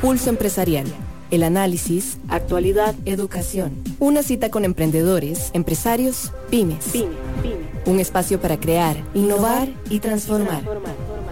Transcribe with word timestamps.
Pulso 0.00 0.30
Empresarial. 0.30 0.86
El 1.32 1.42
análisis, 1.42 2.18
actualidad, 2.28 2.94
educación. 3.04 3.72
Una 3.98 4.22
cita 4.22 4.48
con 4.48 4.64
emprendedores, 4.64 5.50
empresarios, 5.54 6.32
pymes. 6.50 6.92
Un 7.84 7.98
espacio 7.98 8.40
para 8.40 8.60
crear, 8.60 8.96
innovar 9.12 9.68
y 9.90 9.98
transformar. 9.98 10.62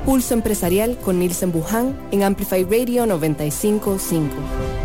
Pulso 0.04 0.34
Empresarial 0.34 0.98
con 0.98 1.20
Nielsen 1.20 1.52
Buján 1.52 1.96
en 2.10 2.24
Amplify 2.24 2.64
Radio 2.64 3.06
955. 3.06 4.75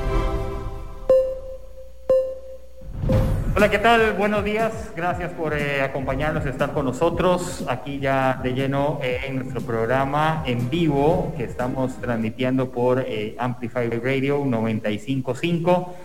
Hola, 3.62 3.70
¿qué 3.70 3.78
tal? 3.78 4.14
Buenos 4.14 4.44
días. 4.44 4.92
Gracias 4.96 5.34
por 5.34 5.54
eh, 5.54 5.84
acompañarnos, 5.84 6.48
estar 6.48 6.74
con 6.74 6.84
nosotros 6.84 7.64
aquí 7.70 8.00
ya 8.00 8.40
de 8.42 8.56
lleno 8.56 9.00
eh, 9.04 9.20
en 9.28 9.36
nuestro 9.36 9.62
programa 9.62 10.42
en 10.48 10.68
vivo 10.72 11.32
que 11.38 11.44
estamos 11.44 11.96
transmitiendo 12.02 12.72
por 12.72 13.06
eh, 13.06 13.36
Amplify 13.38 13.88
Radio 13.88 14.44
955 14.44 15.96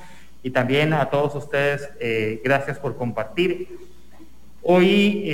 y 0.42 0.50
también 0.50 0.92
a 0.92 1.08
todos 1.08 1.34
ustedes, 1.34 1.88
gracias 2.44 2.78
por 2.78 2.94
compartir. 2.94 3.78
Hoy 4.60 5.24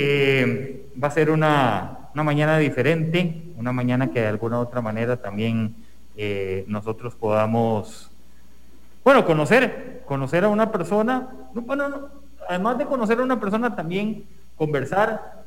va 1.03 1.09
a 1.09 1.11
ser 1.11 1.29
una, 1.29 2.07
una, 2.13 2.23
mañana 2.23 2.57
diferente, 2.57 3.51
una 3.57 3.73
mañana 3.73 4.11
que 4.11 4.21
de 4.21 4.27
alguna 4.27 4.59
u 4.59 4.61
otra 4.61 4.79
manera 4.79 5.17
también 5.17 5.75
nosotros 6.67 7.15
podamos 7.15 8.12
bueno, 9.03 9.25
conocer, 9.25 10.03
conocer 10.05 10.45
a 10.45 10.49
una 10.49 10.71
persona, 10.71 11.29
además 12.47 12.77
de 12.77 12.85
conocer 12.85 13.19
a 13.19 13.23
una 13.23 13.39
persona, 13.39 13.75
también 13.75 14.25
conversar, 14.55 15.43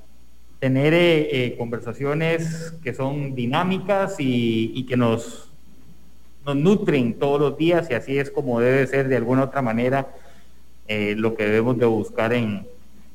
tener 0.59 0.95
eh, 0.95 1.29
eh, 1.31 1.57
conversaciones 1.57 2.75
que 2.83 2.95
son 2.95 3.35
dinámicas 3.35 4.17
y, 4.19 4.85
que 4.87 4.97
nos, 4.97 5.51
nutren 6.45 7.19
todos 7.19 7.41
los 7.41 7.59
días 7.59 7.91
y 7.91 7.95
así 7.95 8.19
es 8.19 8.31
como 8.31 8.61
debe 8.61 8.87
ser 8.87 9.09
de 9.09 9.17
alguna 9.17 9.45
otra 9.45 9.63
manera 9.63 10.07
eh, 10.87 11.15
lo 11.17 11.35
que 11.35 11.45
debemos 11.45 11.77
de 11.77 11.87
buscar 11.87 12.33
en, 12.33 12.67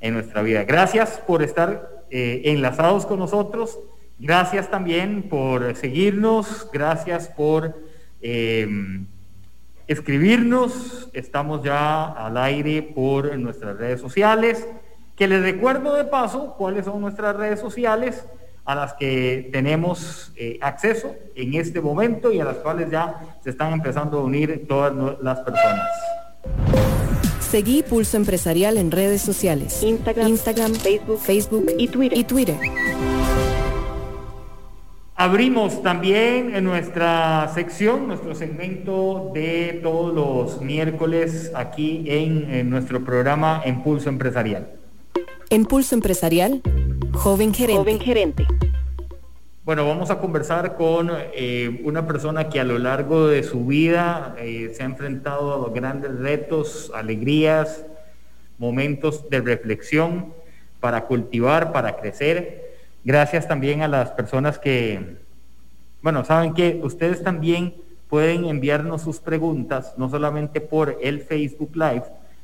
en 0.02 0.14
nuestra 0.14 0.42
vida. 0.42 0.64
Gracias 0.64 1.22
por 1.26 1.42
estar 1.44 1.90
enlazados 2.14 3.06
con 3.06 3.20
nosotros, 3.20 3.80
gracias 4.20 4.70
también 4.70 5.24
por 5.30 5.76
seguirnos, 5.78 6.68
gracias 6.74 7.30
por 7.30 7.74
escribirnos. 9.88 11.10
Estamos 11.14 11.64
ya 11.64 12.06
al 12.06 12.38
aire 12.38 12.82
por 12.82 13.38
nuestras 13.38 13.78
redes 13.78 14.02
sociales. 14.02 14.68
Que 15.16 15.28
les 15.28 15.42
recuerdo 15.42 15.96
de 15.96 16.06
paso 16.06 16.56
cuáles 16.58 16.86
son 16.86 17.02
nuestras 17.02 17.36
redes 17.36 17.60
sociales 17.60 18.26
a 18.66 18.76
las 18.76 18.94
que 18.94 19.50
tenemos 19.52 20.32
eh, 20.36 20.58
acceso 20.62 21.16
en 21.36 21.56
este 21.56 21.82
momento 21.82 22.32
y 22.32 22.40
a 22.40 22.46
las 22.46 22.58
cuales 22.58 22.90
ya 22.90 23.38
se 23.44 23.50
están 23.50 23.74
empezando 23.74 24.20
a 24.20 24.24
unir 24.24 24.66
todas 24.68 24.94
las 25.22 25.40
personas. 25.40 25.88
Seguí 27.40 27.84
Pulso 27.84 28.18
Empresarial 28.18 28.78
en 28.78 28.92
redes 28.92 29.22
sociales. 29.22 29.84
Instagram, 29.84 30.30
Instagram 30.30 30.74
Facebook, 30.74 31.20
Facebook 31.20 31.66
y 31.78 31.88
Twitter. 31.90 32.18
Y 32.18 32.24
Twitter. 32.24 32.56
Abrimos 35.22 35.84
también 35.84 36.56
en 36.56 36.64
nuestra 36.64 37.48
sección, 37.54 38.08
nuestro 38.08 38.34
segmento 38.34 39.30
de 39.36 39.80
todos 39.84 40.16
los 40.16 40.62
miércoles 40.62 41.52
aquí 41.54 42.06
en, 42.08 42.68
nuestro 42.72 43.06
programa 43.06 43.62
Impulso 43.68 44.10
Empresarial. 44.10 44.68
Impulso 45.52 45.94
Empresarial, 45.94 46.64
joven 47.14 47.54
gerente. 47.54 47.78
Joven 47.78 48.00
gerente. 48.00 48.48
Bueno, 49.64 49.88
vamos 49.88 50.10
a 50.10 50.18
conversar 50.18 50.76
con 50.76 51.12
eh, 51.36 51.82
una 51.84 52.08
persona 52.08 52.50
que 52.50 52.60
a 52.60 52.64
lo 52.64 52.80
largo 52.80 53.28
de 53.28 53.44
su 53.44 53.68
vida 53.68 54.36
eh, 54.40 54.72
se 54.74 54.82
ha 54.82 54.88
enfrentado 54.88 55.54
a 55.54 55.58
los 55.60 55.72
grandes 55.72 56.18
retos, 56.18 56.92
alegrías, 56.96 57.86
momentos 58.58 59.30
de 59.30 59.40
reflexión 59.42 60.34
para 60.80 61.06
cultivar, 61.06 61.72
para 61.72 61.98
crecer 61.98 62.61
Gracias 63.04 63.48
también 63.48 63.82
a 63.82 63.88
las 63.88 64.12
personas 64.12 64.60
que, 64.60 65.18
bueno, 66.04 66.24
saben 66.24 66.54
que 66.54 66.80
ustedes 66.84 67.24
también 67.24 67.74
pueden 68.10 68.46
enviarnos 68.46 69.02
sus 69.02 69.20
preguntas, 69.20 69.96
no 69.98 70.08
solamente 70.08 70.62
por 70.62 71.00
el 71.02 71.22
Facebook 71.22 71.72
Live, 71.76 72.04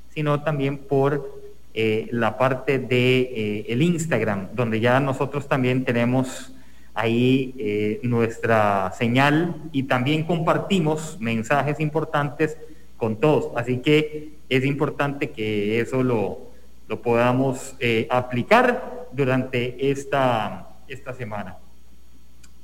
sino 0.09 0.41
también 0.41 0.79
por 0.79 1.41
eh, 1.75 2.07
la 2.09 2.39
parte 2.39 2.79
de 2.79 3.19
eh, 3.19 3.65
el 3.69 3.83
Instagram, 3.83 4.47
donde 4.55 4.79
ya 4.79 4.99
nosotros 4.99 5.47
también 5.47 5.85
tenemos 5.85 6.51
ahí 6.95 7.53
eh, 7.59 7.99
nuestra 8.01 8.91
señal 8.97 9.55
y 9.71 9.83
también 9.83 10.23
compartimos 10.23 11.17
mensajes 11.19 11.79
importantes 11.79 12.57
con 12.97 13.17
todos. 13.17 13.51
Así 13.55 13.77
que 13.77 14.37
es 14.49 14.65
importante 14.65 15.29
que 15.29 15.79
eso 15.79 16.01
lo, 16.01 16.49
lo 16.87 16.99
podamos 17.03 17.75
aplicar 18.09 18.96
durante 19.11 19.91
esta, 19.91 20.67
esta 20.87 21.13
semana. 21.13 21.57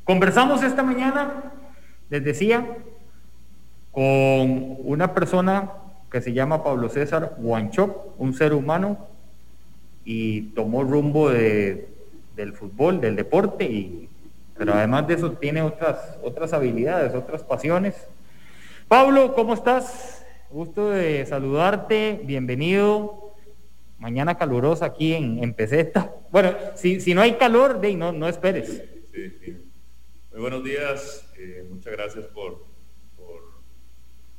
Conversamos 0.03 0.63
esta 0.63 0.83
mañana, 0.83 1.51
les 2.09 2.23
decía, 2.23 2.77
con 3.91 4.77
una 4.83 5.13
persona 5.13 5.71
que 6.11 6.21
se 6.21 6.33
llama 6.33 6.63
Pablo 6.63 6.89
César 6.89 7.35
Guanchop, 7.37 8.19
un 8.19 8.33
ser 8.33 8.53
humano, 8.53 9.07
y 10.05 10.41
tomó 10.53 10.83
rumbo 10.83 11.29
de, 11.29 11.87
del 12.35 12.53
fútbol, 12.53 12.99
del 12.99 13.15
deporte, 13.15 13.63
y, 13.63 14.09
pero 14.57 14.73
además 14.73 15.07
de 15.07 15.13
eso 15.15 15.31
tiene 15.31 15.61
otras, 15.61 16.17
otras 16.21 16.53
habilidades, 16.53 17.15
otras 17.15 17.43
pasiones. 17.43 17.95
Pablo, 18.87 19.33
¿cómo 19.33 19.53
estás? 19.53 20.25
Gusto 20.51 20.89
de 20.89 21.25
saludarte, 21.25 22.21
bienvenido 22.25 23.22
mañana 24.03 24.37
calurosa 24.37 24.87
aquí 24.87 25.13
en, 25.13 25.41
en 25.41 25.53
Peseta. 25.53 26.13
Bueno, 26.29 26.53
si, 26.75 26.99
si 26.99 27.13
no 27.13 27.21
hay 27.21 27.35
calor, 27.35 27.79
de, 27.79 27.95
no, 27.95 28.11
no 28.11 28.27
esperes. 28.27 28.83
Sí, 29.13 29.29
sí. 29.39 29.57
Muy 30.33 30.41
buenos 30.41 30.61
días, 30.61 31.25
eh, 31.37 31.65
muchas 31.69 31.93
gracias 31.93 32.25
por, 32.25 32.65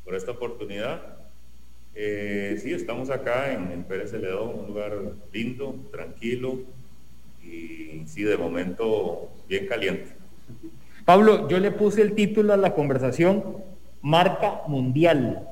por, 0.05 0.15
esta 0.15 0.33
oportunidad. 0.33 1.01
Eh, 1.95 2.59
sí, 2.63 2.75
estamos 2.75 3.09
acá 3.09 3.55
en, 3.55 3.73
en 3.73 3.85
Pérez 3.85 4.11
Celedón, 4.11 4.51
un 4.59 4.67
lugar 4.67 4.93
lindo, 5.33 5.77
tranquilo 5.91 6.59
y 7.43 8.03
sí, 8.07 8.23
de 8.23 8.37
momento 8.37 9.31
bien 9.49 9.67
caliente. 9.67 10.13
Pablo, 11.07 11.49
yo 11.49 11.59
le 11.59 11.71
puse 11.71 12.03
el 12.03 12.15
título 12.15 12.53
a 12.53 12.59
la 12.59 12.75
conversación, 12.75 13.65
Marca 14.03 14.61
Mundial. 14.69 15.49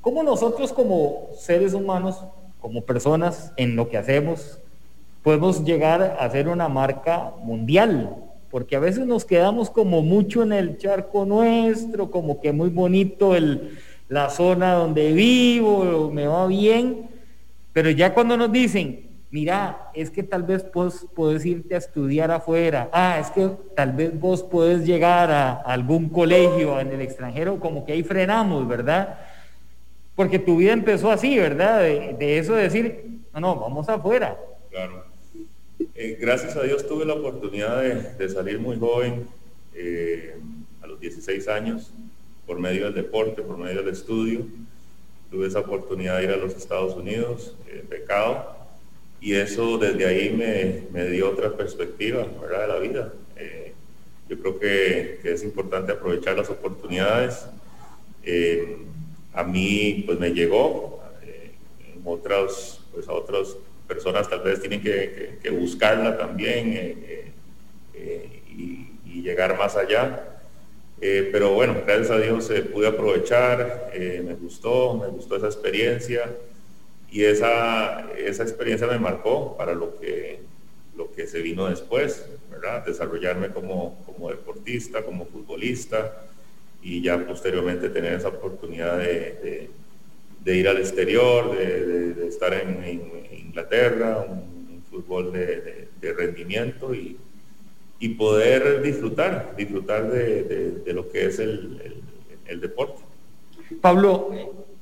¿Cómo 0.00 0.22
nosotros 0.22 0.72
como 0.72 1.28
seres 1.38 1.74
humanos 1.74 2.24
como 2.64 2.80
personas 2.80 3.52
en 3.58 3.76
lo 3.76 3.90
que 3.90 3.98
hacemos, 3.98 4.58
podemos 5.22 5.66
llegar 5.66 6.16
a 6.18 6.30
ser 6.30 6.48
una 6.48 6.66
marca 6.66 7.34
mundial, 7.42 8.16
porque 8.50 8.74
a 8.74 8.78
veces 8.78 9.06
nos 9.06 9.26
quedamos 9.26 9.68
como 9.68 10.00
mucho 10.00 10.42
en 10.42 10.54
el 10.54 10.78
charco 10.78 11.26
nuestro, 11.26 12.10
como 12.10 12.40
que 12.40 12.52
muy 12.52 12.70
bonito 12.70 13.36
el, 13.36 13.76
la 14.08 14.30
zona 14.30 14.72
donde 14.72 15.12
vivo, 15.12 16.10
me 16.10 16.26
va 16.26 16.46
bien, 16.46 17.06
pero 17.74 17.90
ya 17.90 18.14
cuando 18.14 18.34
nos 18.34 18.50
dicen, 18.50 19.10
mira, 19.30 19.90
es 19.92 20.10
que 20.10 20.22
tal 20.22 20.44
vez 20.44 20.64
vos 20.72 21.06
podés 21.14 21.44
irte 21.44 21.74
a 21.74 21.78
estudiar 21.78 22.30
afuera, 22.30 22.88
ah, 22.94 23.18
es 23.20 23.28
que 23.28 23.50
tal 23.76 23.92
vez 23.92 24.18
vos 24.18 24.42
podés 24.42 24.86
llegar 24.86 25.30
a, 25.30 25.52
algún 25.52 26.08
colegio 26.08 26.80
en 26.80 26.92
el 26.92 27.02
extranjero, 27.02 27.60
como 27.60 27.84
que 27.84 27.92
ahí 27.92 28.02
frenamos, 28.02 28.66
¿verdad? 28.66 29.18
Porque 30.14 30.38
tu 30.38 30.58
vida 30.58 30.72
empezó 30.72 31.10
así, 31.10 31.38
¿verdad? 31.38 31.80
De, 31.80 32.38
eso 32.38 32.54
de 32.54 32.62
decir, 32.62 33.20
no, 33.32 33.40
no, 33.40 33.56
vamos 33.56 33.88
afuera. 33.88 34.38
Claro. 34.70 35.04
Eh, 35.94 36.16
gracias 36.20 36.56
a 36.56 36.62
Dios 36.62 36.86
tuve 36.86 37.04
la 37.04 37.14
oportunidad 37.14 37.82
de, 37.82 38.28
salir 38.28 38.60
muy 38.60 38.78
joven, 38.78 39.26
eh, 39.74 40.36
a 40.82 40.86
los 40.86 41.00
16 41.00 41.48
años, 41.48 41.90
por 42.46 42.60
medio 42.60 42.84
del 42.84 42.94
deporte, 42.94 43.42
por 43.42 43.58
medio 43.58 43.82
del 43.82 43.92
estudio. 43.92 44.42
Tuve 45.30 45.48
esa 45.48 45.60
oportunidad 45.60 46.18
de 46.18 46.24
ir 46.24 46.30
a 46.30 46.36
los 46.36 46.54
Estados 46.54 46.94
Unidos, 46.94 47.56
eh, 47.66 47.84
becado, 47.88 48.54
y 49.20 49.34
eso 49.34 49.78
desde 49.78 50.06
ahí 50.06 50.30
me, 50.92 51.04
dio 51.06 51.30
otra 51.30 51.56
perspectiva, 51.56 52.24
¿verdad? 52.40 52.60
De 52.60 52.68
la 52.68 52.78
vida. 52.78 53.12
yo 54.28 54.38
creo 54.38 54.58
que, 54.60 55.20
es 55.24 55.42
importante 55.42 55.92
aprovechar 55.92 56.36
las 56.36 56.50
oportunidades 56.50 57.46
a 59.34 59.42
mí 59.42 60.04
pues 60.06 60.18
me 60.18 60.30
llegó, 60.30 61.02
eh, 61.22 61.52
otras, 62.04 62.80
pues 62.92 63.08
a 63.08 63.12
otras 63.12 63.56
personas 63.88 64.28
tal 64.30 64.40
vez 64.40 64.60
tienen 64.60 64.80
que, 64.80 65.50
buscarla 65.50 66.16
también 66.16 66.72
eh, 66.72 67.32
eh, 67.94 68.42
y, 68.48 68.90
llegar 69.22 69.56
más 69.56 69.74
allá. 69.74 70.22
pero 71.00 71.54
bueno, 71.54 71.76
gracias 71.86 72.10
a 72.10 72.18
Dios 72.18 72.52
pude 72.70 72.86
aprovechar, 72.88 73.90
me 73.94 74.34
gustó, 74.34 74.98
me 74.98 75.06
gustó 75.06 75.36
esa 75.36 75.46
experiencia 75.46 76.30
y 77.10 77.24
esa, 77.24 78.12
esa 78.18 78.42
experiencia 78.42 78.86
me 78.86 78.98
marcó 78.98 79.56
para 79.56 79.72
lo 79.72 79.98
que, 79.98 80.40
lo 80.94 81.10
que 81.10 81.26
se 81.26 81.40
vino 81.40 81.70
después, 81.70 82.26
¿verdad? 82.50 82.84
Desarrollarme 82.84 83.48
como, 83.48 84.02
como 84.04 84.28
deportista, 84.28 85.02
como 85.02 85.24
futbolista, 85.24 86.26
y 86.84 87.00
ya 87.00 87.26
posteriormente 87.26 87.88
tener 87.88 88.12
esa 88.12 88.28
oportunidad 88.28 88.98
de, 88.98 89.70
ir 90.44 90.68
al 90.68 90.76
exterior, 90.76 91.56
de, 91.56 92.28
estar 92.28 92.52
en, 92.52 92.84
Inglaterra, 93.32 94.26
un, 94.28 94.82
fútbol 94.90 95.32
de, 95.32 95.88
rendimiento 96.16 96.94
y, 96.94 97.16
y, 97.98 98.10
poder 98.10 98.82
disfrutar, 98.82 99.54
disfrutar 99.56 100.10
de, 100.10 100.92
lo 100.92 101.08
que 101.08 101.26
es 101.26 101.38
el, 101.38 102.02
el 102.46 102.60
deporte. 102.60 103.00
Pablo, 103.80 104.30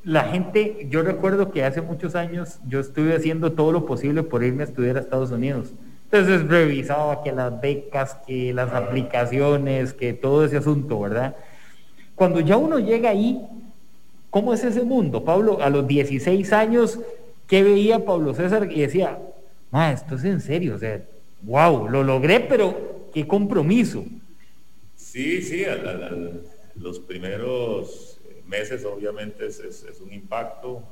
la 0.02 0.24
gente, 0.24 0.88
yo 0.90 1.02
recuerdo 1.02 1.52
que 1.52 1.64
hace 1.64 1.80
muchos 1.80 2.16
años 2.16 2.58
yo 2.66 2.80
estuve 2.80 3.14
haciendo 3.14 3.52
todo 3.52 3.70
lo 3.70 3.86
posible 3.86 4.24
por 4.24 4.42
irme 4.42 4.64
a 4.64 4.66
estudiar 4.66 4.96
a 4.96 5.00
Estados 5.00 5.30
Unidos. 5.30 5.72
Entonces 6.10 6.46
revisaba 6.46 7.22
que 7.22 7.32
las 7.32 7.58
becas, 7.60 8.16
que 8.26 8.52
las 8.52 8.72
aplicaciones, 8.72 9.94
que 9.94 10.12
todo 10.12 10.44
ese 10.44 10.58
asunto, 10.58 11.00
¿verdad? 11.00 11.36
Cuando 12.14 12.40
ya 12.40 12.56
uno 12.56 12.78
llega 12.78 13.10
ahí, 13.10 13.40
¿cómo 14.30 14.54
es 14.54 14.64
ese 14.64 14.82
mundo? 14.82 15.24
Pablo, 15.24 15.60
a 15.60 15.70
los 15.70 15.86
16 15.86 16.52
años, 16.52 17.00
¿qué 17.46 17.62
veía 17.62 18.04
Pablo 18.04 18.34
César? 18.34 18.70
Y 18.70 18.80
decía, 18.80 19.18
ma, 19.70 19.92
esto 19.92 20.16
es 20.16 20.24
en 20.24 20.40
serio, 20.40 20.74
o 20.76 20.78
sea, 20.78 21.02
wow, 21.42 21.88
lo 21.88 22.02
logré, 22.02 22.40
pero 22.40 23.08
qué 23.12 23.26
compromiso. 23.26 24.04
Sí, 24.94 25.42
sí, 25.42 25.64
los 26.76 26.98
primeros 27.00 28.20
meses 28.46 28.84
obviamente 28.84 29.46
es, 29.46 30.00
un 30.04 30.12
impacto 30.12 30.82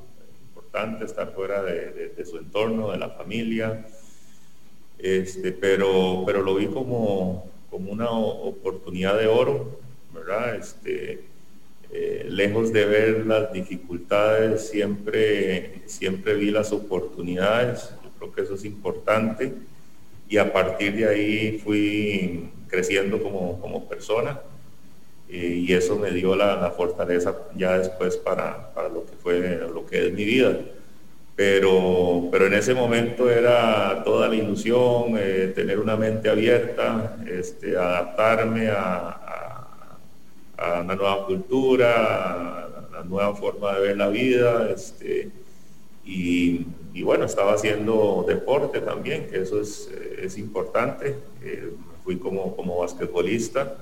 importante 0.47 1.05
estar 1.05 1.31
fuera 1.33 1.63
de, 1.63 2.25
su 2.25 2.37
entorno, 2.37 2.91
de 2.91 2.97
la 2.97 3.09
familia, 3.09 3.85
este, 4.97 5.51
pero, 5.51 6.23
pero 6.25 6.41
lo 6.43 6.55
vi 6.55 6.67
como, 6.67 7.49
como 7.69 7.91
una 7.91 8.09
oportunidad 8.09 9.17
de 9.17 9.27
oro, 9.27 9.79
¿verdad? 10.13 10.55
Este, 10.55 11.23
eh, 11.91 12.25
lejos 12.29 12.71
de 12.71 12.85
ver 12.85 13.25
las 13.25 13.51
dificultades, 13.51 14.69
siempre, 14.69 15.81
siempre 15.85 16.35
vi 16.35 16.51
las 16.51 16.71
oportunidades, 16.71 17.93
yo 18.03 18.09
creo 18.17 18.31
que 18.31 18.41
eso 18.41 18.55
es 18.55 18.65
importante, 18.65 19.53
y 20.29 20.37
a 20.37 20.51
partir 20.53 20.95
de 20.95 21.07
ahí 21.07 21.59
fui 21.63 22.49
creciendo 22.67 23.21
como, 23.21 23.59
como 23.59 23.87
persona 23.87 24.39
y 25.31 25.71
eso 25.73 25.97
me 25.97 26.11
dio 26.11 26.35
la, 26.35 26.71
fortaleza 26.71 27.33
ya 27.55 27.77
después 27.77 28.17
para, 28.17 28.71
lo 28.93 29.05
que 29.05 29.13
fue 29.21 29.59
lo 29.73 29.85
que 29.85 30.07
es 30.07 30.13
mi 30.13 30.25
vida. 30.25 30.57
Pero, 31.35 32.27
pero 32.31 32.47
en 32.47 32.53
ese 32.53 32.73
momento 32.73 33.29
era 33.29 34.03
toda 34.03 34.27
la 34.27 34.35
ilusión, 34.35 35.15
eh, 35.17 35.53
tener 35.55 35.79
una 35.79 35.95
mente 35.95 36.29
abierta, 36.29 37.17
este, 37.25 37.77
adaptarme 37.77 38.69
a, 38.69 39.50
una 40.81 40.95
nueva 40.95 41.25
cultura, 41.25 42.65
a 42.65 42.87
una 42.89 43.03
nueva 43.03 43.35
forma 43.35 43.75
de 43.75 43.81
ver 43.81 43.97
la 43.97 44.09
vida. 44.09 44.69
Este, 44.69 45.29
y, 46.05 46.65
bueno, 47.03 47.25
estaba 47.25 47.53
haciendo 47.53 48.25
deporte 48.27 48.81
también, 48.81 49.27
que 49.29 49.41
eso 49.41 49.61
es, 49.61 49.89
es 50.21 50.37
importante. 50.37 51.15
Eh, 51.43 51.71
fui 52.03 52.17
como, 52.17 52.55
como 52.55 52.79
basquetbolista 52.79 53.75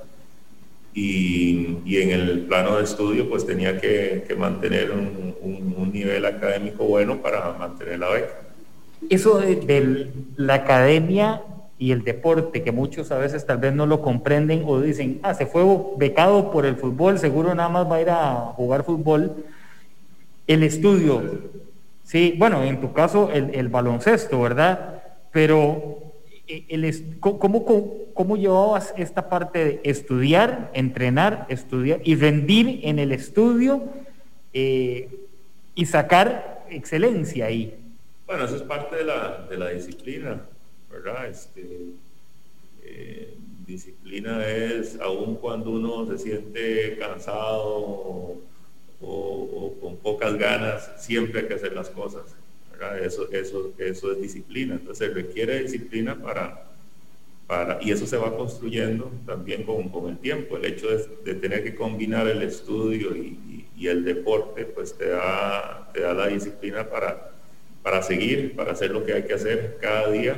y, 0.94 1.98
en 1.98 2.12
el 2.12 2.40
plano 2.42 2.78
de 2.78 2.84
estudio 2.84 3.30
pues 3.30 3.46
tenía 3.46 3.80
que, 3.80 4.36
mantener 4.38 4.92
un, 4.92 5.20
nivel 5.94 6.24
académico 6.26 6.86
bueno 6.86 7.18
para 7.18 7.54
mantener 7.54 8.00
la 8.00 8.10
beca. 8.10 8.42
Eso 9.10 9.40
de, 9.40 10.08
la 10.38 10.54
academia 10.56 11.42
y 11.80 11.94
el 11.94 12.04
deporte, 12.04 12.62
que 12.62 12.74
muchos 12.74 13.10
a 13.12 13.18
veces 13.18 13.46
tal 13.46 13.58
vez 13.58 13.74
no 13.74 13.86
lo 13.86 14.02
comprenden 14.02 14.64
o 14.68 14.82
dicen, 14.82 15.22
ah, 15.24 15.34
se 15.34 15.46
fue 15.46 15.64
becado 15.98 16.52
por 16.52 16.66
el 16.66 16.76
fútbol, 16.76 17.18
seguro 17.18 17.56
nada 17.56 17.70
más 17.70 17.90
va 17.90 17.96
a 17.96 18.02
ir 18.02 18.10
a 18.10 18.36
jugar 18.58 18.84
fútbol. 18.84 19.46
El 20.46 20.64
estudio, 20.64 21.24
sí, 22.04 22.36
bueno, 22.38 22.64
en 22.64 22.82
tu 22.82 22.92
caso 22.92 23.32
el, 23.32 23.56
el 23.56 23.70
baloncesto, 23.70 24.42
¿verdad? 24.42 25.02
Pero 25.32 26.00
el, 26.50 27.18
¿cómo, 27.22 27.66
cómo, 28.14 28.36
llevabas 28.36 28.94
esta 28.98 29.30
parte 29.30 29.64
de 29.64 29.82
estudiar, 29.84 30.72
entrenar, 30.74 31.46
estudiar 31.50 32.02
y 32.04 32.16
rendir 32.16 32.82
en 32.84 33.00
el 33.00 33.14
estudio 33.14 33.84
eh, 34.54 35.10
y 35.76 35.86
sacar 35.86 36.66
excelencia 36.70 37.46
ahí? 37.46 37.78
Bueno, 38.26 38.46
eso 38.46 38.58
es 38.58 38.64
parte 38.64 38.98
de 38.98 39.06
la, 39.06 39.46
de 39.50 39.58
la 39.58 39.70
disciplina, 39.70 40.42
¿verdad? 40.92 41.28
Este, 41.28 41.86
eh, 42.84 43.34
disciplina 43.66 44.48
es, 44.48 45.00
aun 45.00 45.36
cuando 45.36 45.72
uno 45.72 46.08
se 46.08 46.18
siente 46.18 46.98
cansado 46.98 48.38
o 49.02 49.76
con 49.80 49.98
pocas 49.98 50.38
ganas, 50.38 50.92
siempre 50.98 51.42
hay 51.42 51.48
que 51.48 51.54
hacer 51.54 51.74
las 51.74 51.90
cosas. 51.90 52.36
Eso, 53.02 53.30
eso, 53.32 53.74
eso 53.78 54.12
es 54.12 54.22
disciplina. 54.22 54.76
Entonces 54.76 55.14
requiere 55.14 55.64
disciplina 55.64 56.16
para, 56.16 56.66
para, 57.46 57.80
y 57.82 57.92
eso 57.92 58.08
se 58.08 58.18
va 58.18 58.36
construyendo 58.36 59.12
también 59.26 59.64
con, 59.64 59.90
con 59.90 60.10
el 60.10 60.18
tiempo. 60.18 60.58
El 60.58 60.66
hecho 60.66 60.88
de, 60.88 61.34
tener 61.36 61.64
que 61.64 61.76
combinar 61.76 62.28
el 62.28 62.42
estudio 62.42 63.16
y, 63.16 63.66
y, 63.76 63.88
el 63.88 64.04
deporte, 64.04 64.66
pues 64.66 64.98
te 64.98 65.10
da, 65.10 65.90
te 65.94 66.02
da 66.02 66.14
la 66.14 66.28
disciplina 66.28 66.90
para, 66.90 67.32
para 67.82 68.02
seguir, 68.02 68.56
para 68.56 68.74
hacer 68.74 68.92
lo 68.92 69.06
que 69.06 69.14
hay 69.14 69.24
que 69.24 69.34
hacer 69.34 69.78
cada 69.82 70.12
día. 70.12 70.38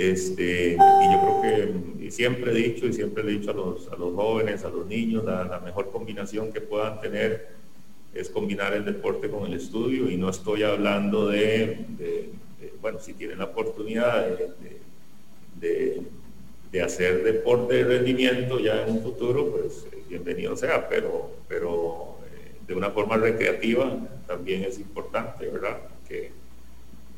Este, 0.00 0.72
y 0.72 1.12
yo 1.12 1.20
creo 1.20 1.42
que 1.42 2.10
siempre 2.10 2.52
he 2.52 2.54
dicho 2.54 2.86
y 2.86 2.92
siempre 2.94 3.22
he 3.22 3.26
dicho 3.26 3.50
a 3.50 3.52
los, 3.52 3.86
a 3.88 3.96
los 3.96 4.14
jóvenes, 4.14 4.64
a 4.64 4.70
los 4.70 4.86
niños, 4.86 5.26
la, 5.26 5.60
mejor 5.62 5.90
combinación 5.90 6.54
que 6.54 6.62
puedan 6.62 7.02
tener 7.02 7.48
es 8.14 8.30
combinar 8.30 8.72
el 8.72 8.86
deporte 8.86 9.28
con 9.28 9.46
el 9.46 9.52
estudio 9.52 10.08
y 10.08 10.16
no 10.16 10.30
estoy 10.30 10.62
hablando 10.62 11.28
de, 11.28 11.84
bueno, 12.80 12.98
si 12.98 13.12
tienen 13.12 13.40
la 13.40 13.44
oportunidad 13.44 14.26
de, 15.60 16.02
hacer 16.82 17.22
deporte 17.22 17.74
de 17.74 17.84
rendimiento 17.84 18.58
ya 18.58 18.86
en 18.86 18.92
un 18.92 19.02
futuro, 19.02 19.50
pues 19.50 19.84
eh, 19.92 20.02
bienvenido 20.08 20.56
sea, 20.56 20.88
pero, 20.88 21.30
pero 21.46 22.16
eh, 22.24 22.52
de 22.66 22.74
una 22.74 22.88
forma 22.88 23.18
recreativa 23.18 23.98
también 24.26 24.62
es 24.64 24.78
importante, 24.78 25.46
¿verdad? 25.46 25.76
Que 26.08 26.39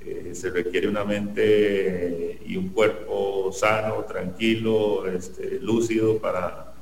eh, 0.07 0.35
se 0.35 0.51
requiere 0.51 0.89
una 0.89 1.05
mente 1.05 2.39
y 2.45 2.57
un 2.57 2.69
cuerpo 2.71 3.51
sano, 3.53 4.05
tranquilo, 4.05 5.07
este, 5.07 5.59
lúcido 5.61 6.19
para, 6.19 6.73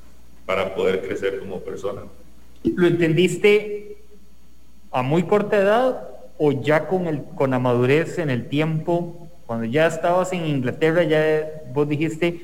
para 0.47 0.75
poder 0.75 1.03
crecer 1.03 1.39
como 1.39 1.61
persona. 1.61 2.03
¿Lo 2.63 2.87
entendiste 2.87 3.97
a 4.91 5.03
muy 5.03 5.25
corta 5.25 5.57
edad 5.57 6.09
o 6.39 6.53
ya 6.53 6.89
con, 6.89 7.07
el, 7.07 7.23
con 7.35 7.51
la 7.51 7.59
madurez 7.59 8.19
en 8.19 8.31
el 8.31 8.49
tiempo, 8.49 9.29
cuando 9.47 9.67
ya 9.67 9.87
estabas 9.87 10.33
en 10.33 10.47
Inglaterra, 10.47 11.03
ya 11.03 11.65
vos 11.73 11.89
dijiste, 11.89 12.41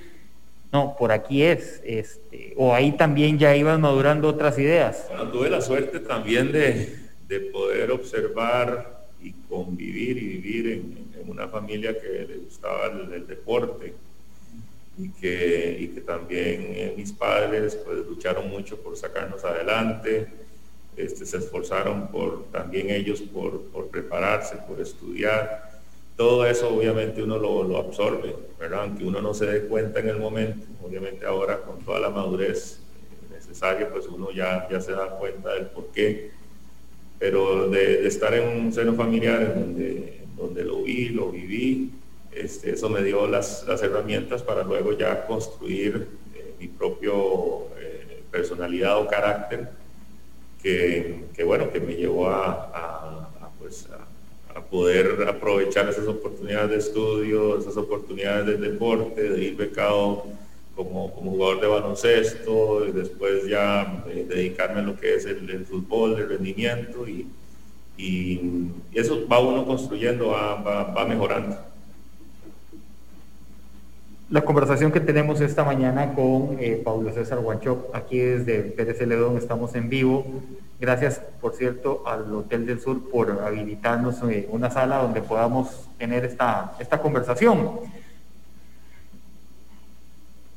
no, 0.73 0.97
por 0.99 1.13
aquí 1.13 1.43
es, 1.43 1.81
este, 1.85 2.53
o 2.57 2.75
ahí 2.75 2.93
también 2.93 3.39
ya 3.39 3.57
ibas 3.57 3.79
madurando 3.79 4.29
otras 4.29 4.59
ideas. 4.59 5.07
Bueno, 5.09 5.31
tuve 5.31 5.49
la 5.49 5.61
suerte 5.61 6.01
también 6.01 6.53
de, 6.53 6.97
de 7.29 7.41
poder 7.41 7.91
observar 7.91 8.96
y 9.27 9.33
convivir 9.49 10.17
y 10.19 10.39
vivir 10.39 10.73
en, 10.73 11.07
una 11.29 11.49
familia 11.49 11.99
que 11.99 12.25
le 12.25 12.37
gustaba 12.37 12.87
el, 12.87 13.27
deporte 13.27 13.93
y 14.97 15.09
que, 15.11 15.77
y 15.81 15.89
que 15.89 16.01
también 16.03 16.63
eh, 16.69 16.95
mis 16.97 17.13
padres 17.13 17.75
pues 17.75 18.07
lucharon 18.07 18.49
mucho 18.49 18.81
por 18.81 18.97
sacarnos 18.97 19.45
adelante 19.45 20.29
este, 20.97 21.27
se 21.27 21.37
esforzaron 21.37 22.09
por 22.09 22.47
también 22.51 22.89
ellos 22.89 23.21
por, 23.21 23.61
prepararse, 23.91 24.57
por 24.67 24.81
estudiar. 24.81 25.71
Todo 26.17 26.47
eso 26.47 26.71
obviamente 26.71 27.23
uno 27.23 27.37
lo, 27.37 27.77
absorbe, 27.77 28.35
¿verdad? 28.59 28.85
Aunque 28.85 29.05
uno 29.05 29.21
no 29.21 29.35
se 29.35 29.45
dé 29.45 29.69
cuenta 29.69 30.01
en 30.01 30.09
el 30.09 30.19
momento, 30.19 30.67
obviamente 30.83 31.27
ahora 31.27 31.61
con 31.61 31.85
toda 31.85 32.01
la 32.01 32.09
madurez 32.09 32.81
necesaria, 33.31 33.91
pues 33.91 34.07
uno 34.07 34.31
ya, 34.31 34.67
ya 34.71 34.81
se 34.81 34.93
da 34.93 35.11
cuenta 35.19 35.53
del 35.53 35.67
por 35.67 35.89
qué. 35.89 36.31
Pero 37.19 37.69
de, 37.69 38.07
estar 38.07 38.35
en 38.35 38.49
un 38.49 38.73
seno 38.73 38.95
familiar 38.95 39.55
donde, 39.59 40.21
donde 40.37 40.65
lo 40.65 40.83
vi, 40.83 41.09
lo 41.09 41.31
viví, 41.31 41.91
este, 42.37 42.73
eso 42.73 42.91
me 42.91 43.03
dio 43.03 43.27
las, 43.27 43.65
herramientas 43.83 44.43
para 44.43 44.63
luego 44.63 44.93
ya 44.93 45.27
construir 45.27 46.07
eh, 46.35 46.55
mi 46.61 46.69
propio 46.69 47.69
eh, 47.79 48.23
personalidad 48.31 48.99
o 48.99 49.07
carácter 49.07 49.71
que, 50.63 51.45
bueno, 51.45 51.71
que 51.71 51.81
me 51.81 51.95
llevó 51.95 52.29
a, 52.29 53.31
pues, 53.59 53.87
a, 53.91 54.61
poder 54.71 55.29
aprovechar 55.29 55.89
esas 55.89 56.09
oportunidades 56.09 56.71
de 56.71 56.77
estudio, 56.79 57.59
esas 57.59 57.77
oportunidades 57.77 58.47
de 58.47 58.57
deporte, 58.57 59.23
de 59.23 59.45
ir 59.45 59.57
becado 59.57 60.25
como, 60.77 61.11
como 61.13 61.31
jugador 61.33 61.61
de 61.61 61.67
baloncesto 61.67 62.87
y 62.87 62.93
después 62.93 63.49
ya 63.49 64.05
eh, 64.09 64.27
dedicarme 64.29 64.81
a 64.81 64.83
lo 64.83 64.97
que 64.97 65.15
es 65.15 65.25
el, 65.25 65.65
fútbol, 65.65 66.21
el 66.21 66.29
rendimiento 66.29 67.09
y, 67.09 67.27
y, 67.97 68.71
eso 68.93 69.27
va 69.27 69.41
uno 69.41 69.65
construyendo, 69.67 70.29
va, 70.29 70.55
va, 70.63 71.05
mejorando. 71.07 71.57
la 74.29 74.43
conversación 74.43 74.93
que 74.93 75.01
tenemos 75.01 75.41
esta 75.41 75.65
mañana 75.65 76.15
con 76.15 76.59
eh, 76.61 76.85
César 77.15 77.39
Guanchop, 77.39 77.95
aquí 77.95 78.19
desde 78.19 78.63
Pérez 78.63 78.99
Celedón, 78.99 79.39
estamos 79.39 79.75
en 79.75 79.89
vivo. 79.89 80.27
Gracias, 80.79 81.23
por 81.41 81.55
cierto, 81.55 82.03
al 82.07 82.35
Hotel 82.35 82.67
del 82.67 82.81
Sur 82.81 83.09
por 83.09 83.31
habilitarnos 83.31 84.23
eh, 84.29 84.47
una 84.51 84.71
sala 84.71 84.99
donde 84.99 85.23
podamos 85.23 85.89
tener 85.97 86.27
esta, 86.27 86.75
esta 86.79 87.01
conversación. 87.01 87.81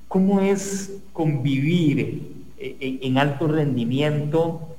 ¿Cómo 0.09 0.41
es 0.41 0.91
convivir 1.13 2.43
eh, 2.57 2.99
en, 3.03 3.19
alto 3.19 3.47
rendimiento 3.47 4.75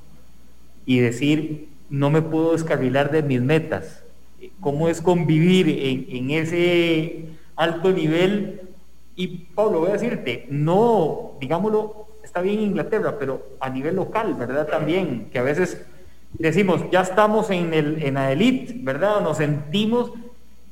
y 0.85 0.99
decir, 0.99 1.69
no 1.89 2.09
me 2.09 2.21
puedo 2.21 2.51
descarrilar 2.51 3.11
de 3.11 3.23
mis 3.23 3.41
metas? 3.41 4.03
¿Cómo 4.59 4.89
es 4.89 5.01
convivir 5.01 5.69
en, 5.69 6.31
ese 6.31 7.27
alto 7.55 7.93
nivel 7.93 8.59
y 9.15 9.27
Pablo, 9.55 9.79
voy 9.79 9.91
a 9.91 9.93
decirte, 9.93 10.47
no, 10.49 11.33
digámoslo, 11.39 12.07
está 12.23 12.41
bien 12.41 12.59
Inglaterra, 12.59 13.15
pero 13.17 13.41
a 13.61 13.69
nivel 13.69 13.95
local, 13.95 14.33
¿verdad? 14.33 14.67
También, 14.67 15.29
que 15.31 15.39
a 15.39 15.43
veces 15.43 15.81
decimos, 16.33 16.81
ya 16.91 17.01
estamos 17.01 17.51
en, 17.51 17.73
el, 17.73 18.03
en 18.03 18.15
la 18.15 18.33
elite, 18.33 18.73
¿verdad? 18.79 19.21
Nos 19.21 19.37
sentimos 19.37 20.11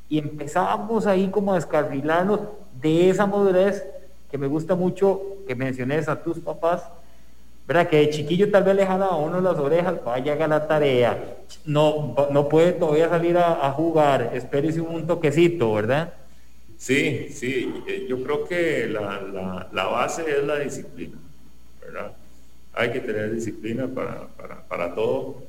y 0.09 0.17
empezamos 0.17 1.07
ahí 1.07 1.29
como 1.29 1.53
a 1.53 1.55
descarrilarnos 1.55 2.41
de 2.81 3.09
esa 3.09 3.25
madurez 3.25 3.85
que 4.29 4.37
me 4.37 4.47
gusta 4.47 4.75
mucho 4.75 5.37
que 5.47 5.55
menciones 5.55 6.07
a 6.07 6.21
tus 6.21 6.39
papás, 6.39 6.83
¿verdad? 7.67 7.89
Que 7.89 7.97
de 7.97 8.09
chiquillo 8.09 8.49
tal 8.51 8.63
vez 8.63 8.75
le 8.75 8.85
jala 8.85 9.07
a 9.07 9.15
uno 9.15 9.41
las 9.41 9.57
orejas, 9.57 10.03
vaya 10.03 10.33
a 10.43 10.47
la 10.47 10.67
tarea, 10.67 11.37
no, 11.65 12.15
no 12.31 12.49
puede 12.49 12.73
todavía 12.73 13.09
salir 13.09 13.37
a, 13.37 13.71
jugar, 13.71 14.31
espérese 14.33 14.81
un 14.81 15.05
toquecito, 15.07 15.73
¿verdad? 15.73 16.13
Sí, 16.77 17.29
sí, 17.29 17.73
eh, 17.87 18.05
yo 18.07 18.23
creo 18.23 18.47
que 18.47 18.87
la, 18.87 19.85
base 19.85 20.23
es 20.29 20.43
la 20.43 20.59
disciplina, 20.59 21.17
¿verdad? 21.81 22.13
Hay 22.73 22.91
que 22.91 22.99
tener 23.01 23.33
disciplina 23.33 23.87
para, 23.87 24.95
todo 24.95 25.43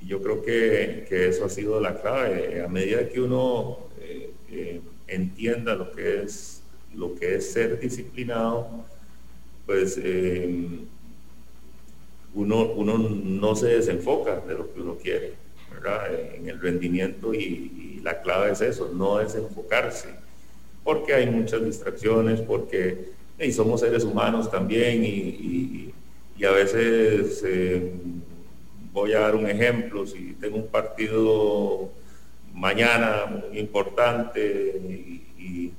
y 0.00 0.06
yo 0.06 0.22
creo 0.22 0.42
que, 0.42 1.06
eso 1.10 1.44
ha 1.44 1.48
sido 1.48 1.80
la 1.80 2.00
clave. 2.00 2.62
A 2.62 2.68
medida 2.68 3.08
que 3.08 3.20
uno 3.20 3.78
eh, 4.00 4.30
eh, 4.50 4.80
entienda 5.08 5.74
lo 5.74 5.90
que 5.90 6.22
es 6.22 6.59
lo 6.94 7.14
que 7.14 7.36
es 7.36 7.52
ser 7.52 7.78
disciplinado, 7.78 8.68
pues 9.66 10.00
uno, 12.34 12.64
uno 12.72 12.98
no 12.98 13.54
se 13.54 13.68
desenfoca 13.68 14.40
de 14.40 14.54
lo 14.54 14.72
que 14.72 14.80
uno 14.80 14.96
quiere, 14.96 15.34
¿verdad? 15.72 16.12
En 16.34 16.48
el 16.48 16.60
rendimiento 16.60 17.34
y, 17.34 17.38
y 17.38 18.00
la 18.02 18.20
clave 18.20 18.52
es 18.52 18.60
eso, 18.60 18.90
no 18.94 19.18
desenfocarse 19.18 20.20
porque 20.84 21.14
hay 21.14 21.30
muchas 21.30 21.64
distracciones, 21.64 22.40
porque 22.40 23.10
somos 23.52 23.80
seres 23.80 24.04
humanos 24.04 24.50
también 24.50 25.04
y, 25.04 25.94
a 26.42 26.52
veces 26.52 27.42
eh, 27.44 27.92
voy 28.94 29.12
a 29.12 29.20
dar 29.20 29.34
un 29.34 29.46
ejemplo, 29.46 30.06
si 30.06 30.32
tengo 30.40 30.56
un 30.56 30.68
partido 30.68 31.90
mañana 32.54 33.26
muy 33.26 33.58
importante 33.58 34.80
y, 35.38 35.72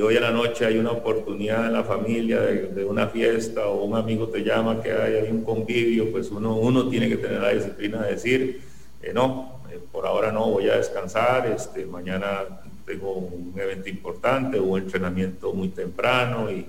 hoy 0.00 0.16
en 0.16 0.22
la 0.22 0.30
noche 0.30 0.66
hay 0.66 0.78
una 0.78 0.90
oportunidad 0.92 1.66
en 1.66 1.72
la 1.72 1.82
familia 1.82 2.40
de, 2.40 2.84
una 2.84 3.08
fiesta 3.08 3.66
o 3.68 3.84
un 3.84 3.96
amigo 3.96 4.28
te 4.28 4.44
llama 4.44 4.82
que 4.82 4.92
hay, 4.92 5.30
un 5.30 5.42
convivio, 5.42 6.10
pues 6.12 6.30
uno, 6.30 6.56
uno 6.56 6.88
tiene 6.88 7.08
que 7.08 7.16
tener 7.16 7.40
la 7.40 7.54
disciplina 7.54 8.02
de 8.02 8.12
decir, 8.12 8.60
eh, 9.02 9.12
no, 9.14 9.62
eh, 9.72 9.80
por 9.90 10.06
ahora 10.06 10.30
no, 10.30 10.50
voy 10.50 10.68
a 10.68 10.76
descansar, 10.76 11.46
este, 11.46 11.86
mañana 11.86 12.44
tengo 12.84 13.12
un 13.12 13.54
evento 13.58 13.88
importante 13.88 14.58
o 14.58 14.64
un 14.64 14.82
entrenamiento 14.82 15.54
muy 15.54 15.68
temprano 15.68 16.50
y 16.50 16.66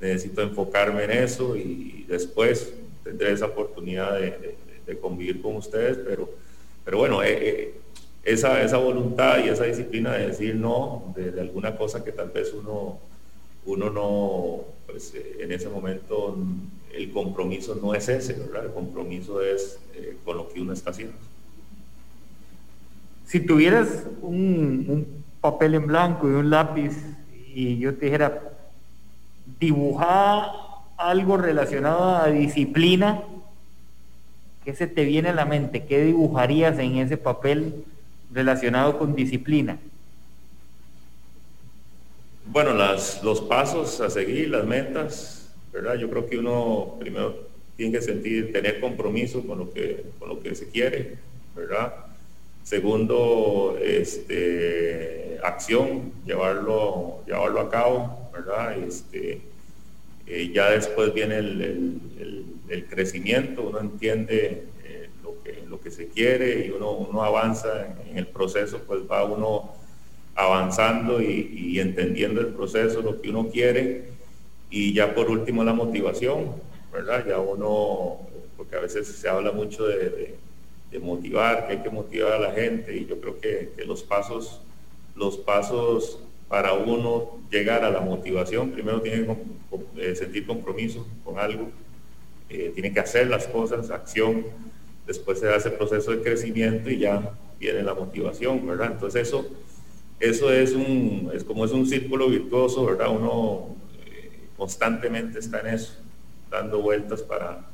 necesito 0.00 0.40
enfocarme 0.40 1.04
en 1.04 1.10
eso 1.10 1.56
y 1.56 2.04
después 2.08 2.72
tendré 3.02 3.32
esa 3.32 3.46
oportunidad 3.46 4.18
de, 4.18 4.56
convivir 5.00 5.40
con 5.40 5.54
ustedes, 5.54 5.98
pero, 5.98 6.28
pero 6.84 6.98
bueno, 6.98 7.22
eh, 7.22 7.74
esa, 8.24 8.62
esa 8.62 8.78
voluntad 8.78 9.38
y 9.44 9.48
esa 9.48 9.64
disciplina 9.64 10.12
de 10.12 10.28
decir 10.28 10.54
no 10.54 11.12
de, 11.16 11.40
alguna 11.40 11.76
cosa 11.76 12.04
que 12.04 12.12
tal 12.12 12.30
vez 12.30 12.52
uno, 12.52 12.98
uno 13.66 13.90
no, 13.90 14.60
pues 14.86 15.14
eh, 15.14 15.38
en 15.40 15.52
ese 15.52 15.68
momento 15.68 16.36
el 16.92 17.10
compromiso 17.12 17.78
no 17.80 17.94
es 17.94 18.08
ese. 18.08 18.34
El 18.34 18.70
compromiso 18.72 19.42
es 19.42 19.78
con 20.24 20.36
lo 20.36 20.48
que 20.48 20.60
uno 20.60 20.72
está 20.72 20.90
haciendo. 20.90 21.16
Si 23.26 23.40
tuvieras 23.40 24.04
un 24.22 25.06
papel 25.40 25.74
en 25.74 25.86
blanco 25.86 26.28
y 26.28 26.32
un 26.32 26.50
lápiz 26.50 26.96
y 27.54 27.78
yo 27.78 27.94
te 27.94 28.06
dijera, 28.06 28.42
dibujar 29.58 30.50
algo 30.96 31.36
relacionado 31.36 32.16
a 32.16 32.26
disciplina, 32.26 33.22
¿qué 34.64 34.74
se 34.74 34.86
te 34.86 35.04
viene 35.04 35.30
a 35.30 35.34
la 35.34 35.44
mente? 35.44 35.84
¿Qué 35.84 36.04
dibujarías 36.04 36.78
en 36.78 36.96
ese 36.96 37.16
papel 37.16 37.84
relacionado 38.32 38.98
con 38.98 39.14
disciplina? 39.14 39.78
Bueno, 42.46 42.74
las, 42.74 43.22
los 43.22 43.40
pasos 43.40 44.00
a 44.00 44.10
seguir, 44.10 44.50
las 44.50 44.64
metas, 44.64 45.48
¿verdad? 45.72 45.94
Yo 45.96 46.10
creo 46.10 46.26
que 46.26 46.38
uno 46.38 46.96
primero 46.98 47.48
tiene 47.76 47.98
que 47.98 48.02
sentir, 48.02 48.52
tener 48.52 48.80
compromiso 48.80 49.46
con 49.46 49.58
lo 49.58 49.72
que, 49.72 50.04
con 50.18 50.28
lo 50.28 50.40
que 50.40 50.54
se 50.54 50.68
quiere, 50.68 51.16
¿verdad? 51.54 51.94
Segundo, 52.64 53.78
este, 53.80 55.38
acción, 55.42 56.12
llevarlo, 56.26 57.22
llevarlo 57.26 57.60
a 57.60 57.70
cabo, 57.70 58.30
¿verdad? 58.32 58.78
Este, 58.78 59.40
eh, 60.26 60.50
ya 60.52 60.70
después 60.70 61.14
viene 61.14 61.38
el, 61.38 62.00
crecimiento, 62.88 63.62
uno 63.62 63.80
entiende 63.80 64.64
eh, 64.84 65.08
lo, 65.22 65.42
que, 65.42 65.62
lo 65.68 65.80
que 65.80 65.89
quiere 66.08 66.66
y 66.66 66.70
uno, 66.70 66.92
uno 66.92 67.22
avanza 67.22 67.96
en, 68.08 68.18
el 68.18 68.26
proceso, 68.26 68.82
pues 68.86 69.00
va 69.10 69.24
uno 69.24 69.72
avanzando 70.34 71.20
y, 71.20 71.78
entendiendo 71.80 72.40
el 72.40 72.48
proceso, 72.48 73.02
lo 73.02 73.20
que 73.20 73.30
uno 73.30 73.48
quiere. 73.48 74.10
Y 74.70 74.94
ya 74.94 75.14
por 75.14 75.30
último 75.30 75.64
la 75.64 75.72
motivación, 75.72 76.52
¿verdad? 76.92 77.24
Ya 77.26 77.38
uno, 77.38 78.18
porque 78.56 78.76
a 78.76 78.80
veces 78.80 79.06
se 79.08 79.28
habla 79.28 79.52
mucho 79.52 79.86
de 79.86 80.36
de 80.90 80.98
motivar, 80.98 81.66
que 81.66 81.74
hay 81.74 81.82
que 81.82 81.90
motivar 81.90 82.32
a 82.32 82.38
la 82.38 82.52
gente 82.52 82.96
y 82.96 83.06
yo 83.06 83.20
creo 83.20 83.40
que, 83.40 83.72
los 83.86 84.02
pasos, 84.02 84.60
los 85.14 85.36
pasos 85.38 86.18
para 86.48 86.72
uno 86.72 87.38
llegar 87.50 87.84
a 87.84 87.90
la 87.90 88.00
motivación, 88.00 88.72
primero 88.72 89.00
tiene 89.00 89.24
que 89.24 90.10
eh, 90.10 90.16
sentir 90.16 90.46
compromiso 90.46 91.06
con 91.24 91.38
algo, 91.38 91.70
eh, 92.48 92.72
tiene 92.74 92.92
que 92.92 93.00
hacer 93.00 93.28
las 93.28 93.46
cosas, 93.46 93.90
acción, 93.90 94.44
después 95.10 95.40
se 95.40 95.52
hace 95.52 95.70
el 95.70 95.74
proceso 95.74 96.12
de 96.12 96.22
crecimiento 96.22 96.88
y 96.88 96.98
ya 96.98 97.32
viene 97.58 97.82
la 97.82 97.94
motivación, 97.94 98.64
¿verdad? 98.64 98.92
Entonces 98.92 99.26
eso, 99.26 99.44
eso 100.20 100.52
es, 100.52 100.72
un, 100.72 101.32
es 101.34 101.42
como 101.42 101.64
es 101.64 101.72
un 101.72 101.84
círculo 101.84 102.28
virtuoso, 102.28 102.86
¿verdad? 102.86 103.08
Uno 103.10 103.74
eh, 104.06 104.30
constantemente 104.56 105.40
está 105.40 105.62
en 105.62 105.74
eso, 105.74 105.94
dando 106.48 106.80
vueltas 106.80 107.22
para, 107.22 107.66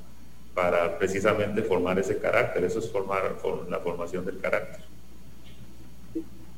para 0.54 0.98
precisamente 0.98 1.62
formar 1.62 1.98
ese 1.98 2.16
carácter. 2.16 2.64
Eso 2.64 2.78
es 2.78 2.90
formar 2.90 3.36
la 3.68 3.80
formación 3.80 4.24
del 4.24 4.38
carácter. 4.38 4.80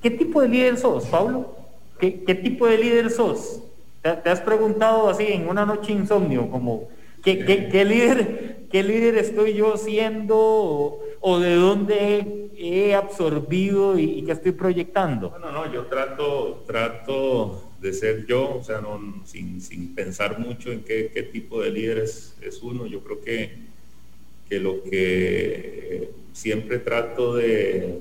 ¿Qué 0.00 0.12
tipo 0.12 0.40
de 0.40 0.48
líder 0.48 0.76
sos, 0.76 1.06
Pablo? 1.06 1.56
¿Qué, 1.98 2.12
tipo 2.40 2.68
de 2.68 2.78
líder 2.78 3.10
sos? 3.10 3.62
¿Te, 4.00 4.30
has 4.30 4.40
preguntado 4.40 5.08
así 5.08 5.26
en 5.26 5.48
una 5.48 5.66
noche 5.66 5.90
insomnio, 5.90 6.48
como 6.48 6.88
¿qué, 7.36 7.68
qué, 7.70 7.84
líder, 7.84 8.66
qué 8.70 8.82
líder 8.82 9.18
estoy 9.18 9.54
yo 9.54 9.76
siendo 9.76 11.00
o, 11.20 11.38
de 11.38 11.54
dónde 11.54 12.50
he 12.56 12.94
absorbido 12.94 13.98
y, 13.98 14.22
qué 14.22 14.32
estoy 14.32 14.52
proyectando? 14.52 15.30
Bueno, 15.30 15.52
no, 15.52 15.72
yo 15.72 15.86
trato, 15.86 16.64
trato 16.66 17.62
de 17.80 17.92
ser 17.92 18.26
yo, 18.26 18.56
o 18.56 18.64
sea, 18.64 18.80
no, 18.80 19.22
sin, 19.24 19.60
sin 19.60 19.94
pensar 19.94 20.38
mucho 20.38 20.72
en 20.72 20.82
qué, 20.82 21.10
qué 21.12 21.22
tipo 21.22 21.60
de 21.60 21.70
líder 21.70 21.98
es, 21.98 22.36
es 22.40 22.62
uno. 22.62 22.86
Yo 22.86 23.00
creo 23.00 23.20
que 23.20 23.68
que 24.48 24.58
lo 24.58 24.82
que 24.82 26.10
siempre 26.32 26.78
trato 26.78 27.36
de, 27.36 27.98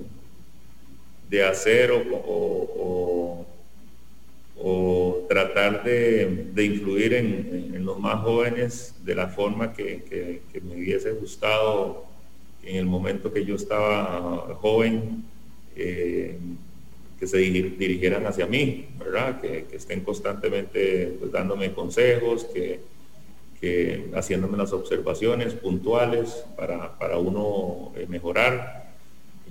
de 1.30 1.44
hacer 1.44 1.92
o, 1.92 3.46
tratar 5.28 5.84
de, 5.84 6.64
influir 6.64 7.14
en, 7.14 7.86
los 7.86 8.00
más 8.00 8.22
jóvenes 8.22 8.96
de 9.06 9.16
la 9.16 9.28
forma 9.28 9.74
que, 9.74 10.42
me 10.64 10.76
hubiese 10.76 11.12
gustado 11.12 12.06
en 12.64 12.76
el 12.76 12.86
momento 12.86 13.32
que 13.32 13.46
yo 13.46 13.56
estaba 13.56 14.56
joven, 14.56 15.24
eh, 15.76 16.38
que 17.20 17.28
se 17.28 17.38
dirigieran 17.38 18.26
hacia 18.26 18.46
mí, 18.46 18.88
¿verdad? 19.00 19.40
Que, 19.40 19.66
estén 19.72 20.02
constantemente 20.02 21.16
pues, 21.20 21.32
dándome 21.32 21.74
consejos, 21.74 22.46
que, 22.46 22.80
haciéndome 24.14 24.58
las 24.58 24.72
observaciones 24.72 25.54
puntuales 25.54 26.46
para, 26.56 27.18
uno 27.18 27.92
eh, 27.96 28.06
mejorar. 28.08 28.87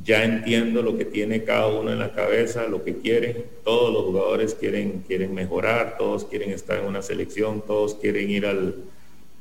Ya 0.04 0.24
entiendo 0.24 0.82
lo 0.82 0.96
que 0.96 1.04
tiene 1.04 1.44
cada 1.44 1.68
uno 1.68 1.92
en 1.92 1.98
la 1.98 2.12
cabeza, 2.12 2.66
lo 2.66 2.84
que 2.84 2.96
quiere. 2.96 3.46
Todos 3.64 3.92
los 3.92 4.04
jugadores 4.04 4.54
quieren, 4.54 5.04
quieren 5.06 5.34
mejorar, 5.34 5.96
todos 5.98 6.24
quieren 6.24 6.50
estar 6.50 6.78
en 6.78 6.86
una 6.86 7.02
selección, 7.02 7.62
todos 7.66 7.94
quieren 7.94 8.30
ir 8.30 8.46
al, 8.46 8.74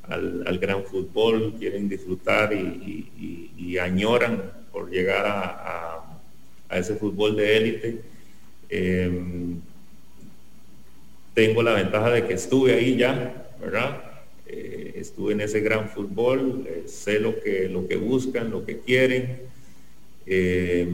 al, 0.07 0.59
gran 0.59 0.83
fútbol, 0.83 1.55
quieren 1.59 1.89
disfrutar 1.89 2.53
y, 2.53 3.77
añoran 3.77 4.41
por 4.71 4.89
llegar 4.89 5.25
a, 5.27 6.01
ese 6.71 6.95
fútbol 6.95 7.35
de 7.35 7.57
élite. 7.57 8.01
Em, 8.69 9.59
tengo 11.33 11.61
la 11.61 11.73
ventaja 11.73 12.09
de 12.09 12.25
que 12.25 12.33
estuve 12.33 12.73
ahí 12.73 12.97
ya, 12.97 13.49
¿verdad? 13.61 14.01
Eh, 14.47 14.93
estuve 14.95 15.33
en 15.33 15.41
ese 15.41 15.59
gran 15.59 15.89
fútbol, 15.89 16.65
eh, 16.67 16.83
sé 16.87 17.19
lo 17.19 17.39
que, 17.39 17.67
lo 17.69 17.87
que 17.87 17.97
buscan, 17.97 18.51
lo 18.51 18.65
que 18.65 18.79
quieren, 18.79 19.39
eh, 20.25 20.87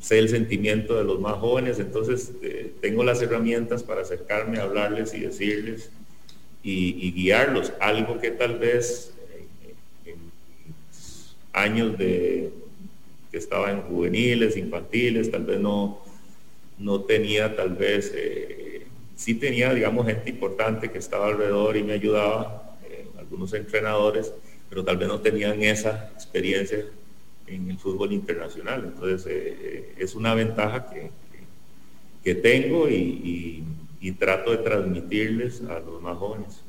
sé 0.00 0.18
el 0.18 0.28
sentimiento 0.28 0.96
de 0.96 1.04
los 1.04 1.20
más 1.20 1.34
jóvenes, 1.34 1.78
entonces 1.78 2.32
tengo 2.80 3.04
las 3.04 3.22
herramientas 3.22 3.82
para 3.82 4.02
acercarme 4.02 4.58
hablarles 4.58 5.14
y 5.14 5.20
decirles 5.20 5.90
y, 6.62 7.12
guiarlos, 7.12 7.72
algo 7.80 8.18
que 8.18 8.30
tal 8.30 8.58
vez 8.58 9.12
en, 10.04 10.16
años 11.52 11.96
de 11.96 12.50
que 13.30 13.38
estaba 13.38 13.70
en 13.70 13.82
juveniles, 13.82 14.56
infantiles, 14.56 15.30
tal 15.30 15.44
vez 15.44 15.60
no, 15.60 16.02
no 16.78 17.00
tenía 17.00 17.56
tal 17.56 17.70
vez, 17.70 18.12
sí 19.16 19.34
tenía, 19.34 19.72
digamos, 19.72 20.06
gente 20.06 20.30
importante 20.30 20.90
que 20.90 20.98
estaba 20.98 21.28
alrededor 21.28 21.76
y 21.76 21.82
me 21.82 21.94
ayudaba, 21.94 22.76
algunos 23.18 23.54
entrenadores, 23.54 24.32
pero 24.68 24.84
tal 24.84 24.98
vez 24.98 25.08
no 25.08 25.20
tenían 25.20 25.62
esa 25.62 26.10
experiencia 26.14 26.84
en 27.46 27.70
el 27.70 27.78
fútbol 27.78 28.12
internacional. 28.12 28.84
Entonces 28.84 29.26
eh, 29.26 29.56
eh, 29.60 29.94
es 29.98 30.14
una 30.14 30.34
ventaja 30.34 30.90
que, 30.90 31.10
que, 32.22 32.34
tengo 32.34 32.88
y, 32.88 33.64
trato 34.18 34.50
de 34.50 34.58
transmitirles 34.58 35.62
a 35.62 35.80
los 35.80 36.00
más 36.00 36.16
jóvenes. 36.18 36.62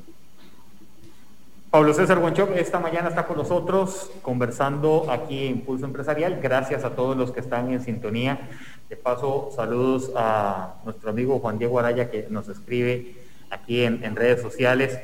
Pablo 1.70 1.92
César 1.92 2.18
Guanchop 2.18 2.56
esta 2.56 2.80
mañana 2.80 3.10
está 3.10 3.26
con 3.26 3.36
nosotros 3.36 4.10
conversando 4.22 5.10
aquí 5.10 5.46
en 5.46 5.60
Pulso 5.60 5.84
Empresarial. 5.84 6.40
Gracias 6.42 6.84
a 6.84 6.96
todos 6.96 7.16
los 7.16 7.32
que 7.32 7.40
están 7.40 7.70
en 7.72 7.82
sintonía. 7.82 8.48
De 8.88 8.96
paso, 8.96 9.50
saludos 9.54 10.12
a 10.16 10.76
nuestro 10.84 11.10
amigo 11.10 11.38
Juan 11.38 11.58
Diego 11.58 11.78
Araya 11.78 12.10
que 12.10 12.26
nos 12.30 12.48
escribe 12.48 13.14
aquí 13.50 13.82
en, 13.82 14.02
en 14.02 14.16
redes 14.16 14.40
sociales. 14.40 14.98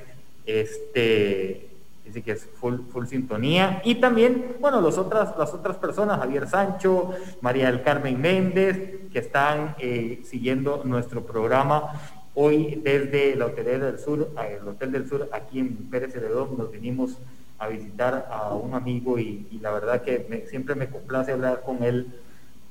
Este, 0.47 1.72
dice 2.05 2.23
que 2.23 2.33
es 2.33 2.47
full, 2.47 2.81
full 2.91 3.07
sintonía. 3.07 3.81
Y 3.85 3.97
también, 3.97 4.57
bueno, 4.61 4.81
los 4.81 4.99
otras, 4.99 5.37
las 5.39 5.53
otras 5.55 5.77
personas, 5.77 6.19
Javier 6.19 6.49
Sancho, 6.49 7.11
María 7.41 7.67
del 7.67 7.83
Carmen 7.83 8.21
Méndez, 8.21 9.09
que 9.13 9.19
están 9.19 9.77
eh, 9.79 10.23
siguiendo 10.25 10.83
nuestro 10.85 11.25
programa. 11.25 11.93
Hoy 12.35 12.81
desde 12.83 13.37
la 13.37 13.47
Hotel 13.47 13.81
del 13.81 13.99
Sur, 13.99 14.31
el 14.49 14.67
Hotel 14.67 14.93
del 14.93 15.09
Sur, 15.09 15.29
aquí 15.33 15.59
en 15.59 15.91
Pérez 15.91 16.13
Celedón, 16.13 16.57
nos 16.57 16.71
vinimos 16.71 17.19
a 17.59 17.69
visitar 17.69 18.27
a 18.31 18.55
un 18.55 18.75
amigo 18.75 19.19
y, 19.19 19.47
la 19.61 19.71
verdad 19.71 20.03
que 20.03 20.47
siempre 20.49 20.75
me 20.75 20.89
complace 20.89 21.33
hablar 21.33 21.63
con 21.65 21.83
él. 21.83 22.09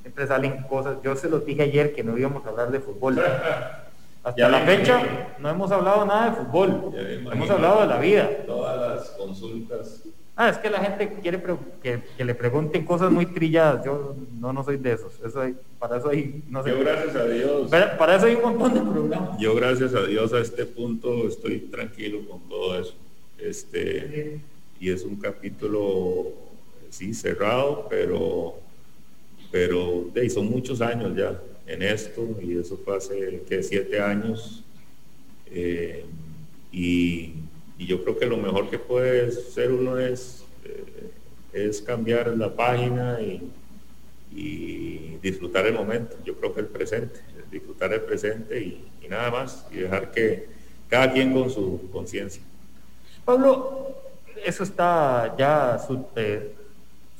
Siempre 0.01 0.25
salen 0.27 0.63
cosas. 0.63 0.97
Yo 1.03 1.15
se 1.15 1.29
lo 1.29 1.39
dije 1.39 1.61
ayer 1.61 1.93
que 1.93 2.03
no 2.03 2.17
íbamos 2.17 2.45
a 2.45 2.49
hablar 2.49 2.71
de 2.71 2.79
fútbol. 2.79 3.21
Hasta 4.23 4.49
la 4.49 4.59
fecha 4.61 5.35
no 5.39 5.49
hemos 5.49 5.71
hablado 5.71 6.05
nada 6.05 6.29
de 6.29 6.35
fútbol, 6.37 6.93
hemos 7.31 7.49
hablado 7.49 7.81
de 7.81 7.87
la 7.87 7.99
vida. 7.99 8.29
Todas 8.45 8.79
las 8.79 9.09
consultas. 9.11 10.03
Ah, 10.35 10.49
es 10.49 10.57
que 10.57 10.69
la 10.69 10.79
gente 10.79 11.19
quiere 11.21 11.41
que, 11.81 12.01
le 12.23 12.35
pregunten 12.35 12.85
cosas 12.85 13.11
muy 13.11 13.25
trilladas. 13.25 13.83
Yo 13.83 14.15
no, 14.39 14.53
no 14.53 14.63
soy 14.63 14.77
de 14.77 14.93
esos. 14.93 15.19
Eso 15.23 15.43
para 15.77 15.97
eso 15.97 16.09
hay, 16.09 16.43
no 16.49 16.63
sé. 16.63 16.69
Yo 16.69 16.79
gracias 16.79 17.15
a 17.15 17.25
Dios. 17.25 17.69
Para, 17.69 18.15
eso 18.15 18.25
hay 18.27 18.35
un 18.35 18.41
montón 18.41 18.73
de 18.73 18.91
programas. 18.91 19.39
Yo 19.39 19.55
gracias 19.55 19.93
a 19.95 20.03
Dios 20.05 20.33
a 20.33 20.39
este 20.39 20.65
punto 20.65 21.27
estoy 21.27 21.59
tranquilo 21.59 22.19
con 22.29 22.41
todo 22.47 22.79
eso. 22.79 22.93
Este, 23.39 24.39
y 24.79 24.89
es 24.91 25.03
un 25.03 25.15
capítulo, 25.15 26.27
sí, 26.89 27.13
cerrado, 27.13 27.87
pero, 27.89 28.55
pero 29.51 30.05
son 30.29 30.49
muchos 30.49 30.79
años 30.79 31.15
ya 31.15 31.39
en 31.71 31.81
esto 31.81 32.27
y 32.41 32.57
eso 32.57 32.77
fue 32.83 32.97
hace 32.97 33.41
que 33.47 33.63
siete 33.63 33.99
años 33.99 34.63
eh, 35.47 36.05
y, 36.71 37.33
yo 37.77 38.03
creo 38.03 38.19
que 38.19 38.27
lo 38.27 38.37
mejor 38.37 38.69
que 38.69 38.77
puede 38.77 39.31
ser 39.31 39.71
uno 39.71 39.97
es, 39.97 40.43
eh, 40.63 41.09
es 41.51 41.81
cambiar 41.81 42.27
la 42.37 42.55
página 42.55 43.19
y, 43.19 43.49
disfrutar 45.21 45.67
el 45.67 45.73
momento, 45.73 46.15
yo 46.25 46.35
creo 46.35 46.53
que 46.53 46.61
el 46.61 46.67
presente, 46.67 47.19
disfrutar 47.51 47.93
el 47.93 48.01
presente 48.01 48.59
y, 48.59 48.87
nada 49.09 49.29
más 49.29 49.67
y 49.71 49.77
dejar 49.77 50.09
que 50.11 50.47
cada 50.89 51.11
quien 51.11 51.33
con 51.33 51.49
su 51.49 51.89
conciencia. 51.91 52.41
Pablo, 53.25 53.93
eso 54.43 54.63
está 54.63 55.35
ya 55.37 55.77
eh, 56.15 56.55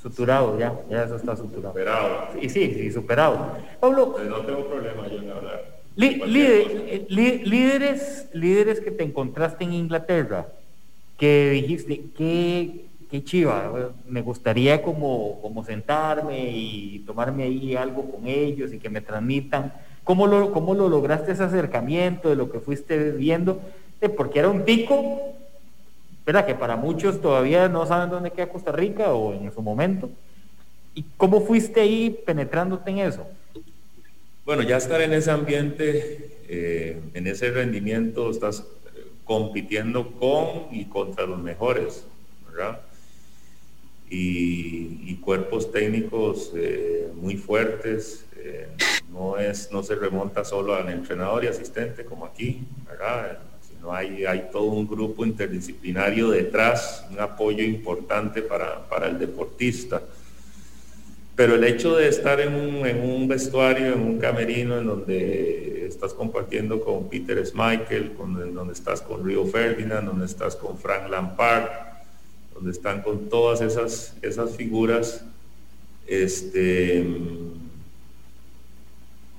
Suturado, 0.02 0.58
ya, 0.58 0.74
ya 0.90 1.04
eso 1.04 1.16
está 1.16 1.36
suturado. 1.36 1.74
Superado. 1.74 2.30
Y 2.42 2.50
sí, 2.50 2.74
sí, 2.74 2.92
superado. 2.92 3.58
Pablo. 3.80 4.16
no 4.28 4.38
tengo 4.38 4.66
problema 4.66 5.08
yo 5.08 5.20
en 5.20 5.30
hablar. 5.30 5.82
Eh, 5.98 7.06
líderes, 7.10 8.28
líderes 8.34 8.80
que 8.80 8.92
te 8.92 9.04
encontraste 9.04 9.64
en 9.64 9.74
Inglaterra, 9.74 10.48
que 11.18 11.52
dijiste, 11.52 12.02
qué, 12.18 12.86
qué 13.12 13.24
chiva, 13.24 13.92
me 14.08 14.22
gustaría 14.22 14.82
como, 14.82 15.40
como 15.42 15.64
sentarme 15.64 16.50
y 16.50 17.04
tomarme 17.06 17.44
ahí 17.44 17.76
algo 17.76 18.10
con 18.10 18.26
ellos 18.26 18.74
y 18.74 18.80
que 18.80 18.90
me 18.90 19.02
transmitan. 19.02 19.74
¿Cómo 20.04 20.26
lo, 20.26 20.52
cómo 20.52 20.74
lo 20.74 20.90
lograste 20.90 21.34
ese 21.34 21.44
acercamiento 21.44 22.30
de 22.30 22.38
lo 22.38 22.52
que 22.52 22.60
fuiste 22.60 23.12
viendo? 23.12 23.62
Porque 24.18 24.40
era 24.40 24.50
un 24.50 24.64
pico 24.64 25.36
¿verdad? 26.26 26.46
Que 26.46 26.56
para 26.56 26.76
muchos 26.76 27.22
todavía 27.22 27.68
no 27.68 27.86
saben 27.86 28.10
dónde 28.10 28.32
queda 28.32 28.50
Costa 28.50 28.72
Rica 28.72 29.14
o 29.14 29.34
en 29.34 29.52
su 29.54 29.62
momento. 29.62 30.10
¿Y 30.94 31.06
cómo 31.18 31.42
fuiste 31.42 31.82
ahí 31.82 32.22
penetrándote 32.26 32.92
en 32.92 33.00
eso? 33.00 33.28
Bueno, 34.46 34.64
ya 34.64 34.78
estar 34.78 35.02
en 35.02 35.14
ese 35.14 35.32
ambiente, 35.32 36.42
eh, 36.48 37.00
en 37.14 37.28
ese 37.28 37.52
rendimiento, 37.52 38.30
estás 38.30 38.66
compitiendo 39.24 40.12
con 40.12 40.68
y 40.72 40.86
contra 40.86 41.26
los 41.26 41.40
mejores, 41.42 42.06
¿verdad? 42.50 42.82
Y, 44.10 45.16
cuerpos 45.22 45.72
técnicos 45.72 46.52
eh, 46.56 47.08
muy 47.14 47.38
fuertes, 47.38 48.26
eh, 48.36 48.68
no, 49.14 49.38
es, 49.38 49.72
no 49.72 49.84
se 49.84 49.94
remonta 49.94 50.44
solo 50.44 50.74
al 50.74 50.90
entrenador 50.90 51.44
y 51.44 51.48
asistente 51.48 52.04
como 52.04 52.26
aquí, 52.26 52.64
¿verdad? 52.90 53.38
¿No? 53.82 53.94
Hay, 53.94 54.26
hay 54.26 54.50
todo 54.52 54.66
un 54.66 54.88
grupo 54.88 55.26
interdisciplinario 55.26 56.30
detrás, 56.30 57.06
un 57.12 57.20
apoyo 57.20 57.64
importante 57.64 58.42
para, 58.42 59.08
el 59.08 59.20
deportista. 59.20 60.02
Pero 61.36 61.56
el 61.56 61.64
hecho 61.64 61.96
de 61.96 62.08
estar 62.08 62.40
en 62.40 62.54
un, 62.54 63.28
vestuario, 63.28 63.94
en 63.94 64.02
un 64.02 64.20
camerino, 64.20 64.78
en 64.78 64.86
donde 64.86 65.88
estás 65.88 66.14
compartiendo 66.14 66.84
con 66.84 67.10
Peter 67.10 67.44
Schmeichel, 67.46 68.12
en 68.44 68.54
donde 68.54 68.74
estás 68.74 69.02
con 69.02 69.26
Rio 69.26 69.46
Ferdinand, 69.46 70.08
donde 70.08 70.26
estás 70.26 70.56
con 70.56 70.78
Frank 70.78 71.10
Lampard, 71.10 71.70
donde 72.54 72.72
están 72.72 73.02
con 73.02 73.30
todas 73.30 73.62
esas, 73.62 74.16
esas 74.22 74.56
figuras, 74.56 75.24
este, 76.06 77.04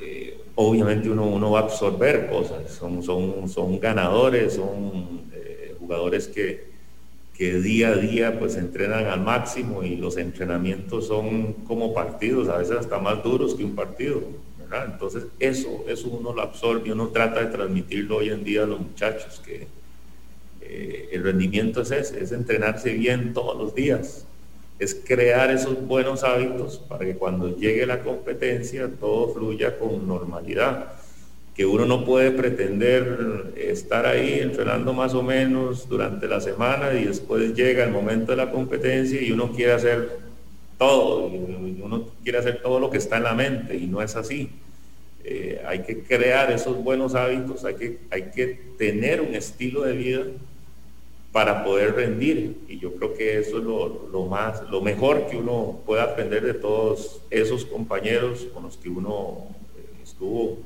eh, 0.02 0.38
obviamente 0.56 1.08
uno, 1.08 1.26
uno 1.26 1.52
va 1.52 1.60
a 1.60 1.62
absorber 1.62 2.28
cosas, 2.28 2.72
son, 2.72 3.02
son, 3.02 3.48
son 3.48 3.78
ganadores, 3.78 4.54
son 4.54 5.22
eh, 5.32 5.74
jugadores 5.78 6.28
que, 6.28 6.64
que 7.34 7.60
día 7.60 7.88
a 7.88 7.96
día 7.96 8.38
pues 8.38 8.56
entrenan 8.56 9.06
al 9.06 9.20
máximo 9.20 9.82
y 9.82 9.96
los 9.96 10.16
entrenamientos 10.16 11.06
son 11.06 11.52
como 11.64 11.94
partidos, 11.94 12.48
a 12.48 12.58
veces 12.58 12.76
hasta 12.76 12.98
más 12.98 13.22
duros 13.22 13.54
que 13.54 13.64
un 13.64 13.74
partido. 13.74 14.22
Entonces 14.86 15.24
eso, 15.38 15.84
eso 15.86 16.08
uno 16.08 16.32
lo 16.32 16.40
absorbe, 16.40 16.92
uno 16.92 17.08
trata 17.08 17.40
de 17.40 17.46
transmitirlo 17.46 18.16
hoy 18.16 18.30
en 18.30 18.42
día 18.42 18.62
a 18.62 18.66
los 18.66 18.80
muchachos, 18.80 19.40
que 19.44 19.66
eh, 20.62 21.10
el 21.12 21.22
rendimiento 21.22 21.82
es 21.82 21.90
ese, 21.90 22.22
es 22.22 22.32
entrenarse 22.32 22.94
bien 22.94 23.34
todos 23.34 23.56
los 23.58 23.74
días, 23.74 24.26
es 24.82 24.96
crear 25.06 25.50
esos 25.52 25.86
buenos 25.86 26.24
hábitos 26.24 26.78
para 26.88 27.04
que 27.04 27.14
cuando 27.14 27.56
llegue 27.56 27.86
la 27.86 28.00
competencia 28.00 28.90
todo 28.98 29.32
fluya 29.32 29.78
con 29.78 30.08
normalidad. 30.08 30.94
Que 31.54 31.64
uno 31.66 31.84
no 31.86 32.04
puede 32.04 32.32
pretender 32.32 33.52
estar 33.56 34.06
ahí 34.06 34.40
entrenando 34.40 34.92
más 34.92 35.14
o 35.14 35.22
menos 35.22 35.88
durante 35.88 36.26
la 36.26 36.40
semana 36.40 36.94
y 36.94 37.04
después 37.04 37.54
llega 37.54 37.84
el 37.84 37.90
momento 37.90 38.32
de 38.32 38.38
la 38.38 38.50
competencia 38.50 39.20
y 39.20 39.30
uno 39.30 39.52
quiere 39.52 39.72
hacer 39.72 40.18
todo, 40.78 41.26
uno 41.26 42.08
quiere 42.24 42.38
hacer 42.38 42.60
todo 42.60 42.80
lo 42.80 42.90
que 42.90 42.98
está 42.98 43.18
en 43.18 43.22
la 43.22 43.34
mente 43.34 43.76
y 43.76 43.86
no 43.86 44.02
es 44.02 44.16
así. 44.16 44.50
Eh, 45.22 45.62
hay 45.64 45.82
que 45.82 46.02
crear 46.02 46.50
esos 46.50 46.82
buenos 46.82 47.14
hábitos, 47.14 47.64
hay 47.64 47.74
que, 47.74 47.98
hay 48.10 48.22
que 48.34 48.46
tener 48.78 49.20
un 49.20 49.36
estilo 49.36 49.82
de 49.82 49.92
vida 49.92 50.22
para 51.32 51.64
poder 51.64 51.94
rendir. 51.94 52.58
Y 52.68 52.78
yo 52.78 52.94
creo 52.94 53.14
que 53.14 53.38
eso 53.38 53.58
es 53.58 53.64
lo, 53.64 54.26
más, 54.26 54.62
lo 54.70 54.80
mejor 54.82 55.26
que 55.26 55.36
uno 55.36 55.80
puede 55.86 56.02
aprender 56.02 56.44
de 56.44 56.54
todos 56.54 57.22
esos 57.30 57.64
compañeros 57.64 58.46
con 58.52 58.64
los 58.64 58.76
que 58.76 58.90
uno 58.90 59.46
eh, 59.76 60.02
estuvo 60.02 60.58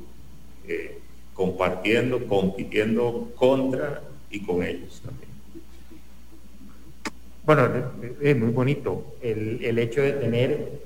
eh, 0.67 0.99
compartiendo, 1.33 2.27
compitiendo 2.27 3.31
contra 3.37 4.03
y 4.31 4.45
con 4.45 4.63
ellos 4.63 5.01
también. 5.05 5.27
Bueno, 7.45 7.69
es 8.21 8.37
muy 8.37 8.51
bonito 8.51 9.15
el, 9.23 9.79
hecho 9.79 10.03
de 10.03 10.13
tener 10.13 10.81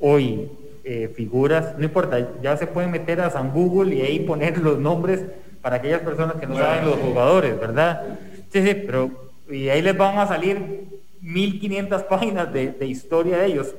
hoy 0.00 0.48
eh, 0.84 1.12
figuras, 1.14 1.76
no 1.76 1.84
importa, 1.84 2.40
ya 2.42 2.56
se 2.56 2.66
pueden 2.66 2.90
meter 2.90 3.20
a 3.20 3.30
San 3.30 3.52
Google 3.52 3.94
y 3.94 4.00
ahí 4.00 4.20
poner 4.20 4.56
los 4.56 4.78
nombres 4.78 5.20
para 5.60 5.76
aquellas 5.76 6.00
personas 6.00 6.36
que 6.36 6.46
no 6.46 6.56
saben 6.56 6.86
los 6.86 6.96
jugadores, 6.96 7.60
¿verdad? 7.60 8.18
Sí, 8.52 8.62
sí, 8.62 8.74
pero 8.74 9.10
y 9.50 9.68
ahí 9.70 9.80
les 9.80 9.96
van 9.96 10.18
a 10.18 10.26
salir 10.26 10.86
1500 11.22 12.02
páginas 12.10 12.52
de, 12.52 12.86
historia 12.86 13.38
de 13.38 13.46
ellos. 13.46 13.74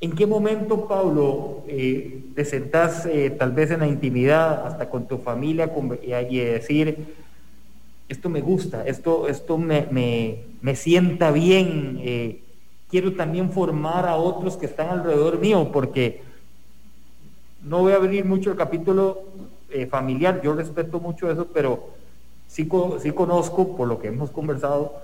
¿En 0.00 0.12
qué 0.12 0.26
momento, 0.26 0.88
Pablo, 0.88 1.62
eh, 1.68 2.24
te 2.34 2.44
sentás 2.44 3.06
eh, 3.06 3.30
tal 3.30 3.52
vez 3.52 3.70
en 3.70 3.80
la 3.80 3.86
intimidad, 3.86 4.66
hasta 4.66 4.88
con 4.88 5.06
tu 5.06 5.18
familia, 5.18 5.70
y, 6.28 6.38
decir, 6.38 7.14
esto 8.08 8.28
me 8.28 8.40
gusta, 8.40 8.84
esto, 8.84 9.28
esto 9.28 9.58
me, 9.58 9.86
me, 10.60 10.74
sienta 10.74 11.30
bien, 11.30 12.00
eh, 12.02 12.40
quiero 12.90 13.12
también 13.12 13.52
formar 13.52 14.08
a 14.08 14.16
otros 14.16 14.56
que 14.56 14.66
están 14.66 14.88
alrededor 14.88 15.38
mío, 15.38 15.70
porque 15.72 16.22
no 17.62 17.80
voy 17.80 17.92
a 17.92 17.96
abrir 17.96 18.24
mucho 18.24 18.50
el 18.50 18.56
capítulo 18.56 19.22
familiar, 19.88 20.42
yo 20.42 20.52
respeto 20.52 20.98
mucho 20.98 21.30
eso, 21.30 21.46
pero 21.54 22.01
sí, 22.52 22.66
conozco, 22.66 23.76
por 23.76 23.88
lo 23.88 23.98
que 23.98 24.08
hemos 24.08 24.30
conversado, 24.30 24.94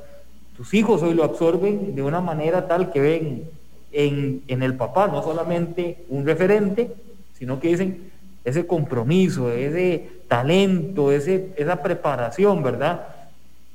tus 0.56 0.74
hijos 0.74 1.02
hoy 1.02 1.14
lo 1.14 1.24
absorben 1.24 1.94
de 1.94 2.02
una 2.02 2.20
manera 2.20 2.66
tal 2.66 2.92
que 2.92 3.00
ven 3.00 3.50
en, 3.90 4.42
el 4.48 4.76
papá 4.76 5.08
no 5.08 5.22
solamente 5.22 6.04
un 6.08 6.26
referente, 6.26 6.92
sino 7.38 7.58
que 7.58 7.68
dicen 7.68 8.10
ese 8.44 8.66
compromiso, 8.66 9.50
ese 9.50 10.08
talento, 10.28 11.10
ese, 11.10 11.50
esa 11.56 11.82
preparación, 11.82 12.62
¿verdad? 12.62 13.08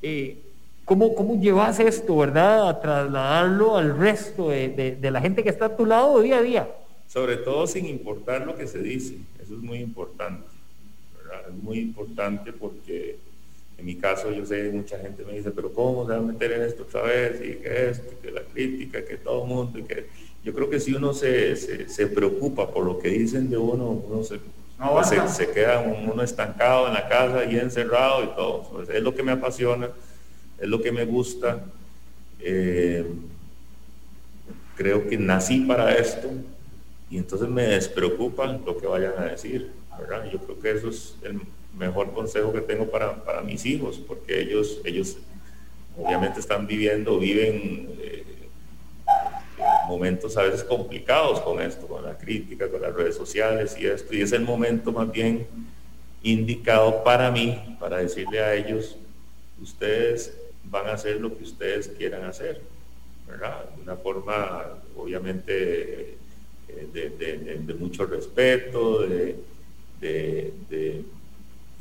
Eh, 0.01 0.37
¿cómo, 0.85 1.15
¿Cómo 1.15 1.39
llevas 1.41 1.79
esto, 1.79 2.17
verdad, 2.17 2.69
a 2.69 2.79
trasladarlo 2.79 3.77
al 3.77 3.97
resto 3.97 4.49
de, 4.49 4.97
la 5.01 5.21
gente 5.21 5.43
que 5.43 5.49
está 5.49 5.65
a 5.65 5.75
tu 5.75 5.85
lado 5.85 6.21
día 6.21 6.37
a 6.37 6.41
día? 6.41 6.69
Sobre 7.07 7.37
todo 7.37 7.65
sin 7.65 7.85
importar 7.87 8.45
lo 8.45 8.55
que 8.55 8.67
se 8.67 8.79
dice, 8.79 9.15
eso 9.41 9.55
es 9.55 9.61
muy 9.61 9.79
importante, 9.79 10.45
¿verdad? 11.17 11.41
Es 11.49 11.63
muy 11.63 11.79
importante 11.79 12.53
porque 12.53 13.11
en 13.11 13.22
caso, 14.03 14.33
yo 14.33 14.45
sé, 14.45 14.69
mucha 14.73 14.99
gente 14.99 15.23
me 15.23 15.31
dice, 15.31 15.49
pero 15.51 15.71
¿cómo 15.71 16.05
se 16.05 16.11
va 16.11 16.17
a 16.17 16.21
meter 16.21 16.51
en 16.51 16.63
esto 16.63 16.83
otra 16.83 17.03
vez? 17.03 17.39
Y 17.41 17.53
que 17.55 17.89
esto, 17.89 18.13
que 18.21 18.31
la 18.31 18.41
crítica, 18.41 19.05
que 19.05 19.15
todo 19.15 19.43
el 19.43 19.47
mundo. 19.47 19.79
Y 19.79 19.83
que... 19.83 20.07
Yo 20.43 20.53
creo 20.53 20.69
que 20.69 20.81
si 20.81 20.93
uno 20.93 21.13
se, 21.13 21.55
se, 21.55 22.07
preocupa 22.07 22.69
por 22.69 22.83
lo 22.83 22.99
que 22.99 23.07
dicen 23.07 23.49
de 23.49 23.57
uno, 23.57 23.91
uno 23.91 24.25
se, 24.25 24.39
se, 25.29 25.51
queda 25.51 25.79
uno 25.79 26.21
estancado 26.21 26.87
en 26.87 26.95
la 26.95 27.07
casa 27.07 27.45
y 27.45 27.57
encerrado 27.57 28.25
y 28.25 28.27
todo. 28.35 28.63
Pues, 28.73 28.89
es 28.89 29.01
lo 29.01 29.15
que 29.15 29.23
me 29.23 29.31
apasiona, 29.31 29.89
es 30.59 30.67
lo 30.67 30.81
que 30.81 30.91
me 30.91 31.05
gusta. 31.05 31.63
Eh, 32.41 33.05
creo 34.75 35.07
que 35.07 35.17
nací 35.17 35.61
para 35.61 35.95
esto 35.95 36.29
y 37.09 37.19
entonces 37.19 37.47
me 37.47 37.63
despreocupa 37.63 38.47
lo 38.47 38.77
que 38.77 38.85
vayan 38.85 39.13
a 39.17 39.25
decir. 39.27 39.71
¿verdad? 39.97 40.29
Yo 40.29 40.39
creo 40.39 40.59
que 40.59 40.71
eso 40.71 40.89
es 40.89 41.15
el 41.21 41.39
mejor 41.77 42.13
consejo 42.13 42.53
que 42.53 42.61
tengo 42.61 42.89
para, 42.89 43.23
para 43.23 43.41
mis 43.41 43.65
hijos, 43.65 43.99
porque 44.05 44.41
ellos, 44.41 44.81
ellos 44.85 45.17
obviamente 45.97 46.39
están 46.39 46.67
viviendo, 46.67 47.19
viven 47.19 47.89
eh, 47.99 48.23
momentos 49.87 50.37
a 50.37 50.43
veces 50.43 50.63
complicados 50.63 51.39
con 51.41 51.61
esto, 51.61 51.87
con 51.87 52.03
la 52.03 52.17
crítica, 52.17 52.69
con 52.69 52.81
las 52.81 52.93
redes 52.93 53.15
sociales 53.15 53.75
y 53.79 53.85
esto, 53.85 54.15
y 54.15 54.21
es 54.21 54.31
el 54.31 54.41
momento 54.41 54.91
más 54.91 55.11
bien 55.11 55.47
indicado 56.21 57.03
para 57.03 57.31
mí, 57.31 57.77
para 57.79 57.97
decirle 57.97 58.39
a 58.39 58.55
ellos, 58.55 58.97
ustedes 59.61 60.33
van 60.63 60.87
a 60.87 60.93
hacer 60.93 61.19
lo 61.19 61.37
que 61.37 61.43
ustedes 61.43 61.89
quieran 61.89 62.23
hacer, 62.23 62.61
¿verdad? 63.27 63.69
De 63.75 63.81
una 63.81 63.95
forma, 63.97 64.79
obviamente, 64.95 66.17
eh, 66.69 67.59
de, 67.65 67.73
mucho 67.73 68.05
respeto, 68.05 69.01
de, 69.01 69.35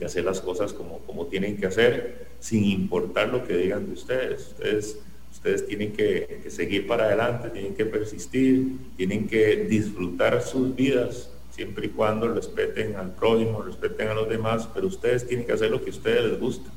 hacer 0.05 0.25
las 0.25 0.41
cosas 0.41 0.73
como, 0.73 0.99
como 1.01 1.27
tienen 1.27 1.57
que 1.57 1.67
hacer, 1.67 2.27
sin 2.41 2.65
importar 2.65 3.29
lo 3.29 3.47
que 3.47 3.57
digan 3.57 3.87
de 3.87 3.93
ustedes. 3.93 4.49
Ustedes, 4.49 4.99
ustedes 5.31 5.67
tienen 5.67 5.93
que, 5.93 6.43
seguir 6.49 6.87
para 6.87 7.05
adelante, 7.05 7.51
tienen 7.51 7.75
que 7.75 7.85
persistir, 7.85 8.77
tienen 8.97 9.29
que 9.29 9.65
disfrutar 9.65 10.43
sus 10.43 10.75
vidas, 10.75 11.31
siempre 11.51 11.87
y 11.87 11.91
cuando 11.91 12.29
respeten 12.29 12.97
al 12.97 13.13
prójimo, 13.13 13.63
respeten 13.63 14.09
a 14.09 14.15
los 14.15 14.29
demás, 14.29 14.69
pero 14.75 14.87
ustedes 14.87 15.27
tienen 15.27 15.47
que 15.47 15.53
hacer 15.53 15.71
lo 15.71 15.83
que 15.83 15.91
a 15.91 15.93
ustedes 15.93 16.31
les 16.31 16.41
gusta, 16.41 16.71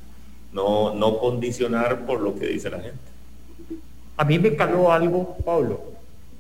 no, 0.54 0.94
no 0.94 1.18
condicionar 1.18 2.06
por 2.06 2.22
lo 2.22 2.36
que 2.36 2.48
dice 2.48 2.70
la 2.70 2.80
gente. 2.80 3.00
A 4.18 4.24
mí 4.24 4.40
me 4.40 4.56
caló 4.56 4.92
algo, 4.92 5.36
Pablo. 5.44 5.82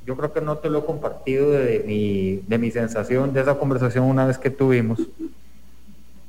Yo 0.06 0.15
creo 0.15 0.32
que 0.32 0.41
no 0.41 0.58
te 0.60 0.69
lo 0.69 0.80
he 0.80 0.86
compartido 0.86 1.52
de 1.52 1.84
mi, 1.86 2.43
de 2.48 2.58
mi 2.58 2.69
sensación 2.71 3.34
de 3.34 3.41
esa 3.41 3.58
conversación 3.58 4.06
una 4.06 4.26
vez 4.26 4.38
que 4.38 4.52
tuvimos 4.52 5.00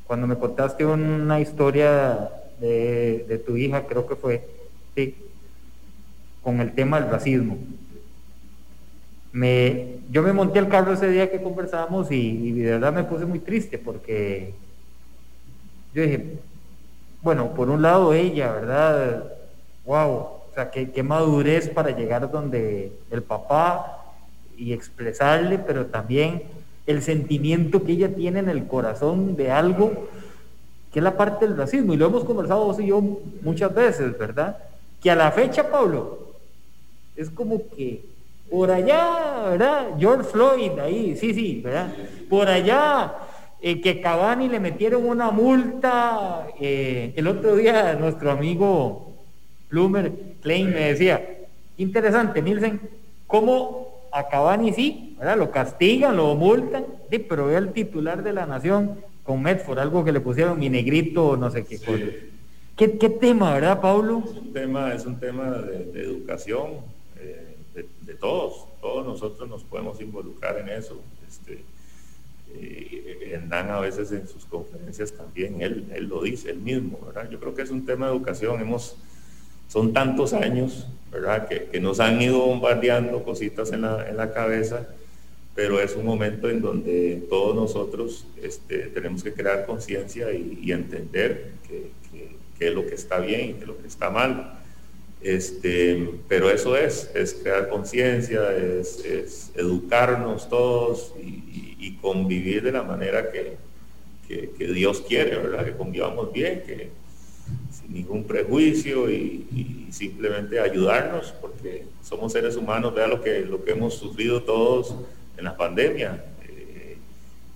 cuando 0.06 0.26
me 0.26 0.36
contaste 0.36 0.86
una 0.86 1.40
historia 1.40 2.30
de, 2.60 3.42
tu 3.44 3.56
hija, 3.56 3.86
creo 3.86 4.06
que 4.06 4.16
fue, 4.16 4.46
sí, 4.94 5.16
con 6.42 6.60
el 6.60 6.72
tema 6.74 7.00
del 7.00 7.10
racismo. 7.10 7.58
Me, 9.32 9.98
yo 10.10 10.22
me 10.22 10.32
monté 10.32 10.58
al 10.58 10.68
carro 10.68 10.92
ese 10.92 11.10
día 11.10 11.30
que 11.30 11.42
conversábamos 11.42 12.10
y, 12.10 12.52
de 12.52 12.70
verdad 12.70 12.92
me 12.92 13.04
puse 13.04 13.26
muy 13.26 13.40
triste 13.40 13.78
porque 13.78 14.54
yo 15.92 16.02
dije, 16.02 16.38
bueno, 17.20 17.52
por 17.52 17.68
un 17.68 17.82
lado 17.82 18.14
ella, 18.14 18.52
¿verdad? 18.52 19.32
Wow, 19.84 20.10
o 20.10 20.50
sea, 20.54 20.70
qué, 20.70 20.90
qué 20.90 21.02
madurez 21.02 21.68
para 21.68 21.90
llegar 21.90 22.30
donde 22.30 22.92
el 23.10 23.22
papá 23.22 24.04
y 24.56 24.72
expresarle, 24.72 25.58
pero 25.58 25.86
también 25.86 26.44
el 26.86 27.02
sentimiento 27.02 27.84
que 27.84 27.92
ella 27.92 28.14
tiene 28.14 28.38
en 28.38 28.48
el 28.48 28.66
corazón 28.66 29.36
de 29.36 29.50
algo 29.50 30.08
que 30.92 31.00
es 31.00 31.04
la 31.04 31.16
parte 31.16 31.46
del 31.46 31.56
racismo. 31.56 31.94
Y 31.94 31.96
lo 31.96 32.06
hemos 32.06 32.24
conversado 32.24 32.64
vos 32.64 32.80
y 32.80 32.86
yo 32.86 33.02
muchas 33.42 33.74
veces, 33.74 34.16
¿verdad? 34.18 34.56
Que 35.02 35.10
a 35.10 35.14
la 35.14 35.30
fecha, 35.30 35.70
Pablo, 35.70 36.32
es 37.16 37.28
como 37.28 37.68
que 37.76 38.02
por 38.50 38.70
allá, 38.70 39.50
¿verdad? 39.50 39.88
George 39.98 40.24
Floyd, 40.30 40.78
ahí, 40.78 41.16
sí, 41.16 41.34
sí, 41.34 41.60
¿verdad? 41.62 41.92
Por 42.30 42.48
allá, 42.48 43.14
eh, 43.60 43.80
que 43.80 44.00
Cavani 44.00 44.48
le 44.48 44.60
metieron 44.60 45.06
una 45.06 45.30
multa. 45.30 46.46
Eh, 46.60 47.12
el 47.16 47.26
otro 47.26 47.56
día 47.56 47.94
nuestro 47.94 48.30
amigo 48.30 49.12
Plumer 49.68 50.12
Klein 50.40 50.70
me 50.70 50.92
decía, 50.92 51.22
interesante, 51.76 52.40
Nielsen, 52.40 52.80
¿cómo 53.26 53.88
a 54.12 54.28
Cavani 54.28 54.72
sí, 54.72 55.05
¿verdad? 55.18 55.38
Lo 55.38 55.50
castigan, 55.50 56.16
lo 56.16 56.34
multan, 56.34 56.86
sí, 57.10 57.18
pero 57.18 57.56
el 57.56 57.72
titular 57.72 58.22
de 58.22 58.32
la 58.32 58.46
nación 58.46 59.00
con 59.22 59.42
Medford, 59.42 59.78
algo 59.78 60.04
que 60.04 60.12
le 60.12 60.20
pusieron 60.20 60.58
mi 60.58 60.68
negrito, 60.68 61.36
no 61.36 61.50
sé 61.50 61.64
qué 61.64 61.78
cosa. 61.78 62.04
¿Qué, 62.76 62.88
tema, 62.88 63.54
verdad, 63.54 63.80
Pablo? 63.80 64.22
Es 64.24 64.36
un 64.36 64.52
tema, 64.52 64.92
es 64.92 65.06
un 65.06 65.18
tema 65.18 65.50
de, 65.50 66.00
educación 66.00 66.72
eh, 67.18 67.56
de, 67.74 68.14
todos. 68.14 68.66
Todos 68.80 69.06
nosotros 69.06 69.48
nos 69.48 69.64
podemos 69.64 70.00
involucrar 70.00 70.58
en 70.58 70.68
eso. 70.68 71.00
Este, 71.26 71.64
eh, 72.54 73.42
Dan 73.48 73.70
a 73.70 73.80
veces 73.80 74.12
en 74.12 74.26
sus 74.28 74.44
conferencias 74.44 75.12
también, 75.12 75.60
él, 75.62 75.86
él 75.94 76.04
lo 76.06 76.22
dice, 76.22 76.50
él 76.50 76.58
mismo, 76.58 76.98
¿verdad? 77.06 77.30
Yo 77.30 77.38
creo 77.38 77.54
que 77.54 77.62
es 77.62 77.70
un 77.70 77.86
tema 77.86 78.06
de 78.06 78.12
educación. 78.12 78.60
Hemos, 78.60 78.96
son 79.68 79.92
tantos 79.92 80.32
años 80.32 80.86
¿verdad? 81.10 81.48
Que, 81.48 81.80
nos 81.80 82.00
han 82.00 82.20
ido 82.20 82.38
bombardeando 82.40 83.22
cositas 83.22 83.72
en 83.72 83.82
la, 83.82 84.08
en 84.08 84.16
la, 84.16 84.32
cabeza, 84.32 84.86
pero 85.56 85.80
es 85.80 85.96
un 85.96 86.04
momento 86.04 86.50
en 86.50 86.60
donde 86.60 87.24
todos 87.30 87.56
nosotros 87.56 88.26
este, 88.42 88.88
tenemos 88.88 89.24
que 89.24 89.32
crear 89.32 89.64
conciencia 89.64 90.30
y, 90.30 90.70
entender 90.70 91.52
qué 92.58 92.68
es 92.68 92.74
lo 92.74 92.86
que 92.86 92.94
está 92.94 93.18
bien 93.20 93.50
y 93.50 93.52
qué 93.54 93.60
es 93.60 93.66
lo 93.66 93.78
que 93.78 93.88
está 93.88 94.10
mal. 94.10 94.60
Este, 95.22 96.10
pero 96.28 96.50
eso 96.50 96.76
es, 96.76 97.10
es 97.14 97.32
crear 97.32 97.70
conciencia, 97.70 98.54
es, 98.54 99.50
educarnos 99.56 100.48
todos 100.48 101.14
y, 101.18 101.56
convivir 102.02 102.62
de 102.62 102.72
la 102.72 102.82
manera 102.82 103.30
que, 103.30 103.56
que, 104.28 104.66
Dios 104.66 105.00
quiere, 105.00 105.36
¿verdad? 105.36 105.64
Que 105.64 105.72
convivamos 105.72 106.32
bien, 106.32 106.62
que, 106.66 106.90
ningún 107.88 108.24
prejuicio 108.24 109.10
y, 109.10 109.86
simplemente 109.90 110.60
ayudarnos, 110.60 111.32
porque 111.40 111.84
somos 112.02 112.32
seres 112.32 112.56
humanos, 112.56 112.94
vea 112.94 113.06
lo 113.06 113.22
que, 113.22 113.40
lo 113.40 113.64
que 113.64 113.70
hemos 113.70 113.94
sufrido 113.94 114.42
todos 114.42 114.94
en 115.36 115.44
la 115.44 115.56
pandemia. 115.56 116.24
Eh, 116.48 116.98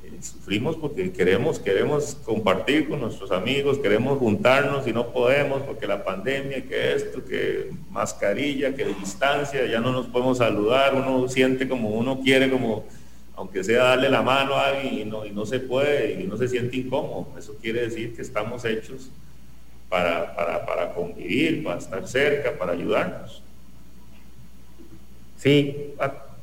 eh, 0.04 0.18
sufrimos 0.22 0.76
porque 0.76 1.12
queremos, 1.12 1.58
queremos 1.58 2.16
compartir 2.24 2.88
con 2.88 3.00
nuestros 3.00 3.30
amigos, 3.30 3.78
queremos 3.78 4.18
juntarnos 4.18 4.86
y 4.86 4.92
no 4.92 5.12
podemos 5.12 5.62
porque 5.62 5.86
la 5.86 6.04
pandemia, 6.04 6.62
que 6.66 6.94
esto, 6.94 7.24
que 7.24 7.70
mascarilla, 7.90 8.74
que 8.74 8.84
distancia, 8.84 9.66
ya 9.66 9.80
no 9.80 9.92
nos 9.92 10.06
podemos 10.06 10.38
saludar, 10.38 10.94
uno 10.94 11.28
siente 11.28 11.68
como 11.68 11.90
uno 11.90 12.20
quiere, 12.20 12.50
como 12.50 12.84
aunque 13.36 13.64
sea 13.64 13.84
darle 13.84 14.10
la 14.10 14.20
mano 14.20 14.54
a 14.54 14.68
alguien 14.68 14.98
y 14.98 15.04
no, 15.06 15.24
y 15.24 15.30
no 15.30 15.46
se 15.46 15.60
puede 15.60 16.20
y 16.20 16.24
no 16.24 16.36
se 16.36 16.46
siente 16.46 16.76
incómodo. 16.76 17.28
Eso 17.38 17.56
quiere 17.60 17.82
decir 17.82 18.14
que 18.14 18.20
estamos 18.20 18.66
hechos 18.66 19.10
para, 19.88 20.36
para, 20.36 20.66
para 20.66 20.92
convivir, 20.92 21.64
para 21.64 21.78
estar 21.78 22.06
cerca, 22.06 22.58
para 22.58 22.72
ayudarnos. 22.72 23.42
Sí, 25.38 25.94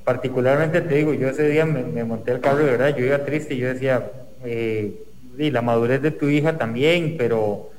particularmente 0.07 0.79
te 0.79 0.95
digo, 0.95 1.13
yo 1.13 1.27
ese 1.27 1.49
día 1.49 1.65
me, 1.65 2.05
monté 2.05 2.31
el 2.31 2.39
carro 2.39 2.59
de 2.59 2.71
verdad, 2.71 2.95
yo 2.95 3.03
iba 3.03 3.25
triste 3.25 3.55
y 3.55 3.57
yo 3.57 3.67
decía, 3.67 4.09
eh, 4.45 5.03
la 5.35 5.61
madurez 5.61 6.01
de 6.01 6.11
tu 6.11 6.29
hija 6.29 6.57
también, 6.57 7.15
pero, 7.17 7.71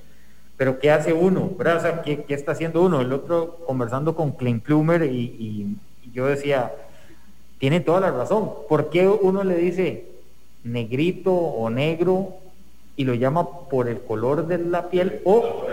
pero 0.59 0.79
¿qué 0.79 0.91
hace 0.91 1.15
uno? 1.15 1.51
¿verdad? 1.57 2.03
¿qué, 2.03 2.27
está 2.29 2.53
haciendo 2.53 2.83
uno? 2.83 3.01
El 3.01 3.15
otro 3.15 3.61
conversando 3.67 4.15
con 4.15 4.33
Klein 4.33 4.61
Plumer 4.61 5.05
y, 5.05 5.75
yo 6.13 6.27
decía, 6.27 6.71
tiene 7.57 7.81
toda 7.81 8.01
la 8.01 8.11
razón. 8.11 8.51
¿Por 8.69 8.91
qué 8.91 9.09
uno 9.09 9.43
le 9.43 9.57
dice 9.57 10.05
negrito 10.65 11.33
o 11.33 11.71
negro 11.71 12.35
y 12.97 13.05
lo 13.05 13.15
llama 13.15 13.69
por 13.71 13.89
el 13.89 14.03
color 14.03 14.47
de 14.47 14.59
la 14.59 14.91
piel 14.91 15.23
o... 15.25 15.65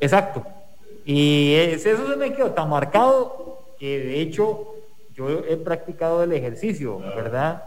Exacto. 0.00 0.44
Y 1.06 1.54
eso 1.54 2.06
se 2.06 2.16
me 2.16 2.34
quedó 2.34 2.50
tan 2.50 2.68
marcado 2.68 3.62
que 3.78 3.98
de 3.98 4.20
hecho 4.20 4.75
yo 5.16 5.44
he 5.48 5.56
practicado 5.56 6.22
el 6.22 6.32
ejercicio, 6.32 6.98
¿verdad? 6.98 7.64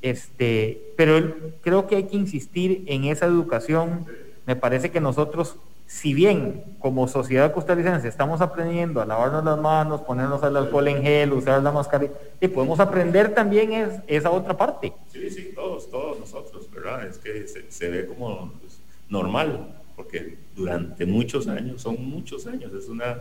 Este, 0.00 0.92
pero 0.96 1.34
creo 1.60 1.86
que 1.86 1.96
hay 1.96 2.04
que 2.04 2.16
insistir 2.16 2.84
en 2.86 3.04
esa 3.04 3.26
educación. 3.26 4.06
Me 4.46 4.56
parece 4.56 4.90
que 4.90 5.00
nosotros, 5.00 5.56
si 5.86 6.14
bien 6.14 6.64
como 6.78 7.06
sociedad 7.06 7.52
costarricense 7.52 8.08
estamos 8.08 8.40
aprendiendo 8.40 9.00
a 9.00 9.06
lavarnos 9.06 9.44
las 9.44 9.58
manos, 9.58 10.00
ponernos 10.02 10.42
el 10.42 10.56
alcohol 10.56 10.88
en 10.88 11.02
gel, 11.02 11.32
usar 11.32 11.62
la 11.62 11.70
mascarilla, 11.70 12.12
y 12.40 12.48
podemos 12.48 12.80
aprender 12.80 13.34
también 13.34 13.72
es, 13.72 13.90
esa 14.06 14.30
otra 14.30 14.56
parte. 14.56 14.92
Sí, 15.12 15.28
sí, 15.30 15.52
todos, 15.54 15.90
todos 15.90 16.18
nosotros, 16.18 16.70
¿verdad? 16.70 17.06
Es 17.06 17.18
que 17.18 17.46
se, 17.46 17.88
ve 17.88 18.06
como 18.06 18.52
pues, 18.60 18.78
normal, 19.08 19.74
porque 19.96 20.38
durante 20.54 21.04
muchos 21.04 21.46
años, 21.46 21.82
son 21.82 22.02
muchos 22.02 22.46
años, 22.46 22.72
es 22.72 22.88
una, 22.88 23.18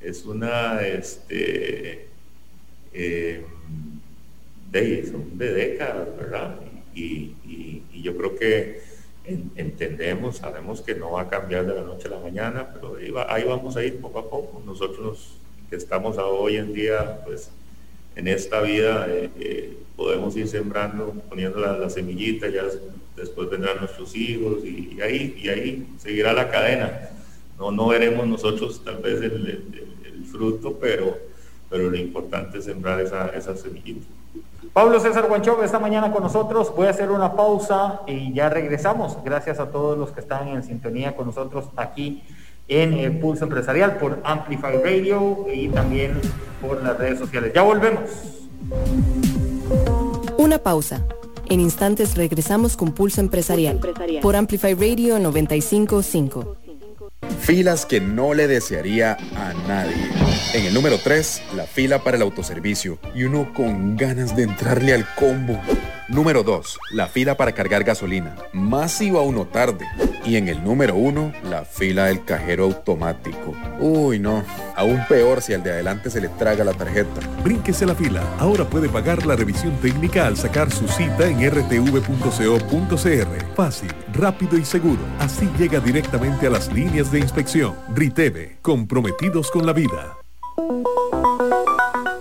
es 0.00 0.24
una, 0.24 0.80
este, 0.80 2.11
eh, 2.92 3.44
de, 4.70 5.06
son 5.06 5.38
de 5.38 5.52
décadas, 5.52 6.08
¿verdad? 6.16 6.56
Y, 6.94 7.34
yo 8.02 8.16
creo 8.16 8.34
que 8.34 8.80
entendemos, 9.54 10.38
sabemos 10.38 10.80
que 10.80 10.96
no 10.96 11.12
va 11.12 11.22
a 11.22 11.28
cambiar 11.28 11.64
de 11.66 11.74
la 11.74 11.82
noche 11.82 12.08
a 12.08 12.12
la 12.12 12.18
mañana, 12.18 12.68
pero 12.74 12.96
ahí, 13.28 13.44
vamos 13.44 13.76
a 13.76 13.84
ir 13.84 14.00
poco 14.00 14.18
a 14.18 14.28
poco. 14.28 14.60
Nosotros 14.66 15.36
que 15.70 15.76
estamos 15.76 16.18
hoy 16.18 16.56
en 16.56 16.72
día, 16.72 17.20
pues 17.24 17.50
en 18.16 18.26
esta 18.26 18.60
vida 18.60 19.06
eh, 19.08 19.30
eh, 19.38 19.76
podemos 19.94 20.36
ir 20.36 20.48
sembrando, 20.48 21.14
poniendo 21.28 21.60
la, 21.60 21.88
semillita, 21.90 22.48
ya 22.48 22.64
después 23.14 23.48
vendrán 23.48 23.78
nuestros 23.78 24.16
hijos 24.16 24.64
y, 24.64 25.00
ahí, 25.00 25.38
y 25.40 25.48
ahí 25.48 25.86
seguirá 25.98 26.32
la 26.32 26.50
cadena. 26.50 27.10
No, 27.56 27.70
no 27.70 27.86
veremos 27.86 28.26
nosotros 28.26 28.82
tal 28.84 28.96
vez 28.96 29.22
el 29.22 30.24
fruto, 30.28 30.76
pero 30.80 31.16
pero 31.72 31.90
lo 31.90 31.96
importante 31.96 32.58
es 32.58 32.66
sembrar 32.66 33.00
esa, 33.00 33.28
esa 33.28 33.56
semillita. 33.56 34.06
Pablo 34.74 35.00
César 35.00 35.26
Guanchov 35.26 35.64
esta 35.64 35.78
mañana 35.78 36.12
con 36.12 36.22
nosotros. 36.22 36.72
Voy 36.76 36.86
a 36.86 36.90
hacer 36.90 37.10
una 37.10 37.34
pausa 37.34 38.02
y 38.06 38.32
ya 38.34 38.50
regresamos. 38.50 39.16
Gracias 39.24 39.58
a 39.58 39.70
todos 39.70 39.98
los 39.98 40.10
que 40.10 40.20
están 40.20 40.48
en 40.48 40.62
sintonía 40.62 41.16
con 41.16 41.26
nosotros 41.26 41.70
aquí 41.76 42.22
en 42.68 42.92
el 42.94 43.18
Pulso 43.18 43.44
Empresarial 43.44 43.96
por 43.96 44.20
Amplify 44.22 44.82
Radio 44.82 45.46
y 45.52 45.68
también 45.68 46.20
por 46.60 46.82
las 46.82 46.98
redes 46.98 47.18
sociales. 47.18 47.52
Ya 47.54 47.62
volvemos. 47.62 48.02
Una 50.36 50.58
pausa. 50.58 51.02
En 51.48 51.60
instantes 51.60 52.16
regresamos 52.16 52.76
con 52.76 52.92
Pulso 52.92 53.20
Empresarial, 53.20 53.80
por 54.22 54.36
Amplify 54.36 54.74
Radio 54.74 55.18
955. 55.18 56.61
Filas 57.42 57.86
que 57.86 58.00
no 58.00 58.34
le 58.34 58.46
desearía 58.46 59.16
a 59.34 59.52
nadie. 59.66 60.08
En 60.54 60.64
el 60.64 60.72
número 60.72 60.98
3, 60.98 61.42
la 61.56 61.64
fila 61.66 62.04
para 62.04 62.16
el 62.16 62.22
autoservicio. 62.22 63.00
Y 63.16 63.24
uno 63.24 63.52
con 63.52 63.96
ganas 63.96 64.36
de 64.36 64.44
entrarle 64.44 64.94
al 64.94 65.04
combo. 65.16 65.60
Número 66.12 66.42
2, 66.42 66.78
la 66.90 67.08
fila 67.08 67.38
para 67.38 67.52
cargar 67.52 67.84
gasolina. 67.84 68.36
Más 68.52 69.00
iba 69.00 69.22
uno 69.22 69.46
tarde. 69.46 69.86
Y 70.26 70.36
en 70.36 70.46
el 70.48 70.62
número 70.62 70.94
1, 70.94 71.32
la 71.48 71.64
fila 71.64 72.04
del 72.04 72.22
cajero 72.22 72.64
automático. 72.64 73.54
Uy, 73.80 74.18
no. 74.18 74.44
Aún 74.76 75.00
peor 75.08 75.40
si 75.40 75.54
al 75.54 75.62
de 75.62 75.72
adelante 75.72 76.10
se 76.10 76.20
le 76.20 76.28
traga 76.28 76.64
la 76.64 76.74
tarjeta. 76.74 77.18
Brínquese 77.42 77.86
la 77.86 77.94
fila. 77.94 78.22
Ahora 78.38 78.66
puede 78.66 78.90
pagar 78.90 79.24
la 79.24 79.36
revisión 79.36 79.74
técnica 79.80 80.26
al 80.26 80.36
sacar 80.36 80.70
su 80.70 80.86
cita 80.86 81.26
en 81.26 81.50
rtv.co.cr. 81.50 81.96
Fácil, 83.56 83.90
rápido 84.12 84.58
y 84.58 84.66
seguro. 84.66 85.00
Así 85.18 85.48
llega 85.58 85.80
directamente 85.80 86.46
a 86.46 86.50
las 86.50 86.70
líneas 86.70 87.10
de 87.10 87.20
inspección. 87.20 87.74
Riteve, 87.94 88.58
comprometidos 88.60 89.50
con 89.50 89.64
la 89.64 89.72
vida. 89.72 90.18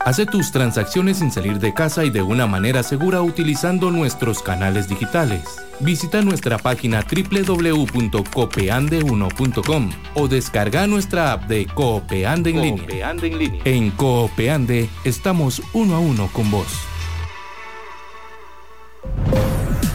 Hace 0.03 0.25
tus 0.25 0.51
transacciones 0.51 1.19
sin 1.19 1.31
salir 1.31 1.59
de 1.59 1.75
casa 1.75 2.03
y 2.03 2.09
de 2.09 2.23
una 2.23 2.47
manera 2.47 2.81
segura 2.81 3.21
utilizando 3.21 3.91
nuestros 3.91 4.41
canales 4.41 4.89
digitales. 4.89 5.43
Visita 5.79 6.23
nuestra 6.23 6.57
página 6.57 7.03
www.copeande1.com 7.03 9.91
o 10.15 10.27
descarga 10.27 10.87
nuestra 10.87 11.33
app 11.33 11.43
de 11.43 11.67
Coopeande 11.67 12.49
en, 12.49 12.61
línea. 12.61 13.11
en 13.11 13.37
línea. 13.37 13.61
En 13.63 13.91
Coopeande 13.91 14.89
estamos 15.03 15.61
uno 15.73 15.93
a 15.95 15.99
uno 15.99 16.31
con 16.33 16.49
vos. 16.49 16.65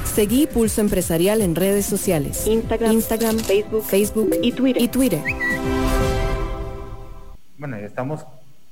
Seguí 0.05 0.47
Pulso 0.47 0.83
Empresarial 0.83 1.42
en 1.42 1.57
redes 1.57 1.85
sociales. 1.85 2.47
Instagram, 2.47 2.92
Instagram 2.92 3.38
Facebook, 3.38 3.83
Facebook 3.83 4.31
y 4.40 4.53
Twitter. 4.53 4.83
Y 4.83 4.88
Twitter. 4.88 5.21
Bueno, 7.59 7.77
estamos 7.79 8.25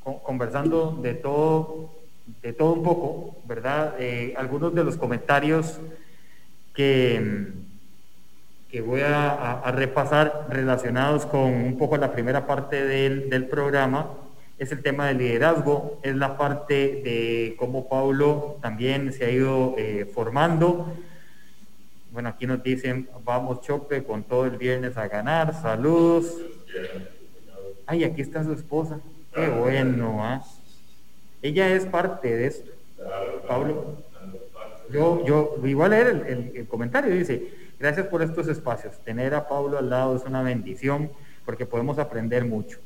conversando 0.05 0.99
de 1.03 1.15
todo, 1.15 1.91
de 2.43 2.53
todo 2.53 2.75
un 2.75 2.83
poco, 2.83 3.37
¿verdad? 3.47 3.95
Eh, 3.99 4.35
algunos 4.37 4.75
de 4.75 4.85
los 4.85 4.97
comentarios 4.97 5.81
que, 6.75 7.53
que 8.75 8.81
voy 8.81 9.03
a, 9.03 9.63
repasar 9.71 10.49
relacionados 10.51 11.27
con 11.27 11.43
un 11.43 11.79
poco 11.79 11.97
la 11.97 12.13
primera 12.13 12.45
parte 12.45 12.85
del, 12.85 13.47
programa 13.47 14.11
es 14.59 14.73
el 14.73 14.83
tema 14.83 15.07
del 15.07 15.19
liderazgo, 15.19 16.01
es 16.03 16.17
la 16.17 16.37
parte 16.37 16.75
de 16.75 17.55
cómo 17.57 17.89
Pablo 17.89 18.59
también 18.61 19.13
se 19.13 19.27
ha 19.27 19.31
ido 19.31 19.77
eh, 19.79 20.11
formando. 20.13 20.93
Bueno, 22.11 22.29
aquí 22.29 22.47
nos 22.47 22.63
dicen, 22.63 23.09
vamos 23.25 23.61
Chope 23.61 24.03
con 24.03 24.25
todo 24.25 24.45
el 24.47 24.57
viernes 24.59 24.97
a 24.97 25.07
ganar, 25.07 25.55
saludos. 25.61 26.37
Ay, 27.87 28.03
aquí 28.03 28.23
está 28.23 28.43
su 28.43 28.53
esposa. 28.53 28.99
Qué 29.35 29.49
bueno, 29.49 30.25
¿ah? 30.25 30.45
Ella 31.43 31.69
es 31.75 31.85
parte 31.87 32.37
de 32.37 32.47
esto. 32.47 32.71
Pablo, 33.49 33.97
yo, 34.91 35.25
yo 35.27 35.57
voy 35.59 35.81
a 35.83 35.89
leer 35.89 36.07
el, 36.27 36.53
el, 36.55 36.69
comentario. 36.69 37.13
Dice, 37.13 37.51
gracias 37.79 38.07
por 38.07 38.23
estos 38.23 38.49
espacios. 38.49 38.97
Tener 39.05 39.35
a 39.35 39.49
Pablo 39.49 39.79
al 39.79 39.91
lado 39.91 40.17
es 40.17 40.25
una 40.25 40.43
bendición 40.43 41.11
porque 41.45 41.67
podemos 41.67 41.99
aprender 41.99 42.45
mucho. 42.45 42.79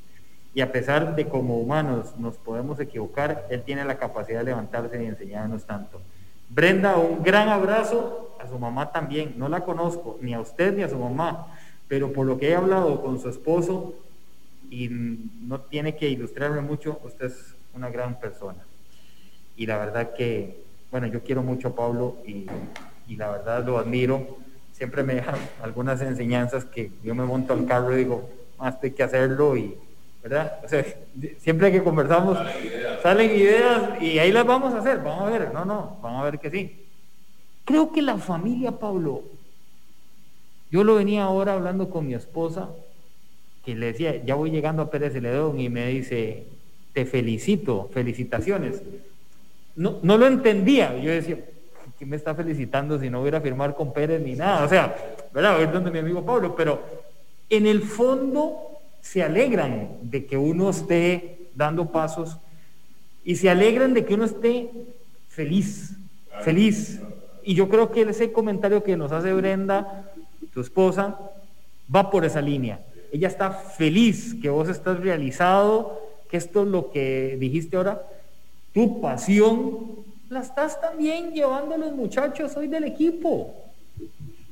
Y 0.55 0.61
a 0.61 0.73
pesar 0.73 1.15
de 1.15 1.29
como 1.29 1.59
humanos 1.59 2.15
nos 2.19 2.37
podemos 2.37 2.81
equivocar, 2.81 3.47
él 3.51 3.63
tiene 3.63 3.85
la 3.85 3.99
capacidad 3.99 4.39
de 4.39 4.47
levantarse 4.47 5.03
y 5.03 5.07
enseñarnos 5.07 5.65
tanto. 5.67 6.01
Brenda, 6.49 6.97
un 6.97 7.23
gran 7.23 7.49
abrazo 7.49 8.37
a 8.41 8.49
su 8.49 8.59
mamá 8.59 8.91
también. 8.91 9.35
No 9.37 9.49
la 9.49 9.61
conozco, 9.61 10.19
ni 10.23 10.33
a 10.33 10.41
usted 10.41 10.75
ni 10.75 10.83
a 10.83 10.89
su 10.89 10.99
mamá, 10.99 11.49
pero 11.87 12.13
por 12.13 12.27
lo 12.27 12.39
que 12.39 12.49
he 12.49 12.57
hablado 12.57 13.03
con 13.03 13.21
su 13.21 13.29
esposo, 13.29 13.95
y 14.71 14.89
no 14.91 15.61
tiene 15.61 15.97
que 15.97 16.09
ilustrarme 16.09 16.61
mucho, 16.61 17.01
usted 17.05 17.27
es 17.27 17.55
una 17.75 17.89
gran 17.91 18.19
persona. 18.19 18.65
Y 19.57 19.67
la 19.67 19.79
verdad 19.79 20.13
que, 20.15 20.63
bueno, 20.91 21.07
yo 21.07 21.23
quiero 21.23 21.43
mucho 21.43 21.69
a 21.69 21.75
Pablo 21.75 22.17
y, 22.27 22.47
la 23.17 23.31
verdad 23.31 23.65
lo 23.65 23.79
admiro. 23.79 24.39
Siempre 24.73 25.03
me 25.03 25.15
deja 25.17 25.35
algunas 25.63 26.01
enseñanzas 26.03 26.65
que 26.65 26.91
yo 27.03 27.15
me 27.15 27.25
monto 27.25 27.53
al 27.53 27.67
carro 27.67 27.95
y 27.95 27.99
digo, 27.99 28.29
más 28.59 28.77
hay 28.83 28.93
que 28.93 29.03
hacerlo 29.03 29.57
y, 29.57 29.77
¿verdad? 30.23 30.61
O 30.65 30.69
sea, 30.69 30.85
siempre 31.39 31.73
que 31.73 31.83
conversamos 31.83 32.39
salen 33.03 33.31
ideas 33.31 34.03
y 34.03 34.19
ahí 34.19 34.31
las 34.31 34.47
vamos 34.47 34.75
a 34.75 34.79
hacer, 34.79 34.99
vamos 34.99 35.23
a 35.23 35.31
ver, 35.31 35.53
no, 35.53 35.65
no, 35.65 35.99
vamos 36.03 36.21
a 36.21 36.25
ver 36.25 36.39
que 36.39 36.51
sí. 36.51 36.85
Creo 37.65 37.93
que 37.93 38.03
la 38.03 38.19
familia 38.19 38.73
Pablo, 38.73 39.25
yo 40.71 40.85
lo 40.85 40.97
venía 40.97 41.25
ahora 41.25 41.55
hablando 41.55 41.91
con 41.91 42.07
mi 42.07 42.15
esposa 42.15 42.69
y 43.69 43.75
le 43.75 43.87
decía, 43.87 44.25
ya 44.25 44.35
voy 44.35 44.51
llegando 44.51 44.83
a 44.83 44.91
Pérez 44.91 45.13
Celedón 45.13 45.61
y 45.61 45.69
me 45.69 45.89
dice, 45.89 46.45
te 46.95 47.05
felicito, 47.05 47.91
felicitaciones. 47.93 48.83
No, 49.77 49.99
no 50.03 50.17
lo 50.17 50.27
entendía, 50.27 50.97
yo 50.99 51.11
decía, 51.11 51.39
¿quién 51.99 52.09
me 52.09 52.17
está 52.17 52.35
felicitando 52.35 52.99
si 52.99 53.11
no 53.11 53.21
hubiera 53.21 53.43
firmar 53.43 53.75
con 53.75 53.93
Pérez 53.93 54.23
ni 54.23 54.35
nada? 54.35 54.65
O 54.65 54.69
sea, 54.69 54.97
¿verdad? 55.35 55.55
A 55.55 55.59
ver 55.59 55.73
dónde 55.73 55.91
mi 55.91 55.99
amigo 55.99 56.25
Pablo, 56.25 56.57
pero 56.57 56.83
en 57.51 57.67
el 57.67 57.83
fondo 57.83 58.81
se 59.03 59.23
alegran 59.23 59.99
de 60.03 60.25
que 60.25 60.39
uno 60.39 60.71
esté 60.71 61.39
dando 61.55 61.93
pasos 61.93 62.39
y 63.23 63.37
se 63.37 63.51
alegran 63.51 63.93
de 63.93 64.07
que 64.07 64.15
uno 64.15 64.25
esté 64.25 64.71
feliz, 65.29 65.95
feliz. 66.41 67.01
Y 67.43 67.55
yo 67.55 67.69
creo 67.69 67.91
que 67.91 68.03
ese 68.03 68.33
comentario 68.33 68.83
que 68.83 68.97
nos 68.97 69.13
hace 69.13 69.33
Brenda, 69.35 70.11
tu 70.55 70.63
esposa, 70.63 71.19
va 71.95 72.11
por 72.11 72.25
esa 72.25 72.41
línea. 72.41 72.81
Ella 73.13 73.29
está 73.29 73.51
feliz 73.51 74.37
que 74.41 74.51
vos 74.51 74.69
estás 74.69 75.01
realizado, 75.01 76.01
que 76.31 76.37
esto 76.37 76.63
es 76.63 76.69
lo 76.69 76.91
que 76.91 77.37
dijiste 77.39 77.77
ahora, 77.77 78.03
tu 78.73 79.01
pasión 79.01 80.05
la 80.29 80.41
estás 80.41 80.81
también 80.81 81.33
llevando 81.33 81.75
a 81.75 81.79
los 81.79 81.93
muchachos 81.93 82.57
hoy 82.57 82.69
del 82.69 82.85
equipo. 82.85 83.55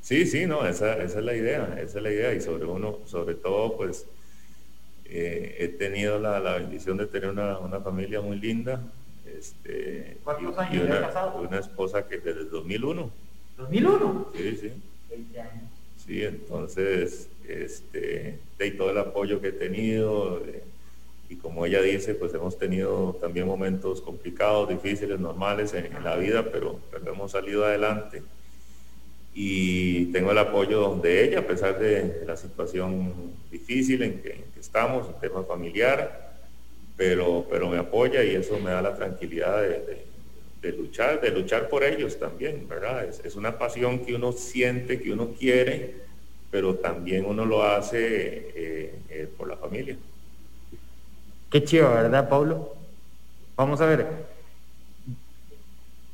Sí, 0.00 0.24
sí, 0.26 0.46
no, 0.46 0.66
esa, 0.66 0.94
esa, 1.02 1.18
es 1.18 1.24
la 1.24 1.34
idea, 1.34 1.76
esa 1.80 1.98
es 1.98 2.02
la 2.02 2.12
idea 2.12 2.32
y 2.32 2.40
sobre 2.40 2.64
uno, 2.64 3.00
sobre 3.06 3.34
todo, 3.34 3.76
pues 3.76 4.06
eh, 5.04 5.56
he 5.58 5.68
tenido 5.68 6.18
la, 6.18 6.38
la, 6.40 6.54
bendición 6.54 6.96
de 6.96 7.06
tener 7.06 7.30
una, 7.30 7.58
una 7.58 7.80
familia 7.80 8.20
muy 8.20 8.38
linda. 8.38 8.80
Este, 9.26 10.18
¿Cuántos 10.24 10.54
y, 10.56 10.60
años 10.60 10.84
una, 10.84 11.00
casado? 11.00 11.40
una 11.40 11.58
esposa 11.58 12.06
que 12.06 12.18
desde 12.18 12.40
el 12.40 12.50
2001. 12.50 13.10
¿2001? 13.58 14.26
Sí, 14.34 14.56
sí. 14.56 14.72
20 15.10 15.40
años. 15.40 15.64
Sí, 16.06 16.22
entonces, 16.22 17.28
este, 17.48 18.38
de 18.58 18.70
todo 18.72 18.90
el 18.90 18.98
apoyo 18.98 19.40
que 19.40 19.48
he 19.48 19.52
tenido, 19.52 20.40
de, 20.40 20.62
y 21.28 21.36
como 21.36 21.66
ella 21.66 21.82
dice, 21.82 22.14
pues 22.14 22.32
hemos 22.34 22.58
tenido 22.58 23.16
también 23.20 23.46
momentos 23.46 24.00
complicados, 24.00 24.68
difíciles, 24.68 25.18
normales 25.18 25.74
en, 25.74 25.86
en 25.86 26.04
la 26.04 26.16
vida, 26.16 26.44
pero, 26.52 26.78
pero 26.90 27.12
hemos 27.12 27.32
salido 27.32 27.64
adelante 27.64 28.22
y 29.38 30.06
tengo 30.06 30.32
el 30.32 30.38
apoyo 30.38 30.94
de 30.94 31.24
ella 31.24 31.40
a 31.40 31.46
pesar 31.46 31.78
de 31.78 32.22
la 32.26 32.38
situación 32.38 33.12
difícil 33.50 34.02
en 34.02 34.22
que, 34.22 34.30
en 34.30 34.44
que 34.54 34.60
estamos, 34.60 35.08
en 35.08 35.20
tema 35.20 35.44
familiar, 35.44 36.32
pero, 36.96 37.46
pero 37.50 37.68
me 37.68 37.76
apoya 37.76 38.24
y 38.24 38.34
eso 38.34 38.58
me 38.58 38.70
da 38.70 38.80
la 38.80 38.96
tranquilidad 38.96 39.60
de, 39.60 39.68
de, 39.68 40.06
de 40.62 40.72
luchar, 40.72 41.20
de 41.20 41.30
luchar 41.32 41.68
por 41.68 41.84
ellos 41.84 42.18
también, 42.18 42.66
¿verdad? 42.66 43.04
Es, 43.04 43.20
es, 43.26 43.36
una 43.36 43.58
pasión 43.58 44.06
que 44.06 44.14
uno 44.14 44.32
siente, 44.32 45.02
que 45.02 45.12
uno 45.12 45.34
quiere, 45.38 46.05
pero 46.56 46.74
también 46.76 47.26
uno 47.26 47.44
lo 47.44 47.62
hace 47.62 47.98
eh, 48.00 48.98
eh, 49.10 49.28
por 49.36 49.46
la 49.46 49.58
familia. 49.58 49.94
Qué 51.50 51.62
chido, 51.62 51.90
¿verdad, 51.90 52.30
Pablo? 52.30 52.74
Vamos 53.56 53.78
a 53.82 53.84
ver. 53.84 54.06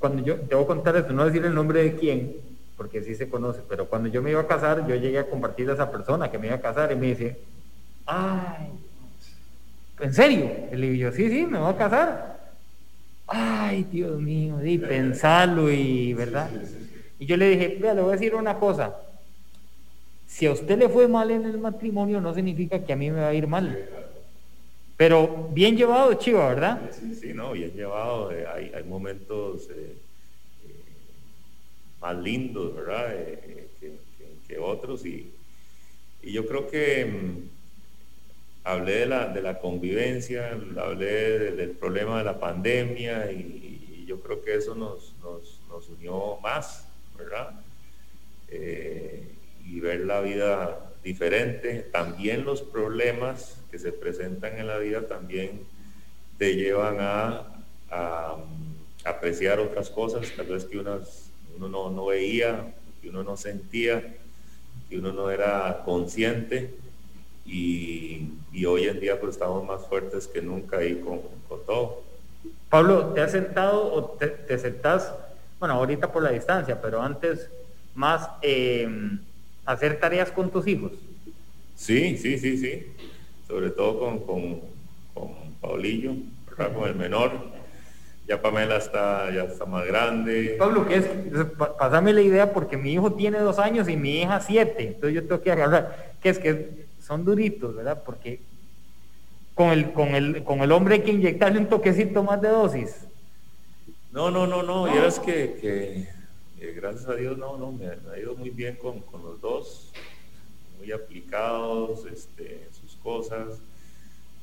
Cuando 0.01 0.21
yo 0.25 0.35
te 0.41 0.57
voy 0.57 0.65
a 0.65 0.67
contar 0.67 0.97
esto, 0.97 1.13
no 1.13 1.25
decir 1.25 1.45
el 1.45 1.55
nombre 1.55 1.85
de 1.85 1.95
quién, 1.95 2.39
porque 2.77 3.05
sí 3.05 3.15
se 3.15 3.29
conoce, 3.29 3.61
pero 3.69 3.87
cuando 3.87 4.09
yo 4.09 4.21
me 4.21 4.33
iba 4.33 4.41
a 4.41 4.49
casar, 4.49 4.85
yo 4.89 4.97
llegué 4.97 5.21
a 5.21 5.31
compartir 5.31 5.71
a 5.71 5.75
esa 5.75 5.93
persona 5.93 6.29
que 6.29 6.39
me 6.39 6.49
iba 6.49 6.57
a 6.57 6.61
casar 6.61 6.91
y 6.91 6.97
me 6.97 7.07
dice, 7.07 7.39
ay, 8.07 8.67
¿en 10.01 10.13
serio? 10.13 10.51
Y 10.73 10.75
le 10.75 10.91
digo 10.91 11.09
yo, 11.09 11.17
sí, 11.17 11.31
sí, 11.31 11.47
me 11.47 11.61
voy 11.61 11.73
a 11.73 11.77
casar. 11.77 12.53
Ay, 13.29 13.85
Dios 13.85 14.21
mío, 14.21 14.59
y 14.67 14.77
pensarlo 14.77 15.71
y, 15.71 16.13
¿verdad? 16.15 16.51
Y 17.21 17.27
yo 17.27 17.37
le 17.37 17.51
dije, 17.51 17.79
vea, 17.81 17.95
le 17.95 18.03
voy 18.03 18.11
a 18.11 18.17
decir 18.17 18.35
una 18.35 18.59
cosa. 18.59 18.93
Si 20.33 20.47
a 20.47 20.53
usted 20.53 20.79
le 20.79 20.89
fue 20.89 21.09
mal 21.09 21.31
en 21.31 21.45
el 21.45 21.59
matrimonio, 21.59 22.19
no 22.19 22.35
significa 22.35 22.83
que 22.83 22.95
a 22.95 22.97
mí 22.97 23.11
me 23.11 23.21
va 23.21 23.29
a 23.29 23.35
ir 23.35 23.47
mal. 23.47 23.87
Pero 24.97 25.51
bien 25.53 25.77
llevado, 25.77 26.15
chiva, 26.15 26.49
¿verdad? 26.49 26.91
Sí, 26.91 27.15
sí, 27.15 27.35
no, 27.35 27.53
bien 27.53 27.73
llevado. 27.73 28.31
Hay, 28.31 28.83
momentos 28.85 29.69
eh, 29.69 29.95
eh, 30.65 30.75
más 32.01 32.17
lindos, 32.17 32.75
¿verdad? 32.75 33.09
Eh, 33.15 33.69
que, 34.49 34.59
otros. 34.59 35.05
Y, 35.05 35.31
yo 36.23 36.47
creo 36.47 36.67
que 36.67 37.05
mmm, 37.05 37.49
hablé 38.65 39.01
de 39.01 39.43
la, 39.43 39.59
convivencia, 39.61 40.59
hablé 40.79 41.39
de, 41.39 41.53
del 41.57 41.71
problema 41.73 42.19
de 42.19 42.25
la 42.25 42.41
pandemia 42.41 43.31
y, 43.31 44.07
yo 44.07 44.21
creo 44.21 44.43
que 44.43 44.55
eso 44.55 44.75
nos, 44.75 45.15
nos, 45.23 45.89
unió 45.91 46.39
más, 46.43 46.87
¿verdad? 47.19 47.51
Y 49.73 49.81
ver 49.81 50.01
la 50.01 50.21
vida 50.21 50.79
diferente. 51.03 51.89
También 51.91 52.45
los 52.45 52.61
problemas 52.61 53.57
que 53.71 53.79
se 53.79 53.91
presentan 53.91 54.59
en 54.59 54.67
la 54.67 54.77
vida 54.77 55.09
también 55.09 55.63
te 56.37 56.55
llevan 56.55 56.99
a, 57.01 57.43
a 57.91 58.37
apreciar 59.05 59.61
otras 59.61 59.89
cosas, 59.89 60.31
tal 60.37 60.47
vez 60.47 60.67
que 60.67 60.79
unas, 60.79 61.31
uno 61.57 61.69
no, 61.69 61.91
no, 61.91 62.07
veía, 62.07 62.75
que 63.01 63.09
uno 63.09 63.23
no 63.25 63.37
sentía, 63.39 64.15
que 64.91 64.99
uno 64.99 65.13
no 65.13 65.31
era 65.31 65.83
consciente. 65.87 66.75
Y, 67.47 68.29
y 68.53 68.65
hoy 68.67 68.85
en 68.85 69.01
día 69.01 69.19
pues 69.19 69.33
estamos 69.33 69.67
más 69.67 69.87
fuertes 69.87 70.29
que 70.29 70.43
nunca 70.43 70.79
ahí 70.79 71.01
con, 71.01 71.21
con 71.49 71.65
todo. 71.65 72.03
Pablo, 72.69 73.07
¿te 73.15 73.23
has 73.23 73.33
sentado 73.33 73.91
o 73.91 74.05
te, 74.05 74.29
te 74.29 74.59
sentás, 74.59 75.13
bueno, 75.59 75.75
ahorita 75.75 76.13
por 76.13 76.23
la 76.23 76.31
distancia, 76.31 76.81
pero 76.81 77.01
antes 77.01 77.49
más 77.95 78.29
eh, 78.43 78.87
hacer 79.65 79.99
tareas 80.01 80.31
con 80.31 80.51
tus 80.51 80.67
hijos? 80.67 80.93
Sí, 81.77 82.17
sí, 82.17 82.39
sí, 82.39 82.59
sí. 82.59 82.87
Sobre 83.47 83.71
todo 83.71 83.99
con, 83.99 84.19
con, 84.21 84.61
con 85.15 85.31
Paulillo, 85.61 86.13
¿verdad? 86.49 86.75
con 86.75 86.89
el 86.89 86.95
menor. 86.95 87.33
Ya 88.29 88.41
Pamela 88.41 88.77
está, 88.77 89.31
ya 89.33 89.45
está 89.45 89.65
más 89.67 89.85
grande. 89.85 90.55
Pablo, 90.59 90.87
¿qué 90.87 90.97
es? 90.97 91.07
Pásame 91.79 92.13
la 92.13 92.23
idea 92.23 92.53
porque 92.53 92.77
mi 92.77 92.93
hijo 92.93 93.13
tiene 93.15 93.41
dos 93.41 93.59
años 93.59 93.89
y 93.89 93.97
mi 93.97 94.23
hija 94.23 94.41
siete. 94.41 94.87
Entonces 94.89 95.15
yo 95.15 95.23
tengo 95.23 95.43
que 95.43 95.51
agarrar. 95.51 96.15
¿Qué 96.23 96.29
es? 96.29 96.39
Que 96.39 96.87
son 97.01 97.25
duritos, 97.25 97.75
¿verdad? 97.75 98.03
Porque 98.05 98.41
con 99.55 99.71
el, 99.71 99.93
con 99.93 100.15
el, 100.15 100.45
con 100.45 100.61
el 100.61 100.71
hombre 100.71 100.95
hay 100.97 101.01
que 101.03 101.11
inyectarle 101.11 101.59
un 101.59 101.67
toquecito 101.67 102.23
más 102.23 102.41
de 102.41 102.49
dosis. 102.49 103.07
No, 104.13 104.31
no, 104.31 104.47
no, 104.47 104.63
no. 104.63 104.95
Y 104.95 104.99
es 104.99 105.19
que, 105.19 105.59
que 105.61 106.09
eh, 106.63 106.73
gracias 106.77 107.09
a 107.09 107.17
Dios, 107.17 107.37
no, 107.37 107.59
no, 107.59 107.73
me, 107.73 107.89
ha 107.89 108.19
ido 108.19 108.37
muy 108.37 108.51
bien 108.51 108.77
con, 108.77 109.01
con 109.01 109.23
los 109.23 109.41
dos 109.41 109.93
muy 110.79 110.93
aplicados, 110.93 112.07
este, 112.07 112.69
sus 112.81 112.95
cosas. 112.97 113.59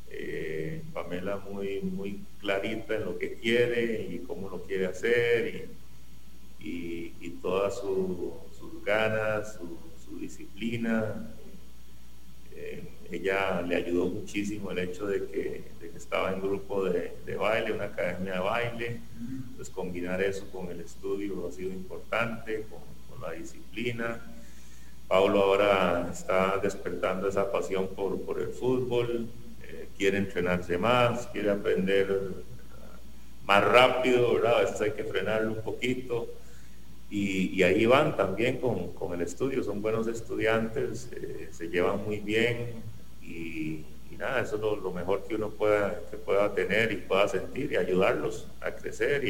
Eh, 0.09 0.81
Pamela 0.93 1.37
muy, 1.37 1.81
muy 1.81 2.19
clarita 2.39 2.95
en 2.95 3.05
lo 3.05 3.17
que 3.17 3.35
quiere 3.35 4.07
y 4.09 4.19
cómo 4.19 4.49
lo 4.49 4.63
quiere 4.63 4.87
hacer 4.87 5.69
y, 6.59 7.13
y, 7.21 7.29
todas 7.41 7.79
su, 7.79 8.33
sus 8.57 8.83
ganas, 8.83 9.57
su 10.03 10.19
disciplina. 10.19 11.31
Eh, 12.61 12.83
ella 13.11 13.61
le 13.61 13.75
ayudó 13.75 14.05
muchísimo 14.05 14.71
el 14.71 14.79
hecho 14.79 15.07
de 15.07 15.25
que, 15.25 15.63
de 15.79 15.89
que 15.89 15.97
estaba 15.97 16.31
en 16.31 16.41
grupo 16.41 16.83
de, 16.83 17.11
baile, 17.35 17.71
una 17.71 17.85
academia 17.85 18.33
de 18.33 18.39
baile, 18.39 18.99
pues 19.55 19.69
combinar 19.69 20.21
eso 20.21 20.45
con 20.51 20.69
el 20.69 20.81
estudio 20.81 21.47
ha 21.47 21.51
sido 21.51 21.71
importante, 21.71 22.65
con, 22.69 22.79
la 23.21 23.33
disciplina 23.33 24.21
Pablo 25.09 25.41
ahora 25.41 26.07
está 26.11 26.59
despertando 26.61 27.27
esa 27.27 27.51
pasión 27.51 27.87
por, 27.87 28.21
por 28.21 28.39
el 28.39 28.49
fútbol, 28.49 29.27
eh, 29.63 29.89
quiere 29.97 30.19
entrenarse 30.19 30.77
más, 30.77 31.25
quiere 31.27 31.49
aprender 31.49 32.45
más 33.43 33.63
rápido, 33.63 34.35
¿verdad? 34.35 34.57
A 34.57 34.61
veces 34.61 34.81
hay 34.81 34.91
que 34.91 35.03
frenarlo 35.03 35.53
un 35.53 35.61
poquito. 35.63 36.27
Y, 37.11 37.63
ahí 37.63 37.87
van 37.87 38.15
también 38.15 38.57
con, 38.57 38.93
con, 38.93 39.13
el 39.13 39.21
estudio, 39.21 39.63
son 39.63 39.81
buenos 39.81 40.05
estudiantes, 40.07 41.09
eh, 41.11 41.49
se 41.51 41.67
llevan 41.67 42.05
muy 42.05 42.19
bien 42.19 42.83
y, 43.23 43.83
nada, 44.17 44.41
eso 44.41 44.57
es 44.57 44.61
lo, 44.61 44.91
mejor 44.91 45.23
que 45.23 45.35
uno 45.35 45.49
pueda, 45.49 46.01
que 46.11 46.17
pueda 46.17 46.53
tener 46.53 46.91
y 46.91 46.97
pueda 46.97 47.27
sentir 47.27 47.71
y 47.71 47.77
ayudarlos 47.77 48.47
a 48.61 48.71
crecer 48.71 49.23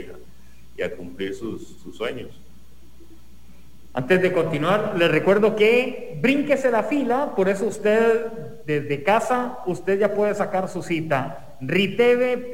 y 0.75 0.81
a, 0.81 0.95
cumplir 0.95 1.35
sus, 1.35 1.77
sueños. 1.95 2.29
Antes 3.93 4.21
de 4.21 4.33
continuar, 4.33 4.95
les 4.97 5.11
recuerdo 5.11 5.55
que 5.55 6.17
brínquese 6.21 6.71
la 6.71 6.83
fila, 6.83 7.33
por 7.35 7.49
eso 7.49 7.65
usted 7.65 8.25
desde 8.65 9.03
casa, 9.03 9.59
usted 9.65 9.99
ya 9.99 10.13
puede 10.13 10.33
sacar 10.35 10.69
su 10.69 10.81
cita. 10.81 11.57
Riteve.co.cr 11.61 12.51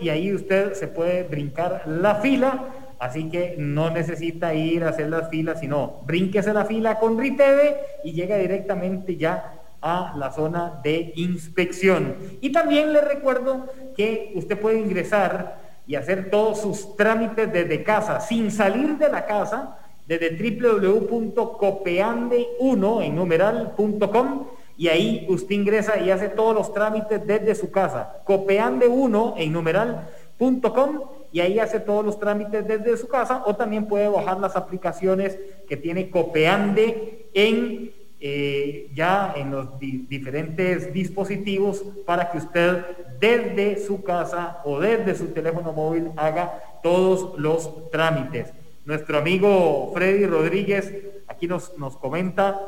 y 0.00 0.08
ahí 0.08 0.32
usted 0.32 0.74
se 0.74 0.86
puede 0.86 1.24
brincar 1.24 1.82
la 1.86 2.16
fila, 2.16 2.68
así 3.02 3.28
que 3.28 3.56
no 3.58 3.90
necesita 3.90 4.54
ir 4.54 4.84
a 4.84 4.90
hacer 4.90 5.08
las 5.08 5.28
filas, 5.28 5.58
sino 5.58 6.02
brínquese 6.06 6.52
la 6.52 6.66
fila 6.66 7.00
con 7.00 7.18
Riteve 7.18 7.76
y 8.04 8.12
llega 8.12 8.36
directamente 8.36 9.16
ya 9.16 9.54
a 9.80 10.14
la 10.16 10.30
zona 10.30 10.78
de 10.84 11.12
inspección. 11.16 12.14
Y 12.40 12.52
también 12.52 12.92
le 12.92 13.00
recuerdo 13.00 13.66
que 13.96 14.30
usted 14.36 14.56
puede 14.56 14.78
ingresar 14.78 15.58
y 15.84 15.96
hacer 15.96 16.30
todos 16.30 16.60
sus 16.60 16.94
trámites 16.94 17.52
desde 17.52 17.82
casa, 17.82 18.20
sin 18.20 18.52
salir 18.52 18.96
de 18.98 19.08
la 19.08 19.26
casa, 19.26 19.78
desde 20.06 20.38
www.copeande1 20.38 23.04
en 23.04 23.16
numeral.com 23.16 24.46
y 24.78 24.86
ahí 24.86 25.26
usted 25.28 25.56
ingresa 25.56 25.98
y 25.98 26.12
hace 26.12 26.28
todos 26.28 26.54
los 26.54 26.72
trámites 26.72 27.26
desde 27.26 27.56
su 27.56 27.72
casa. 27.72 28.22
Copeande1 28.24 29.34
en 29.38 29.52
numeral.com 29.52 31.21
y 31.32 31.40
ahí 31.40 31.58
hace 31.58 31.80
todos 31.80 32.04
los 32.04 32.20
trámites 32.20 32.66
desde 32.66 32.96
su 32.96 33.08
casa 33.08 33.42
o 33.46 33.56
también 33.56 33.86
puede 33.86 34.08
bajar 34.08 34.38
las 34.38 34.54
aplicaciones 34.54 35.38
que 35.68 35.76
tiene 35.76 36.10
Copeande 36.10 37.26
en 37.32 37.90
eh, 38.24 38.88
ya 38.94 39.34
en 39.34 39.50
los 39.50 39.80
diferentes 39.80 40.92
dispositivos 40.92 41.82
para 42.06 42.30
que 42.30 42.38
usted 42.38 42.84
desde 43.18 43.84
su 43.84 44.04
casa 44.04 44.60
o 44.64 44.78
desde 44.78 45.16
su 45.16 45.32
teléfono 45.32 45.72
móvil 45.72 46.12
haga 46.16 46.60
todos 46.84 47.36
los 47.36 47.90
trámites. 47.90 48.52
Nuestro 48.84 49.18
amigo 49.18 49.90
Freddy 49.92 50.26
Rodríguez 50.26 50.94
aquí 51.26 51.48
nos, 51.48 51.76
nos 51.78 51.96
comenta, 51.96 52.60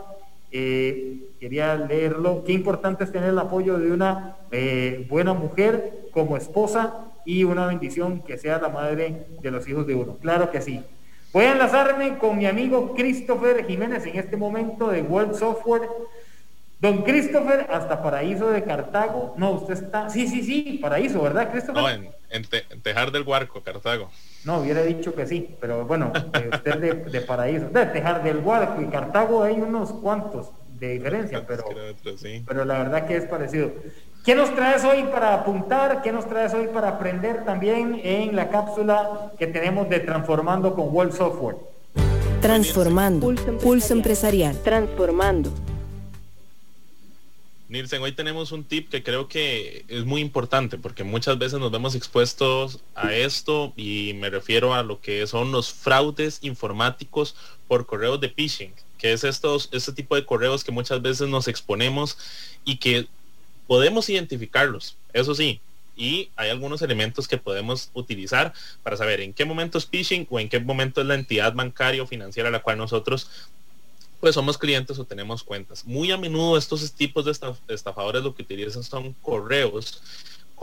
eh, 0.50 1.28
quería 1.38 1.76
leerlo, 1.76 2.42
qué 2.44 2.52
importante 2.52 3.04
es 3.04 3.12
tener 3.12 3.28
el 3.28 3.38
apoyo 3.38 3.78
de 3.78 3.92
una 3.92 4.38
eh, 4.50 5.06
buena 5.08 5.34
mujer 5.34 6.08
como 6.10 6.36
esposa 6.36 7.12
y 7.24 7.44
una 7.44 7.66
bendición 7.66 8.20
que 8.22 8.38
sea 8.38 8.58
la 8.58 8.68
madre 8.68 9.26
de 9.40 9.50
los 9.50 9.66
hijos 9.68 9.86
de 9.86 9.94
uno. 9.94 10.16
Claro 10.18 10.50
que 10.50 10.60
sí. 10.60 10.82
Voy 11.32 11.46
a 11.46 11.52
enlazarme 11.52 12.18
con 12.18 12.38
mi 12.38 12.46
amigo 12.46 12.94
Christopher 12.94 13.66
Jiménez 13.66 14.06
en 14.06 14.16
este 14.16 14.36
momento 14.36 14.88
de 14.88 15.02
World 15.02 15.34
Software. 15.34 15.88
Don 16.80 17.02
Christopher, 17.02 17.66
hasta 17.70 18.02
Paraíso 18.02 18.50
de 18.50 18.62
Cartago. 18.62 19.34
No, 19.36 19.52
usted 19.52 19.74
está. 19.74 20.10
Sí, 20.10 20.28
sí, 20.28 20.42
sí, 20.42 20.78
Paraíso, 20.80 21.22
¿verdad, 21.22 21.50
Christopher? 21.50 21.82
No, 21.82 21.88
en, 22.30 22.44
Tejar 22.82 23.10
del 23.10 23.22
Huarco, 23.22 23.62
Cartago. 23.62 24.10
No, 24.44 24.58
hubiera 24.58 24.82
dicho 24.82 25.14
que 25.14 25.26
sí, 25.26 25.56
pero 25.60 25.86
bueno, 25.86 26.12
eh, 26.14 26.50
usted 26.52 26.76
de, 26.78 26.94
de, 27.10 27.20
Paraíso. 27.22 27.68
De 27.70 27.86
Tejar 27.86 28.22
del 28.22 28.38
Huarco 28.38 28.82
y 28.82 28.86
Cartago 28.86 29.42
hay 29.42 29.54
unos 29.54 29.92
cuantos 29.92 30.50
de 30.78 30.90
diferencia, 30.90 31.44
pero, 31.48 31.64
pero 32.46 32.64
la 32.64 32.78
verdad 32.78 33.06
que 33.06 33.16
es 33.16 33.24
parecido. 33.24 33.72
¿Qué 34.24 34.34
nos 34.34 34.54
traes 34.54 34.82
hoy 34.84 35.02
para 35.12 35.34
apuntar? 35.34 36.00
¿Qué 36.00 36.10
nos 36.10 36.26
traes 36.26 36.54
hoy 36.54 36.68
para 36.68 36.88
aprender 36.88 37.44
también 37.44 38.00
en 38.02 38.34
la 38.34 38.48
cápsula 38.48 39.32
que 39.38 39.46
tenemos 39.46 39.86
de 39.90 40.00
Transformando 40.00 40.74
con 40.74 40.88
World 40.94 41.14
Software? 41.14 41.56
Transformando. 42.40 43.34
Pulso 43.62 43.92
empresarial. 43.92 44.58
Transformando. 44.62 45.52
Nielsen, 47.68 48.00
hoy 48.00 48.12
tenemos 48.12 48.50
un 48.52 48.64
tip 48.64 48.88
que 48.88 49.02
creo 49.02 49.28
que 49.28 49.84
es 49.88 50.06
muy 50.06 50.22
importante 50.22 50.78
porque 50.78 51.04
muchas 51.04 51.36
veces 51.36 51.60
nos 51.60 51.70
vemos 51.70 51.94
expuestos 51.94 52.80
a 52.94 53.12
esto 53.12 53.74
y 53.76 54.14
me 54.14 54.30
refiero 54.30 54.72
a 54.72 54.82
lo 54.82 55.02
que 55.02 55.26
son 55.26 55.52
los 55.52 55.70
fraudes 55.70 56.38
informáticos 56.40 57.36
por 57.68 57.84
correos 57.84 58.22
de 58.22 58.30
phishing, 58.30 58.72
que 58.96 59.12
es 59.12 59.22
estos, 59.22 59.68
este 59.72 59.92
tipo 59.92 60.14
de 60.14 60.24
correos 60.24 60.64
que 60.64 60.72
muchas 60.72 61.02
veces 61.02 61.28
nos 61.28 61.46
exponemos 61.46 62.16
y 62.64 62.78
que 62.78 63.06
podemos 63.66 64.08
identificarlos, 64.08 64.96
eso 65.12 65.34
sí, 65.34 65.60
y 65.96 66.30
hay 66.36 66.50
algunos 66.50 66.82
elementos 66.82 67.28
que 67.28 67.38
podemos 67.38 67.90
utilizar 67.94 68.52
para 68.82 68.96
saber 68.96 69.20
en 69.20 69.32
qué 69.32 69.44
momento 69.44 69.78
es 69.78 69.86
phishing 69.86 70.26
o 70.30 70.40
en 70.40 70.48
qué 70.48 70.58
momento 70.58 71.00
es 71.00 71.06
la 71.06 71.14
entidad 71.14 71.54
bancaria 71.54 72.02
o 72.02 72.06
financiera 72.06 72.48
a 72.48 72.52
la 72.52 72.62
cual 72.62 72.78
nosotros 72.78 73.30
pues 74.20 74.34
somos 74.34 74.56
clientes 74.56 74.98
o 74.98 75.04
tenemos 75.04 75.44
cuentas. 75.44 75.84
Muy 75.84 76.10
a 76.10 76.16
menudo 76.16 76.56
estos 76.56 76.90
tipos 76.92 77.26
de 77.26 77.32
estafadores 77.68 78.22
lo 78.22 78.34
que 78.34 78.42
utilizan 78.42 78.82
son 78.82 79.12
correos 79.20 80.02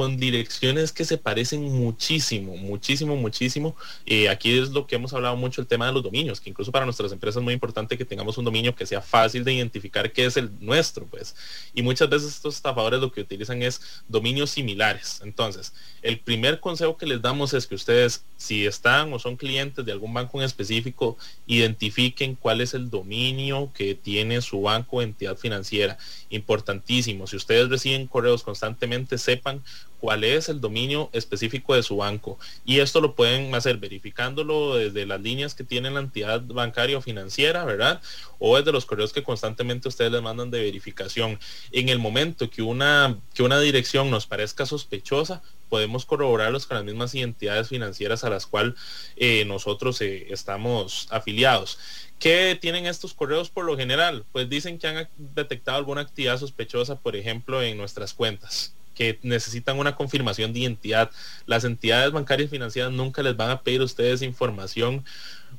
con 0.01 0.17
direcciones 0.17 0.91
que 0.91 1.05
se 1.05 1.19
parecen 1.19 1.61
muchísimo, 1.61 2.57
muchísimo, 2.57 3.15
muchísimo. 3.15 3.75
y 4.03 4.25
aquí 4.25 4.57
es 4.57 4.71
lo 4.71 4.87
que 4.87 4.95
hemos 4.95 5.13
hablado 5.13 5.35
mucho, 5.35 5.61
el 5.61 5.67
tema 5.67 5.85
de 5.85 5.93
los 5.93 6.01
dominios, 6.01 6.41
que 6.41 6.49
incluso 6.49 6.71
para 6.71 6.85
nuestras 6.85 7.11
empresas 7.11 7.39
es 7.39 7.43
muy 7.43 7.53
importante 7.53 7.99
que 7.99 8.03
tengamos 8.03 8.35
un 8.39 8.45
dominio 8.45 8.73
que 8.73 8.87
sea 8.87 8.99
fácil 8.99 9.43
de 9.43 9.53
identificar 9.53 10.11
que 10.11 10.25
es 10.25 10.37
el 10.37 10.49
nuestro, 10.59 11.05
pues. 11.05 11.35
Y 11.75 11.83
muchas 11.83 12.09
veces 12.09 12.33
estos 12.33 12.55
estafadores 12.55 12.99
lo 12.99 13.11
que 13.11 13.21
utilizan 13.21 13.61
es 13.61 13.79
dominios 14.07 14.49
similares. 14.49 15.21
Entonces, 15.23 15.71
el 16.01 16.19
primer 16.19 16.59
consejo 16.59 16.97
que 16.97 17.05
les 17.05 17.21
damos 17.21 17.53
es 17.53 17.67
que 17.67 17.75
ustedes, 17.75 18.23
si 18.37 18.65
están 18.65 19.13
o 19.13 19.19
son 19.19 19.37
clientes 19.37 19.85
de 19.85 19.91
algún 19.91 20.15
banco 20.15 20.39
en 20.39 20.45
específico, 20.45 21.15
identifiquen 21.45 22.33
cuál 22.33 22.61
es 22.61 22.73
el 22.73 22.89
dominio 22.89 23.71
que 23.75 23.93
tiene 23.93 24.41
su 24.41 24.63
banco 24.63 25.03
entidad 25.03 25.37
financiera. 25.37 25.99
Importantísimo. 26.31 27.27
Si 27.27 27.35
ustedes 27.35 27.69
reciben 27.69 28.07
correos 28.07 28.41
constantemente, 28.41 29.19
sepan 29.19 29.61
cuál 30.01 30.23
es 30.23 30.49
el 30.49 30.59
dominio 30.59 31.11
específico 31.13 31.75
de 31.75 31.83
su 31.83 31.97
banco. 31.97 32.39
Y 32.65 32.79
esto 32.79 32.99
lo 32.99 33.13
pueden 33.13 33.53
hacer 33.53 33.77
verificándolo 33.77 34.75
desde 34.75 35.05
las 35.05 35.21
líneas 35.21 35.53
que 35.53 35.63
tiene 35.63 35.91
la 35.91 35.99
entidad 35.99 36.41
bancaria 36.41 36.97
o 36.97 37.01
financiera, 37.01 37.63
¿verdad? 37.65 38.01
O 38.39 38.57
desde 38.57 38.71
los 38.71 38.85
correos 38.85 39.13
que 39.13 39.21
constantemente 39.21 39.87
ustedes 39.87 40.11
les 40.11 40.23
mandan 40.23 40.49
de 40.49 40.59
verificación. 40.59 41.39
En 41.71 41.89
el 41.89 41.99
momento 41.99 42.49
que 42.49 42.63
una, 42.63 43.19
que 43.35 43.43
una 43.43 43.59
dirección 43.59 44.09
nos 44.09 44.25
parezca 44.25 44.65
sospechosa, 44.65 45.43
podemos 45.69 46.05
corroborarlos 46.05 46.65
con 46.65 46.77
las 46.77 46.85
mismas 46.85 47.13
identidades 47.13 47.69
financieras 47.69 48.23
a 48.23 48.31
las 48.31 48.47
cuales 48.47 48.73
eh, 49.17 49.45
nosotros 49.45 50.01
eh, 50.01 50.27
estamos 50.31 51.07
afiliados. 51.11 51.77
¿Qué 52.17 52.57
tienen 52.59 52.87
estos 52.87 53.13
correos 53.13 53.51
por 53.51 53.65
lo 53.65 53.77
general? 53.77 54.25
Pues 54.31 54.49
dicen 54.49 54.79
que 54.79 54.87
han 54.87 55.07
detectado 55.17 55.77
alguna 55.77 56.01
actividad 56.01 56.39
sospechosa, 56.39 56.95
por 56.99 57.15
ejemplo, 57.15 57.61
en 57.61 57.77
nuestras 57.77 58.15
cuentas 58.15 58.73
que 59.01 59.17
necesitan 59.23 59.79
una 59.79 59.95
confirmación 59.95 60.53
de 60.53 60.59
identidad. 60.59 61.09
Las 61.47 61.63
entidades 61.63 62.11
bancarias 62.11 62.51
financieras 62.51 62.91
nunca 62.91 63.23
les 63.23 63.35
van 63.35 63.49
a 63.49 63.61
pedir 63.61 63.81
a 63.81 63.85
ustedes 63.85 64.21
información 64.21 65.03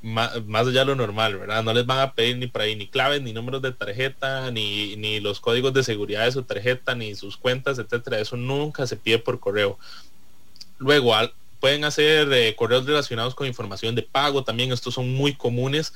más, 0.00 0.30
allá 0.36 0.80
de 0.80 0.84
lo 0.84 0.94
normal, 0.94 1.38
¿verdad? 1.38 1.64
No 1.64 1.72
les 1.74 1.84
van 1.84 1.98
a 1.98 2.12
pedir 2.12 2.36
ni 2.36 2.46
por 2.46 2.62
ahí 2.62 2.76
ni 2.76 2.86
claves, 2.86 3.20
ni 3.20 3.32
números 3.32 3.60
de 3.60 3.72
tarjeta, 3.72 4.52
ni, 4.52 4.94
ni 4.94 5.18
los 5.18 5.40
códigos 5.40 5.74
de 5.74 5.82
seguridad 5.82 6.24
de 6.24 6.30
su 6.30 6.44
tarjeta, 6.44 6.94
ni 6.94 7.16
sus 7.16 7.36
cuentas, 7.36 7.80
etcétera. 7.80 8.20
Eso 8.20 8.36
nunca 8.36 8.86
se 8.86 8.96
pide 8.96 9.18
por 9.18 9.40
correo. 9.40 9.76
Luego, 10.78 11.12
pueden 11.58 11.84
hacer 11.84 12.32
eh, 12.32 12.54
correos 12.54 12.86
relacionados 12.86 13.34
con 13.34 13.48
información 13.48 13.96
de 13.96 14.02
pago 14.02 14.44
también. 14.44 14.70
Estos 14.70 14.94
son 14.94 15.12
muy 15.12 15.34
comunes. 15.34 15.92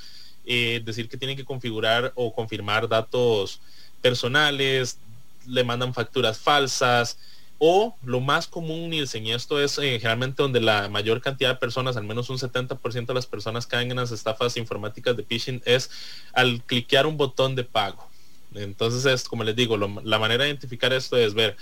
Eh, 0.47 0.82
decir 0.84 1.09
que 1.09 1.16
tienen 1.16 1.36
que 1.36 1.44
configurar 1.44 2.12
o 2.16 2.34
confirmar 2.34 2.88
datos 2.88 3.61
personales, 4.03 4.99
le 5.47 5.62
mandan 5.62 5.94
facturas 5.94 6.38
falsas, 6.38 7.18
o 7.59 7.97
lo 8.03 8.21
más 8.21 8.47
común, 8.47 8.91
Nielsen, 8.91 9.27
y 9.27 9.33
esto 9.33 9.61
es 9.61 9.79
eh, 9.79 9.99
generalmente 9.99 10.43
donde 10.43 10.61
la 10.61 10.89
mayor 10.89 11.21
cantidad 11.21 11.51
de 11.51 11.57
personas, 11.57 11.97
al 11.97 12.05
menos 12.05 12.29
un 12.29 12.39
70% 12.39 13.07
de 13.07 13.15
las 13.15 13.27
personas 13.27 13.67
caen 13.67 13.91
en 13.91 13.97
las 13.97 14.13
estafas 14.13 14.57
informáticas 14.57 15.17
de 15.17 15.23
phishing, 15.23 15.63
es 15.65 15.91
al 16.33 16.63
cliquear 16.65 17.07
un 17.07 17.17
botón 17.17 17.55
de 17.55 17.65
pago. 17.65 18.09
Entonces 18.55 19.05
es, 19.05 19.29
como 19.29 19.45
les 19.45 19.57
digo, 19.57 19.77
la 19.77 20.19
manera 20.19 20.45
de 20.45 20.51
identificar 20.51 20.93
esto 20.93 21.17
es 21.17 21.35
ver 21.35 21.57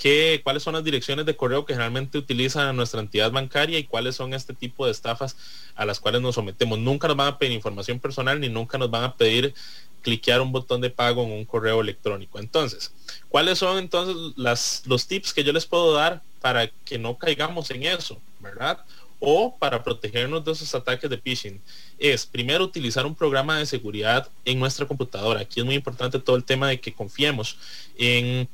qué, 0.00 0.40
cuáles 0.42 0.62
son 0.62 0.72
las 0.72 0.82
direcciones 0.82 1.26
de 1.26 1.36
correo 1.36 1.66
que 1.66 1.74
generalmente 1.74 2.16
utiliza 2.16 2.72
nuestra 2.72 3.00
entidad 3.00 3.30
bancaria 3.30 3.78
y 3.78 3.84
cuáles 3.84 4.16
son 4.16 4.32
este 4.32 4.54
tipo 4.54 4.86
de 4.86 4.92
estafas 4.92 5.36
a 5.74 5.84
las 5.84 6.00
cuales 6.00 6.22
nos 6.22 6.36
sometemos. 6.36 6.78
Nunca 6.78 7.06
nos 7.06 7.18
van 7.18 7.28
a 7.28 7.38
pedir 7.38 7.52
información 7.52 8.00
personal 8.00 8.40
ni 8.40 8.48
nunca 8.48 8.78
nos 8.78 8.90
van 8.90 9.04
a 9.04 9.14
pedir 9.14 9.52
cliquear 10.00 10.40
un 10.40 10.52
botón 10.52 10.80
de 10.80 10.88
pago 10.88 11.22
en 11.22 11.32
un 11.32 11.44
correo 11.44 11.82
electrónico. 11.82 12.38
Entonces, 12.38 12.94
¿cuáles 13.28 13.58
son 13.58 13.76
entonces 13.76 14.16
las, 14.36 14.82
los 14.86 15.06
tips 15.06 15.34
que 15.34 15.44
yo 15.44 15.52
les 15.52 15.66
puedo 15.66 15.92
dar 15.92 16.22
para 16.40 16.68
que 16.68 16.98
no 16.98 17.18
caigamos 17.18 17.70
en 17.70 17.82
eso, 17.82 18.18
verdad? 18.38 18.82
O 19.18 19.54
para 19.58 19.84
protegernos 19.84 20.42
de 20.46 20.52
esos 20.52 20.74
ataques 20.74 21.10
de 21.10 21.18
phishing. 21.18 21.60
Es 21.98 22.24
primero 22.24 22.64
utilizar 22.64 23.04
un 23.04 23.14
programa 23.14 23.58
de 23.58 23.66
seguridad 23.66 24.30
en 24.46 24.58
nuestra 24.58 24.86
computadora. 24.86 25.40
Aquí 25.40 25.60
es 25.60 25.66
muy 25.66 25.74
importante 25.74 26.18
todo 26.18 26.36
el 26.36 26.44
tema 26.44 26.68
de 26.68 26.80
que 26.80 26.94
confiemos 26.94 27.58
en 27.98 28.48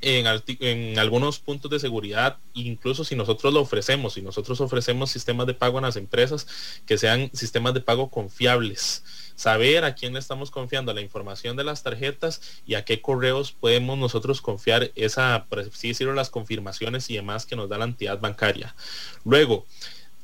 en, 0.00 0.98
algunos 0.98 1.38
puntos 1.38 1.70
de 1.70 1.78
seguridad, 1.78 2.38
incluso 2.54 3.04
si 3.04 3.16
nosotros 3.16 3.52
lo 3.52 3.60
ofrecemos, 3.60 4.14
si 4.14 4.22
nosotros 4.22 4.60
ofrecemos 4.60 5.10
sistemas 5.10 5.46
de 5.46 5.54
pago 5.54 5.78
en 5.78 5.84
las 5.84 5.96
empresas, 5.96 6.46
que 6.86 6.98
sean 6.98 7.30
sistemas 7.32 7.74
de 7.74 7.80
pago 7.80 8.10
confiables 8.10 9.02
saber 9.38 9.84
a 9.84 9.94
quién 9.94 10.14
le 10.14 10.18
estamos 10.18 10.50
confiando 10.50 10.92
la 10.92 11.00
información 11.00 11.56
de 11.56 11.62
las 11.62 11.84
tarjetas 11.84 12.40
y 12.66 12.74
a 12.74 12.84
qué 12.84 13.00
correos 13.00 13.52
podemos 13.52 13.96
nosotros 13.96 14.40
confiar 14.40 14.90
esa, 14.96 15.46
por 15.48 15.64
las 16.14 16.30
confirmaciones 16.30 17.08
y 17.08 17.14
demás 17.14 17.46
que 17.46 17.54
nos 17.54 17.68
da 17.68 17.78
la 17.78 17.84
entidad 17.84 18.18
bancaria. 18.18 18.74
Luego, 19.24 19.64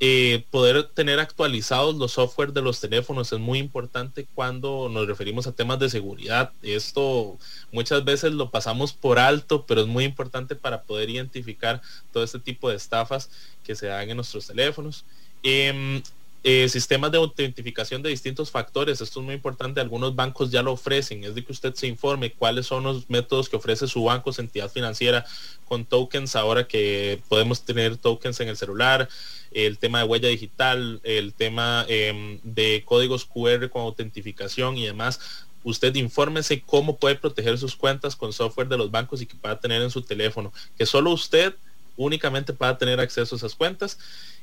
eh, 0.01 0.45
poder 0.51 0.89
tener 0.89 1.21
actualizados 1.21 1.95
los 1.95 2.13
software 2.13 2.53
de 2.53 2.63
los 2.63 2.81
teléfonos 2.81 3.33
es 3.33 3.39
muy 3.39 3.59
importante 3.59 4.27
cuando 4.35 4.89
nos 4.91 5.07
referimos 5.07 5.47
a 5.47 5.53
temas 5.53 5.79
de 5.79 5.89
seguridad. 5.89 6.53
Esto 6.63 7.39
muchas 7.73 8.05
veces 8.05 8.33
lo 8.33 8.51
pasamos 8.51 8.93
por 8.93 9.19
alto, 9.19 9.65
pero 9.67 9.83
es 9.83 9.87
muy 9.87 10.05
importante 10.05 10.57
para 10.57 10.83
poder 10.83 11.11
identificar 11.11 11.81
todo 12.13 12.25
este 12.25 12.41
tipo 12.41 12.69
de 12.69 12.77
estafas 12.77 13.31
que 13.63 13.77
se 13.77 13.87
dan 13.87 14.11
en 14.11 14.17
nuestros 14.17 14.47
teléfonos. 14.47 15.05
Em, 15.43 16.03
eh, 16.47 16.69
sistemas 16.69 17.11
de 17.11 17.17
autentificación 17.17 18.03
de 18.03 18.11
distintos 18.11 18.51
factores. 18.51 19.01
Esto 19.01 19.21
es 19.21 19.25
muy 19.25 19.35
importante. 19.35 19.81
Algunos 19.81 20.15
bancos 20.15 20.51
ya 20.51 20.63
lo 20.63 20.73
ofrecen. 20.73 21.25
Es 21.25 21.35
de 21.35 21.43
que 21.43 21.53
usted 21.53 21.73
se 21.75 21.87
informe 21.87 22.33
cuáles 22.33 22.67
son 22.67 22.85
los 22.85 23.09
métodos 23.09 23.49
que 23.49 23.57
ofrece 23.57 23.89
su 23.89 24.05
banco, 24.05 24.31
su 24.31 24.43
entidad 24.43 24.71
financiera, 24.71 25.25
con 25.65 25.87
tokens. 25.87 26.37
Ahora 26.37 26.69
que 26.69 27.23
podemos 27.31 27.65
tener 27.65 27.97
tokens 27.97 28.41
en 28.41 28.49
el 28.49 28.59
celular, 28.59 29.09
el 29.53 29.79
tema 29.79 30.01
de 30.01 30.05
huella 30.05 30.29
digital, 30.29 31.01
el 31.03 31.33
tema 31.33 31.87
em, 31.89 32.39
de 32.43 32.83
códigos 32.85 33.25
QR 33.25 33.71
con 33.71 33.81
autentificación 33.81 34.77
y 34.77 34.85
demás. 34.85 35.21
Usted 35.63 35.95
infórmese 35.95 36.61
cómo 36.61 36.99
puede 36.99 37.15
proteger 37.15 37.57
sus 37.57 37.75
cuentas 37.75 38.17
con 38.17 38.35
software 38.35 38.69
de 38.69 38.77
los 38.77 38.91
bancos 38.91 39.23
y 39.23 39.27
que 39.27 39.35
pueda 39.35 39.59
tener 39.59 39.81
en 39.81 39.91
su 39.91 40.03
teléfono. 40.03 40.53
Que 40.77 40.85
solo 40.85 41.11
usted 41.11 41.55
únicamente 41.97 42.53
para 42.53 42.79
tener 42.79 43.01
acceso 43.01 43.35
a 43.35 43.39
esas 43.39 43.55
cuentas 43.55 43.99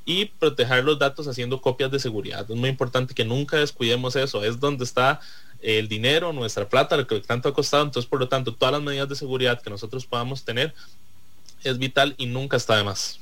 y 0.06 0.26
proteger 0.26 0.84
los 0.84 0.98
datos 0.98 1.28
haciendo 1.28 1.62
copias 1.62 1.92
de 1.92 2.00
seguridad. 2.00 2.46
Es 2.50 2.56
muy 2.56 2.70
importante 2.70 3.14
que 3.14 3.26
nunca 3.26 3.58
descuidemos 3.58 4.16
eso. 4.16 4.44
Es 4.44 4.60
donde 4.60 4.84
está 4.84 5.20
el 5.62 5.88
dinero, 5.88 6.34
nuestra 6.34 6.68
plata, 6.68 6.98
lo 6.98 7.08
que 7.08 7.20
tanto 7.20 7.50
ha 7.50 7.54
costado. 7.54 7.84
Entonces, 7.84 8.10
por 8.10 8.20
lo 8.20 8.28
tanto, 8.28 8.56
todas 8.56 8.74
las 8.74 8.82
medidas 8.82 9.10
de 9.10 9.16
seguridad 9.16 9.62
que 9.62 9.70
nosotros 9.70 10.06
podamos 10.06 10.44
tener 10.44 10.74
es 11.64 11.78
vital 11.78 12.16
y 12.18 12.26
nunca 12.26 12.58
está 12.58 12.78
de 12.78 12.84
más. 12.84 13.20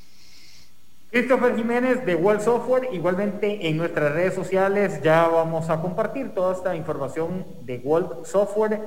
Christopher 1.10 1.56
Jiménez 1.56 2.06
de 2.06 2.14
Wall 2.14 2.40
Software, 2.40 2.88
igualmente 2.92 3.66
en 3.66 3.76
nuestras 3.76 4.12
redes 4.12 4.32
sociales 4.32 5.02
ya 5.02 5.26
vamos 5.26 5.68
a 5.68 5.80
compartir 5.80 6.30
toda 6.36 6.54
esta 6.54 6.76
información 6.76 7.44
de 7.62 7.78
Walk 7.78 8.24
Software 8.26 8.80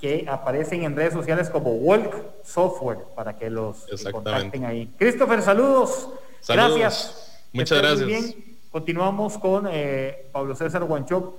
que 0.00 0.24
aparecen 0.28 0.82
en 0.84 0.96
redes 0.96 1.12
sociales 1.12 1.50
como 1.50 1.72
Walk 1.74 2.14
Software 2.42 2.98
para 3.14 3.36
que 3.36 3.50
los 3.50 3.86
contacten 4.10 4.64
ahí. 4.64 4.90
Christopher, 4.98 5.42
saludos. 5.42 6.08
Gracias. 6.48 7.42
Muchas 7.52 7.78
gracias. 7.78 8.34
Continuamos 8.70 9.36
con 9.36 9.68
eh, 9.70 10.26
Pablo 10.32 10.54
César 10.54 10.84
Guanchop. 10.84 11.34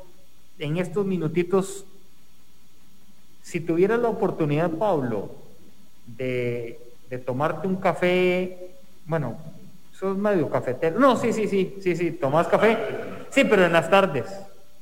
En 0.59 0.77
estos 0.77 1.05
minutitos, 1.05 1.85
si 3.41 3.61
tuvieras 3.61 3.99
la 3.99 4.09
oportunidad, 4.09 4.69
Pablo, 4.69 5.31
de, 6.05 6.79
de 7.09 7.17
tomarte 7.17 7.67
un 7.67 7.77
café, 7.77 8.75
bueno, 9.05 9.37
sos 9.91 10.15
medio 10.17 10.49
cafetero. 10.49 10.99
No, 10.99 11.17
sí, 11.17 11.33
sí, 11.33 11.47
sí, 11.47 11.77
sí, 11.81 11.95
sí, 11.95 12.11
tomás 12.11 12.47
café. 12.47 12.77
Sí, 13.31 13.43
pero 13.43 13.65
en 13.65 13.73
las 13.73 13.89
tardes, 13.89 14.25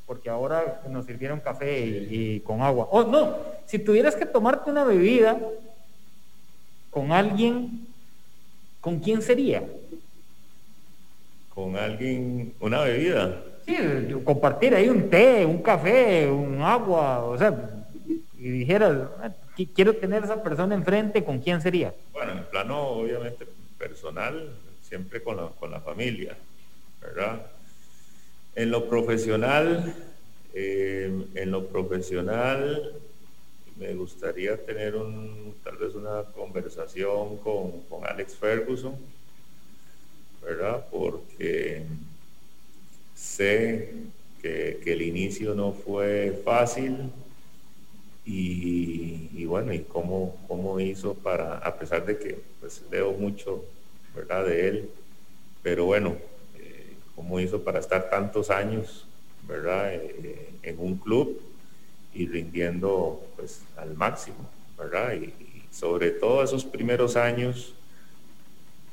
porque 0.09 0.27
ahora 0.27 0.81
nos 0.89 1.05
sirvieron 1.05 1.39
café 1.39 1.85
y, 1.85 2.39
con 2.39 2.63
agua. 2.63 2.87
Oh, 2.89 3.03
no, 3.03 3.37
si 3.67 3.77
tuvieras 3.77 4.15
que 4.15 4.25
tomarte 4.25 4.71
una 4.71 4.83
bebida 4.83 5.39
con 6.89 7.11
alguien, 7.11 7.85
¿con 8.81 8.97
quién 8.97 9.21
sería? 9.21 9.61
Con 11.53 11.77
alguien, 11.77 12.55
una 12.59 12.81
bebida. 12.81 13.39
Sí, 13.67 13.77
compartir 14.25 14.73
ahí 14.73 14.89
un 14.89 15.11
té, 15.11 15.45
un 15.45 15.61
café, 15.61 16.27
un 16.27 16.59
agua, 16.59 17.23
o 17.25 17.37
sea, 17.37 17.69
y 18.39 18.49
dijeras, 18.49 19.09
ah, 19.21 19.29
quiero 19.75 19.93
tener 19.93 20.23
a 20.23 20.25
esa 20.25 20.41
persona 20.41 20.73
enfrente, 20.73 21.23
¿con 21.23 21.37
quién 21.37 21.61
sería? 21.61 21.93
Bueno, 22.13 22.31
en 22.31 22.45
plano 22.45 22.81
obviamente 22.81 23.45
personal, 23.77 24.55
siempre 24.81 25.21
con 25.21 25.37
la, 25.37 25.49
con 25.49 25.69
la 25.69 25.81
familia, 25.81 26.35
¿verdad? 26.99 27.45
En 28.59 28.71
lo 28.71 28.89
profesional, 28.89 29.95
eh, 30.53 31.09
en 31.33 31.49
lo 31.49 31.67
profesional 31.67 32.91
me 33.77 33.93
gustaría 33.93 34.57
tener 34.57 34.97
un, 34.97 35.55
tal 35.63 35.77
vez 35.77 35.95
una 35.95 36.23
conversación 36.35 37.37
con, 37.37 37.71
Alex 38.03 38.35
Ferguson, 38.35 38.95
¿verdad? 40.43 40.85
Porque 40.91 41.83
sé 43.15 43.93
que, 44.41 44.81
el 44.85 45.03
inicio 45.03 45.55
no 45.55 45.71
fue 45.71 46.41
fácil 46.43 46.97
y, 48.25 49.45
bueno, 49.45 49.71
y 49.73 49.79
cómo, 49.83 50.35
cómo 50.49 50.81
hizo 50.81 51.13
para, 51.13 51.59
a 51.59 51.79
pesar 51.79 52.05
de 52.05 52.19
que 52.19 52.37
pues 52.59 52.83
leo 52.91 53.13
mucho 53.13 53.63
¿verdad? 54.13 54.45
De 54.45 54.67
él. 54.67 54.89
Pero 55.63 55.85
bueno, 55.85 56.17
cómo 57.19 57.37
hizo 57.41 57.61
para 57.65 57.79
estar 57.79 58.09
tantos 58.09 58.49
años, 58.49 59.05
¿verdad? 59.45 59.93
Eh, 59.93 60.53
en 60.63 60.79
un 60.79 60.95
club 60.95 61.37
y 62.13 62.25
rindiendo 62.25 63.21
pues 63.35 63.61
al 63.75 63.93
máximo, 63.95 64.37
¿verdad? 64.77 65.13
Y, 65.15 65.33
sobre 65.69 66.11
todo 66.11 66.41
esos 66.43 66.63
primeros 66.63 67.17
años, 67.17 67.73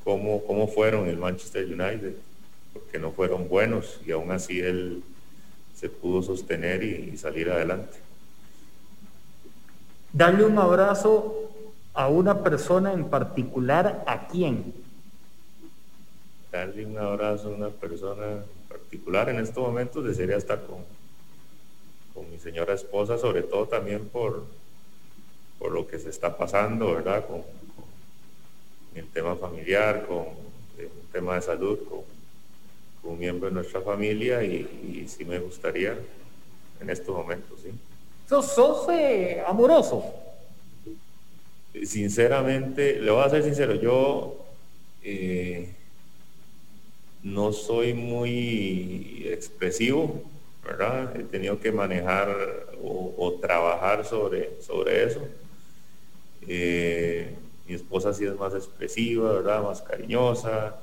cómo, 0.03 0.45
cómo 0.45 0.67
fueron 0.67 1.09
el 1.09 1.17
Manchester 1.19 1.65
United, 1.67 2.17
porque 2.73 2.99
no 2.99 3.13
fueron 3.13 3.49
buenos 3.49 4.01
y 4.05 4.11
aún 4.11 4.33
así 4.33 4.59
él 4.59 5.05
se 5.75 5.89
pudo 5.89 6.23
sostener 6.23 6.83
y 6.83 7.17
salir 7.17 7.49
adelante. 7.49 7.97
Darle 10.13 10.45
un 10.45 10.59
abrazo 10.59 11.51
a 11.95 12.09
una 12.09 12.43
persona 12.43 12.93
en 12.93 13.05
particular, 13.05 14.05
¿a 14.07 14.27
quién? 14.27 14.75
Darle 16.57 16.87
un 16.87 16.99
abrazo 16.99 17.49
a 17.49 17.53
una 17.53 17.69
persona 17.69 18.45
particular 18.69 19.29
en 19.29 19.41
estos 19.41 19.63
momentos 19.67 20.05
desearía 20.05 20.37
estar 20.37 20.65
con, 20.65 20.79
con 22.15 22.31
mi 22.31 22.39
señora 22.39 22.75
esposa, 22.75 23.19
sobre 23.19 23.43
todo 23.43 23.67
también 23.67 24.09
por, 24.09 24.45
por 25.59 25.73
lo 25.73 25.87
que 25.87 25.99
se 25.99 26.11
está 26.11 26.37
pasando, 26.37 26.95
¿verdad? 26.95 27.27
Con, 27.27 27.43
el 28.95 29.07
tema 29.09 29.37
familiar, 29.37 30.07
con 30.07 30.25
el 30.79 30.89
tema 31.13 31.35
de 31.35 31.43
salud, 31.43 31.79
con, 31.87 32.01
un 33.03 33.19
miembro 33.21 33.49
de 33.49 33.55
nuestra 33.55 33.81
familia 33.83 34.43
y, 34.43 35.03
y, 35.05 35.07
sí 35.07 35.25
me 35.25 35.39
gustaría 35.39 35.97
en 36.81 36.91
estos 36.91 37.15
momentos, 37.15 37.61
¿sí? 37.63 37.71
¿Sos, 38.29 38.53
sos 38.53 38.89
eh, 38.89 39.41
amoroso? 39.47 40.03
Sinceramente, 41.85 42.99
le 42.99 43.11
voy 43.13 43.23
a 43.23 43.31
ser 43.31 43.45
sincero, 43.45 43.75
yo... 43.75 44.45
Eh, 45.05 45.76
no 47.27 47.53
soy 47.53 47.93
muy 47.93 49.27
expresivo, 49.27 50.23
¿verdad? 50.65 51.17
He 51.19 51.25
tenido 51.25 51.59
que 51.59 51.73
manejar 51.73 52.29
o, 52.81 53.39
trabajar 53.41 54.05
sobre, 54.05 54.63
sobre 54.63 55.05
eso. 55.05 55.27
Eh, 56.47 57.35
mi 57.67 57.75
esposa 57.75 58.15
sí 58.15 58.25
es 58.25 58.37
más 58.37 58.55
expresiva, 58.55 59.33
¿verdad? 59.33 59.65
Más 59.65 59.83
cariñosa. 59.83 60.77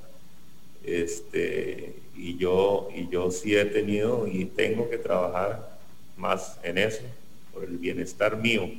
Este, 0.83 1.95
y 2.17 2.37
yo, 2.37 2.89
y 2.93 3.07
yo 3.07 3.31
sí 3.31 3.55
he 3.55 3.63
tenido 3.63 4.27
y 4.27 4.43
tengo 4.43 4.89
que 4.89 4.97
trabajar 4.97 5.77
más 6.17 6.59
en 6.61 6.77
eso, 6.77 7.03
por 7.53 7.63
el 7.63 7.77
bienestar 7.77 8.35
mío, 8.35 8.69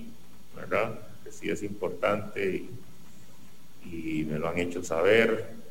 ¿verdad? 0.55 0.99
Que 1.25 1.33
sí 1.33 1.49
es 1.49 1.63
importante 1.63 2.67
y 3.91 4.27
me 4.29 4.39
lo 4.39 4.49
han 4.49 4.59
hecho 4.59 4.85
saber 4.85 5.64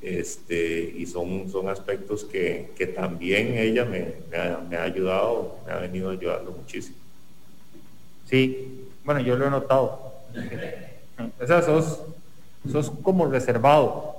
este, 0.00 0.94
y 0.96 1.06
son, 1.06 1.50
son 1.50 1.68
aspectos 1.68 2.24
que, 2.24 2.70
también 2.94 3.56
ella 3.56 3.84
me, 3.84 4.14
ha, 4.36 4.82
ayudado, 4.82 5.58
me 5.66 5.72
ha 5.72 5.78
venido 5.78 6.10
ayudando 6.10 6.52
muchísimo. 6.52 6.96
Sí, 8.26 8.86
bueno, 9.04 9.20
yo 9.20 9.36
lo 9.36 9.46
he 9.46 9.50
notado. 9.50 10.14
O 11.40 11.46
sea, 11.48 11.62
sos, 11.62 12.00
sos 12.70 12.92
como 13.02 13.26
reservado. 13.26 14.18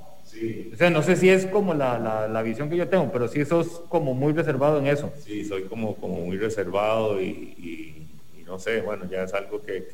O 0.72 0.76
sea, 0.76 0.90
no 0.90 1.02
sé 1.02 1.16
si 1.16 1.28
es 1.28 1.46
como 1.46 1.74
la, 1.74 2.42
visión 2.44 2.68
que 2.68 2.76
yo 2.76 2.88
tengo, 2.88 3.10
pero 3.12 3.26
sí 3.26 3.44
sos 3.44 3.82
como 3.88 4.14
muy 4.14 4.32
reservado 4.32 4.78
en 4.78 4.86
eso. 4.86 5.10
Sí, 5.24 5.44
soy 5.44 5.64
como, 5.64 5.96
como 5.96 6.20
muy 6.20 6.36
reservado 6.36 7.20
y, 7.20 8.06
no 8.46 8.58
sé, 8.58 8.80
bueno, 8.80 9.08
ya 9.10 9.24
es 9.24 9.32
algo 9.32 9.62
que, 9.62 9.88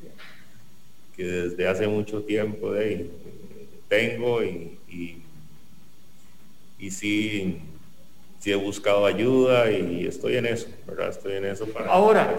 que, 1.16 1.22
desde 1.24 1.68
hace 1.68 1.87
mucho 1.87 2.22
tiempo 2.22 2.72
de, 2.72 3.11
tengo 3.89 4.43
y, 4.43 4.78
y 4.89 5.22
sí, 6.79 7.59
sí 8.39 8.53
he 8.53 8.55
buscado 8.55 9.07
ayuda 9.07 9.70
y 9.70 10.07
estoy 10.07 10.37
en 10.37 10.47
eso, 10.47 10.68
¿verdad? 10.87 11.11
Estoy 11.11 11.35
en 11.35 11.47
eso 11.47 11.66
para... 11.66 11.91
Ahora, 11.91 12.37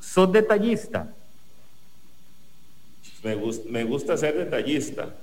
¿sos 0.00 0.32
detallista? 0.32 1.14
Me, 3.22 3.36
me 3.70 3.84
gusta 3.84 4.16
ser 4.16 4.36
detallista. 4.36 5.14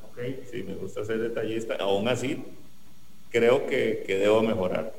Sí, 0.51 0.64
me 0.64 0.76
gusta 0.76 1.03
ser 1.03 1.20
detallista. 1.20 1.76
Aún 1.76 2.08
así, 2.08 2.43
creo 3.32 3.68
que, 3.68 4.03
que 4.06 4.18
debo 4.18 4.41
mejorar. 4.41 4.93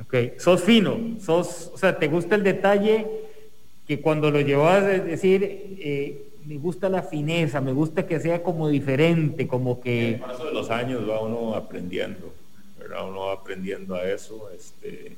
Ok, 0.00 0.38
sos 0.38 0.62
fino, 0.62 1.16
sos, 1.20 1.72
o 1.74 1.78
sea, 1.78 1.98
te 1.98 2.06
gusta 2.06 2.36
el 2.36 2.44
detalle 2.44 3.06
que 3.88 4.00
cuando 4.00 4.30
lo 4.30 4.40
llevas 4.40 4.84
a 4.84 4.86
decir, 4.86 5.42
eh, 5.42 6.27
me 6.48 6.56
gusta 6.56 6.88
la 6.88 7.02
fineza, 7.02 7.60
me 7.60 7.72
gusta 7.72 8.06
que 8.06 8.18
sea 8.18 8.42
como 8.42 8.70
diferente, 8.70 9.46
como 9.46 9.82
que... 9.82 10.12
En 10.14 10.20
paso 10.20 10.46
de 10.46 10.54
los 10.54 10.70
años 10.70 11.06
va 11.06 11.20
uno 11.20 11.54
aprendiendo, 11.54 12.32
¿verdad? 12.78 13.06
Uno 13.06 13.26
va 13.26 13.34
aprendiendo 13.34 13.94
a 13.94 14.10
eso. 14.10 14.48
Este, 14.56 15.14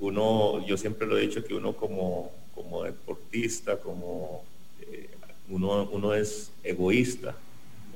uno, 0.00 0.66
yo 0.66 0.76
siempre 0.76 1.06
lo 1.06 1.16
he 1.16 1.20
dicho 1.20 1.44
que 1.44 1.54
uno 1.54 1.74
como, 1.74 2.32
como 2.52 2.82
deportista, 2.82 3.76
como 3.76 4.42
eh, 4.80 5.08
uno, 5.50 5.88
uno 5.92 6.14
es 6.14 6.50
egoísta, 6.64 7.36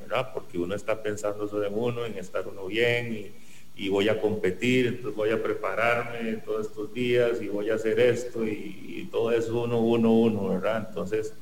¿verdad? 0.01 0.31
Porque 0.33 0.59
uno 0.59 0.77
está 0.77 1.03
pensando 1.03 1.49
sobre 1.49 1.67
uno, 1.67 2.07
en 2.07 2.19
estar 2.19 2.47
uno 2.47 2.67
bien 2.67 3.33
y, 3.77 3.89
voy 3.91 4.09
a 4.09 4.21
competir, 4.21 4.89
entonces 4.89 5.15
voy 5.15 5.31
a 5.31 5.41
prepararme 5.41 6.35
todos 6.45 6.67
estos 6.67 6.93
días 6.93 7.41
y 7.41 7.47
voy 7.47 7.71
a 7.71 7.77
hacer 7.77 8.01
esto 8.01 8.45
y, 8.45 8.51
y 8.89 9.09
todo 9.11 9.31
es 9.31 9.49
uno, 9.49 9.81
uno, 9.81 10.13
uno, 10.13 10.49
¿verdad? 10.49 10.87
Entonces 10.89 11.33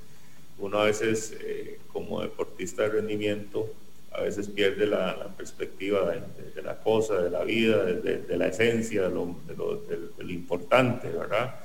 uno 0.59 0.79
a 0.79 0.85
veces 0.85 1.37
eh, 1.41 1.79
como 1.93 2.23
deportista 2.23 2.83
de 2.83 2.89
rendimiento 2.89 3.69
a 4.13 4.23
veces 4.23 4.49
pierde 4.49 4.87
la, 4.87 5.29
perspectiva 5.37 6.11
de, 6.55 6.63
la 6.63 6.79
cosa, 6.79 7.21
de 7.21 7.31
la 7.31 7.45
vida, 7.45 7.85
de, 7.85 8.37
la 8.37 8.47
esencia, 8.47 9.09
de 9.09 9.11
lo, 9.11 10.31
importante, 10.31 11.09
¿verdad? 11.11 11.57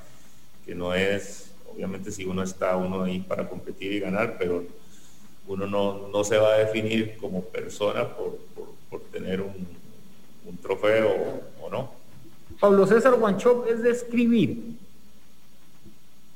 Que 0.66 0.74
no 0.74 0.94
es, 0.94 1.50
obviamente 1.72 2.10
si 2.10 2.26
uno 2.26 2.42
está 2.42 2.76
uno 2.76 3.04
ahí 3.04 3.20
para 3.20 3.48
competir 3.48 3.92
y 3.92 4.00
ganar, 4.00 4.36
pero, 4.38 4.64
uno 5.46 5.66
no, 5.66 6.24
se 6.24 6.36
va 6.36 6.54
a 6.54 6.58
definir 6.58 7.16
como 7.16 7.42
persona 7.42 8.06
por, 8.08 8.38
tener 9.10 9.40
un, 9.40 9.66
trofeo 10.60 11.40
o 11.62 11.70
no. 11.70 11.90
Pablo 12.60 12.86
César 12.86 13.14
Guanchop 13.14 13.66
es 13.68 13.82
de 13.82 13.90
escribir. 13.90 14.58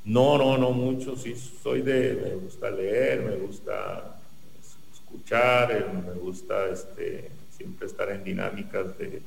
No, 0.07 0.39
no, 0.39 0.57
no 0.57 0.71
mucho, 0.71 1.17
sí, 1.17 1.35
soy 1.35 1.83
de, 1.83 2.15
me 2.15 2.35
gusta 2.37 2.71
leer, 2.71 3.23
me 3.23 3.35
gusta 3.35 4.17
escuchar, 4.95 5.73
eh, 5.73 5.85
me 6.07 6.13
gusta 6.13 6.69
este, 6.69 7.29
siempre 7.51 7.89
estar 7.89 8.11
en 8.11 8.23
dinámicas 8.23 8.97
de, 8.99 9.21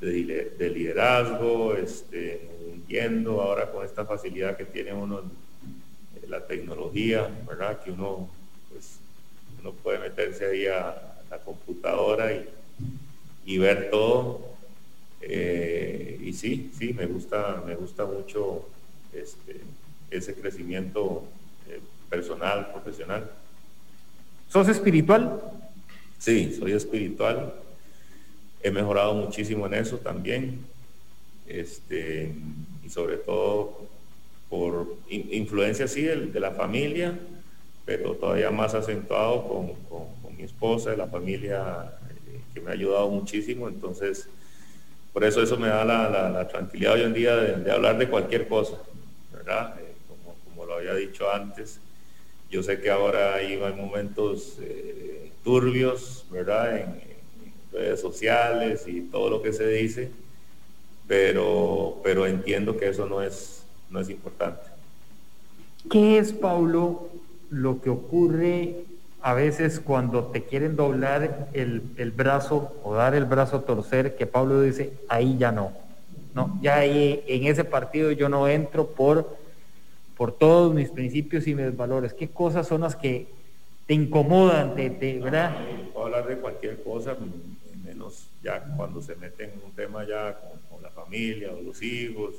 de, 0.00 0.70
liderazgo, 0.70 1.74
este, 1.74 2.40
viendo 2.88 3.40
ahora 3.40 3.70
con 3.70 3.84
esta 3.84 4.04
facilidad 4.04 4.56
que 4.56 4.64
tiene 4.64 4.92
uno 4.92 5.22
la 6.26 6.44
tecnología, 6.44 7.30
¿verdad? 7.46 7.80
Que 7.80 7.92
uno, 7.92 8.28
pues, 8.72 8.98
uno 9.60 9.70
puede 9.74 10.00
meterse 10.00 10.44
ahí 10.44 10.66
a 10.66 11.20
la 11.30 11.38
computadora 11.38 12.32
y, 13.44 13.58
ver 13.58 13.90
todo. 13.90 14.40
Eh, 15.20 16.18
y 16.20 16.32
sí, 16.32 16.72
sí, 16.76 16.92
me 16.92 17.06
gusta, 17.06 17.62
me 17.64 17.76
gusta 17.76 18.04
mucho 18.04 18.66
este, 19.12 19.60
ese 20.10 20.34
crecimiento 20.34 21.24
eh, 21.68 21.80
personal, 22.08 22.72
profesional. 22.72 23.30
¿Sos 24.48 24.68
espiritual? 24.68 25.40
Sí, 26.18 26.56
soy 26.58 26.72
espiritual. 26.72 27.54
He 28.62 28.70
mejorado 28.70 29.14
muchísimo 29.14 29.66
en 29.66 29.74
eso 29.74 29.98
también. 29.98 30.64
Este, 31.46 32.34
y 32.84 32.90
sobre 32.90 33.16
todo 33.16 33.88
por 34.50 34.96
influencia 35.08 35.86
sí 35.88 36.02
de, 36.02 36.40
la 36.40 36.52
familia, 36.52 37.18
pero 37.84 38.14
todavía 38.14 38.50
más 38.50 38.74
acentuado 38.74 39.46
con, 39.48 40.36
mi 40.36 40.44
esposa, 40.44 40.90
de 40.90 40.96
la 40.96 41.08
familia 41.08 41.98
eh, 42.08 42.40
que 42.54 42.60
me 42.60 42.70
ha 42.70 42.74
ayudado 42.74 43.08
muchísimo. 43.08 43.68
Entonces, 43.68 44.28
por 45.12 45.24
eso 45.24 45.42
eso 45.42 45.56
me 45.56 45.68
da 45.68 45.84
la, 45.84 46.46
tranquilidad 46.48 46.94
hoy 46.94 47.02
en 47.02 47.12
día 47.12 47.34
de, 47.34 47.72
hablar 47.72 47.98
de 47.98 48.08
cualquier 48.08 48.46
cosa, 48.46 48.76
¿verdad? 49.32 49.78
Eh, 49.80 49.94
como, 50.54 50.64
lo 50.66 50.74
había 50.74 50.94
dicho 50.94 51.30
antes, 51.30 51.80
yo 52.50 52.62
sé 52.62 52.80
que 52.80 52.90
ahora 52.90 53.34
hay, 53.34 53.56
momentos 53.76 54.58
eh, 54.60 55.30
turbios, 55.44 56.26
¿verdad? 56.30 56.78
En, 56.78 57.08
redes 57.70 58.00
sociales 58.00 58.88
y 58.88 59.02
todo 59.02 59.28
lo 59.28 59.42
que 59.42 59.52
se 59.52 59.68
dice, 59.68 60.10
pero, 61.06 62.00
pero 62.02 62.26
entiendo 62.26 62.78
que 62.78 62.88
eso 62.88 63.06
no 63.06 63.20
es 63.20 63.58
no 63.90 64.00
es 64.00 64.10
importante. 64.10 64.62
¿Qué 65.90 66.18
es, 66.18 66.32
Paulo, 66.32 67.08
lo 67.50 67.80
que 67.80 67.90
ocurre 67.90 68.76
a 69.22 69.34
veces 69.34 69.80
cuando 69.80 70.24
te 70.26 70.44
quieren 70.44 70.76
doblar 70.76 71.48
el, 71.52 72.12
brazo 72.14 72.76
o 72.84 72.94
dar 72.94 73.14
el 73.14 73.24
brazo 73.24 73.56
a 73.56 73.62
torcer, 73.62 74.16
que 74.16 74.26
Pablo 74.26 74.60
dice, 74.62 74.92
ahí 75.08 75.36
ya 75.38 75.50
no. 75.52 75.72
No, 76.38 76.56
ya 76.62 76.76
ahí 76.76 77.24
en 77.26 77.48
ese 77.48 77.64
partido 77.64 78.12
yo 78.12 78.28
no 78.28 78.46
entro 78.46 78.86
por, 78.86 79.36
por 80.16 80.30
todos 80.30 80.72
mis 80.72 80.88
principios 80.88 81.48
y 81.48 81.54
mis 81.56 81.76
valores. 81.76 82.14
¿Qué 82.14 82.28
cosas 82.28 82.68
son 82.68 82.82
las 82.82 82.94
que 82.94 83.26
te 83.88 83.94
incomodan, 83.94 84.76
te, 84.76 85.18
¿verdad? 85.18 85.56
puedo 85.92 86.06
hablar 86.06 86.28
de 86.28 86.36
cualquier 86.36 86.80
cosa, 86.84 87.16
menos 87.84 88.28
ya 88.40 88.62
cuando 88.76 89.02
se 89.02 89.16
mete 89.16 89.46
en 89.46 89.60
un 89.64 89.72
tema 89.72 90.06
ya 90.06 90.38
con, 90.70 90.80
la 90.80 90.90
familia 90.90 91.50
o 91.50 91.60
los 91.60 91.82
hijos, 91.82 92.36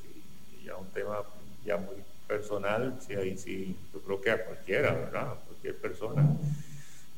y 0.57 0.67
ya 0.67 0.77
un 0.77 0.87
tema 0.91 1.17
ya 1.65 1.75
muy 1.75 1.97
personal, 2.25 2.97
sí, 3.05 3.15
ahí 3.15 3.37
sí, 3.37 3.75
yo 3.93 3.99
creo 3.99 4.21
que 4.21 4.31
a 4.31 4.45
cualquiera, 4.45 4.93
¿verdad? 4.93 5.31
A 5.33 5.35
cualquier 5.45 5.75
persona. 5.75 6.25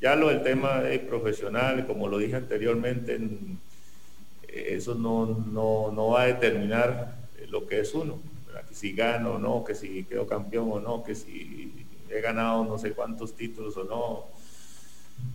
Ya 0.01 0.15
lo 0.15 0.29
del 0.29 0.41
tema 0.41 0.81
de 0.81 0.97
profesional, 0.97 1.85
como 1.85 2.07
lo 2.07 2.17
dije 2.17 2.37
anteriormente, 2.37 3.19
eso 4.51 4.95
no, 4.95 5.25
no, 5.27 6.07
va 6.09 6.23
a 6.23 6.27
determinar 6.27 7.15
lo 7.49 7.67
que 7.67 7.79
es 7.79 7.93
uno, 7.93 8.19
que 8.67 8.75
si 8.75 8.93
gano 8.93 9.33
o 9.33 9.39
no, 9.39 9.63
que 9.63 9.75
si 9.75 10.03
quedo 10.03 10.27
campeón 10.27 10.69
o 10.71 10.79
no, 10.79 11.03
que 11.03 11.15
si 11.15 11.85
he 12.09 12.21
ganado 12.21 12.65
no 12.65 12.77
sé 12.77 12.91
cuántos 12.91 13.33
títulos 13.33 13.77
o 13.77 13.83
no. 13.83 14.25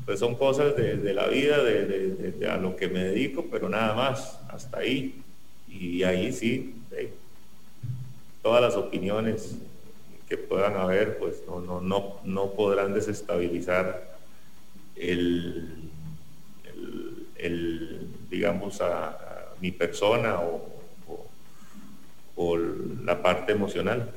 Pues 0.05 0.19
son 0.19 0.35
cosas 0.35 0.77
de, 0.77 1.15
la 1.15 1.29
vida, 1.29 1.63
de, 1.63 2.49
a 2.51 2.57
lo 2.57 2.77
que 2.77 2.89
me 2.89 3.05
dedico, 3.05 3.47
pero 3.51 3.69
nada 3.69 3.95
más, 3.95 4.41
hasta 4.49 4.79
ahí. 4.79 5.23
Y 5.69 6.03
ahí 6.03 6.33
sí, 6.33 6.75
todas 8.43 8.61
las 8.61 8.75
opiniones 8.75 9.57
que 10.29 10.37
puedan 10.37 10.77
haber, 10.77 11.19
pues 11.19 11.43
no, 11.47 11.61
no, 11.61 11.81
no, 11.81 12.21
no 12.25 12.51
podrán 12.53 12.95
desestabilizar 12.95 14.17
el, 14.97 15.69
el, 17.37 18.09
digamos, 18.31 18.81
a, 18.81 19.19
mi 19.61 19.73
persona 19.73 20.39
o, 20.41 20.69
o, 22.37 22.59
la 22.59 23.23
parte 23.23 23.53
emocional. 23.53 24.11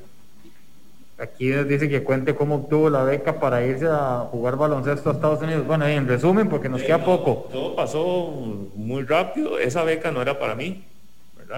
Aquí 1.17 1.49
dice 1.49 1.87
que 1.87 2.03
cuente 2.03 2.35
cómo 2.35 2.55
obtuvo 2.55 2.89
la 2.89 3.03
beca 3.03 3.39
para 3.39 3.65
irse 3.65 3.87
a 3.89 4.27
jugar 4.31 4.57
baloncesto 4.57 5.09
a 5.09 5.13
Estados 5.13 5.41
Unidos. 5.41 5.65
Bueno, 5.65 5.87
en 5.87 6.07
resumen, 6.07 6.49
porque 6.49 6.67
nos 6.67 6.81
queda 6.81 7.03
poco. 7.03 7.47
Todo 7.51 7.75
pasó 7.75 8.31
muy 8.75 9.03
rápido. 9.03 9.59
Esa 9.59 9.83
beca 9.83 10.11
no 10.11 10.21
era 10.21 10.37
para 10.39 10.55
mí. 10.55 10.83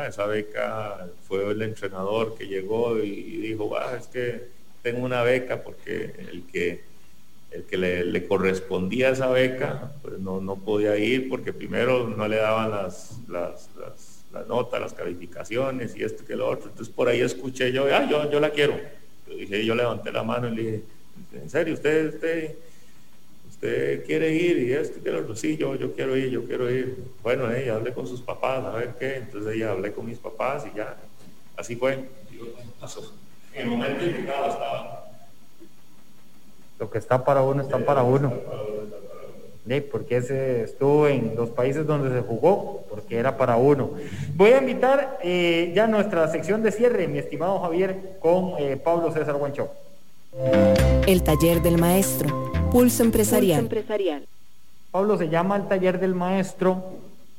Esa 0.08 0.26
beca 0.26 1.08
fue 1.28 1.52
el 1.52 1.62
entrenador 1.62 2.36
que 2.36 2.48
llegó 2.48 2.98
y 3.00 3.38
dijo, 3.38 3.76
ah, 3.78 3.98
es 4.00 4.08
que 4.08 4.48
tengo 4.82 5.06
una 5.06 5.22
beca 5.22 5.62
porque 5.62 6.14
el 6.32 6.44
que, 6.52 6.84
el 7.52 7.64
que 7.64 7.78
le, 7.78 8.28
correspondía 8.28 9.10
esa 9.10 9.28
beca, 9.30 9.92
pues 10.02 10.20
no, 10.20 10.40
no, 10.40 10.56
podía 10.56 10.98
ir 10.98 11.30
porque 11.30 11.52
primero 11.54 12.08
no 12.08 12.28
le 12.28 12.38
daban 12.38 12.72
las, 12.72 13.20
las, 13.28 13.70
las, 13.78 14.48
notas, 14.48 14.80
las 14.80 14.94
calificaciones 14.94 15.96
y 15.96 16.04
esto 16.04 16.26
que 16.26 16.36
lo 16.36 16.50
otro. 16.50 16.70
Entonces 16.70 16.94
por 16.94 17.10
ahí 17.10 17.22
escuché 17.22 17.72
yo, 17.72 17.86
ah, 17.94 18.08
yo, 18.10 18.32
yo 18.32 18.40
la 18.40 18.52
quiero. 18.52 18.80
Dije, 19.28 19.66
yo 19.66 19.76
levanté 19.76 20.12
la 20.12 20.24
mano 20.24 20.48
y 20.48 20.56
le 20.56 20.62
dije, 20.64 20.84
¿en 21.34 21.50
serio? 21.50 21.74
¿Usted, 21.74 22.16
usted 22.16 22.56
usted 23.62 24.06
quiere 24.06 24.34
ir 24.34 24.58
y 24.58 24.74
esto 24.74 25.00
y 25.08 25.12
lo 25.12 25.36
sí, 25.36 25.56
yo, 25.56 25.76
yo 25.76 25.94
quiero 25.94 26.18
ir, 26.18 26.30
yo 26.32 26.44
quiero 26.46 26.72
ir. 26.72 26.98
Bueno, 27.22 27.52
ella 27.52 27.76
hablé 27.76 27.94
con 27.94 28.08
sus 28.08 28.22
papás, 28.22 28.66
a 28.66 28.72
ver 28.72 28.96
qué. 28.98 29.18
Entonces 29.18 29.56
ella 29.56 29.72
hablé 29.72 29.92
con 29.92 30.08
mis 30.08 30.18
papás 30.18 30.66
y 30.72 30.76
ya, 30.76 30.98
así 31.56 31.76
fue. 31.76 31.94
En 31.94 33.62
el 33.62 33.68
momento 33.68 34.04
indicado 34.04 34.50
estaba. 34.50 35.11
Lo 36.82 36.90
que 36.90 36.98
está 36.98 37.24
para 37.24 37.44
uno 37.44 37.62
está 37.62 37.78
para 37.78 38.02
uno. 38.02 38.34
porque 39.92 40.18
ese 40.18 40.64
estuvo 40.64 41.08
en 41.08 41.36
los 41.36 41.52
países 41.52 41.86
donde 41.86 42.10
se 42.10 42.22
jugó, 42.22 42.84
porque 42.90 43.18
era 43.18 43.38
para 43.38 43.56
uno. 43.56 43.92
Voy 44.36 44.54
a 44.54 44.58
invitar 44.58 45.20
eh, 45.22 45.72
ya 45.76 45.86
nuestra 45.86 46.28
sección 46.30 46.64
de 46.64 46.72
cierre, 46.72 47.08
mi 47.08 47.20
estimado 47.20 47.60
Javier, 47.60 48.18
con 48.20 48.56
eh, 48.58 48.78
Pablo 48.78 49.12
César 49.12 49.36
Guancho. 49.36 49.70
El 51.06 51.22
taller 51.22 51.62
del 51.62 51.78
maestro 51.78 52.52
Pulso 52.72 53.04
empresarial. 53.04 53.70
Pablo, 54.90 55.18
se 55.20 55.30
llama 55.30 55.58
el 55.58 55.68
taller 55.68 56.00
del 56.00 56.16
maestro. 56.16 56.84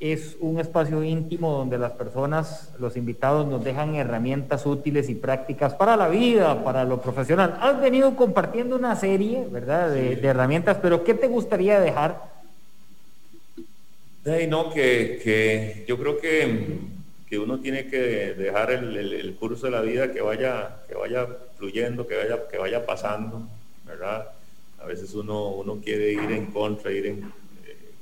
Es 0.02 0.36
un 0.40 0.58
espacio 0.58 1.04
íntimo 1.04 1.52
donde 1.52 1.78
las 1.78 1.92
personas, 1.92 2.72
los 2.80 2.96
invitados 2.96 3.46
nos 3.46 3.62
dejan 3.62 3.94
herramientas 3.94 4.66
útiles 4.66 5.08
y 5.08 5.14
prácticas 5.14 5.74
para 5.74 5.96
la 5.96 6.08
vida, 6.08 6.64
para 6.64 6.82
lo 6.82 7.00
profesional. 7.00 7.56
Has 7.60 7.80
venido 7.80 8.16
compartiendo 8.16 8.74
una 8.74 8.96
serie, 8.96 9.46
¿verdad?, 9.48 9.92
de, 9.92 10.14
herramientas, 10.14 10.78
pero 10.82 11.04
¿qué 11.04 11.14
te 11.14 11.28
gustaría 11.28 11.78
dejar? 11.78 12.20
no, 14.48 14.72
que, 14.72 15.84
yo 15.86 15.96
creo 15.96 16.18
que, 16.18 16.78
que, 17.28 17.38
uno 17.38 17.60
tiene 17.60 17.86
que 17.86 18.34
dejar 18.34 18.72
el, 18.72 19.36
curso 19.38 19.66
de 19.66 19.70
la 19.70 19.82
vida 19.82 20.10
que 20.10 20.20
vaya, 20.20 20.78
que 20.88 20.96
vaya 20.96 21.28
fluyendo, 21.56 22.08
que 22.08 22.16
vaya, 22.16 22.48
que 22.50 22.58
vaya 22.58 22.84
pasando, 22.84 23.46
¿verdad? 23.86 24.32
A 24.82 24.84
veces 24.84 25.14
uno, 25.14 25.50
uno 25.50 25.80
quiere 25.80 26.10
ir 26.10 26.32
en 26.32 26.46
contra, 26.46 26.90
ir 26.90 27.06
en 27.06 27.41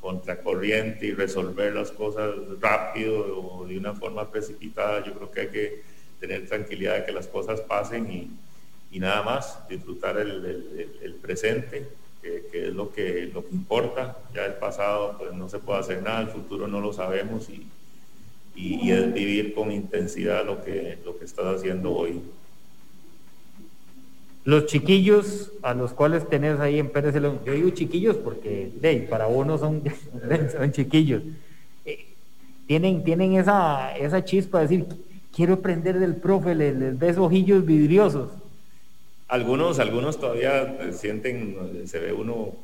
contracorriente 0.01 1.07
y 1.07 1.13
resolver 1.13 1.75
las 1.75 1.91
cosas 1.91 2.35
rápido 2.61 3.37
o 3.37 3.67
de 3.67 3.79
una 3.79 3.95
forma 3.95 4.31
precipitada. 4.31 5.05
Yo 5.05 5.13
creo 5.15 5.31
que 5.31 5.41
hay 5.41 5.49
que 5.49 5.83
tener 6.19 6.47
tranquilidad 6.47 6.97
de 6.97 7.05
que 7.05 7.13
las 7.13 7.27
cosas 7.27 7.61
pasen 7.61 8.31
y, 8.91 8.99
nada 8.99 9.23
más, 9.23 9.69
disfrutar 9.69 10.19
el, 10.19 11.17
presente, 11.23 11.87
que, 12.23 12.69
es 12.69 12.75
lo 12.75 12.93
que, 12.93 13.31
lo 13.33 13.47
que 13.47 13.55
importa. 13.55 14.17
Ya 14.35 14.47
el 14.47 14.55
pasado 14.55 15.17
pues 15.19 15.33
no 15.33 15.49
se 15.49 15.59
puede 15.59 15.81
hacer 15.81 16.03
nada, 16.03 16.23
el 16.23 16.29
futuro 16.29 16.67
no 16.67 16.81
lo 16.81 16.93
sabemos 16.93 17.49
y, 17.49 17.67
y, 18.55 18.91
es 18.91 19.13
vivir 19.13 19.55
con 19.55 19.71
intensidad 19.71 20.45
lo 20.45 20.63
que, 20.65 20.99
lo 21.05 21.19
que 21.19 21.25
estás 21.25 21.57
haciendo 21.57 21.93
hoy. 21.93 22.21
Los 24.45 24.67
chiquillos 24.67 25.53
a 25.63 25.75
los 25.75 25.93
cuales 25.93 26.29
tenés 26.29 26.59
ahí 26.61 26.79
en 26.79 26.89
Pérez 26.89 27.15
yo 27.15 27.53
digo 27.53 27.71
chiquillos 27.71 28.17
porque 28.17 28.71
de, 28.81 29.01
para 29.01 29.27
uno 29.27 29.59
son, 29.59 29.83
son 30.53 30.73
chiquillos. 30.73 31.23
Eh, 31.85 32.07
tienen, 32.67 33.05
tienen 33.05 33.35
esa, 33.35 33.97
esa 33.97 34.25
chispa 34.25 34.61
de 34.61 34.69
decir, 34.69 34.87
quiero 35.35 35.55
aprender 35.55 35.99
del 35.99 36.17
profe, 36.17 36.55
les, 36.55 36.99
ves 36.99 37.19
ojillos 37.19 37.65
vidriosos. 37.67 38.31
Algunos, 39.29 39.79
algunos 39.79 40.19
todavía 40.19 40.91
sienten, 40.93 41.83
se 41.87 41.99
ve 41.99 42.13
uno, 42.13 42.55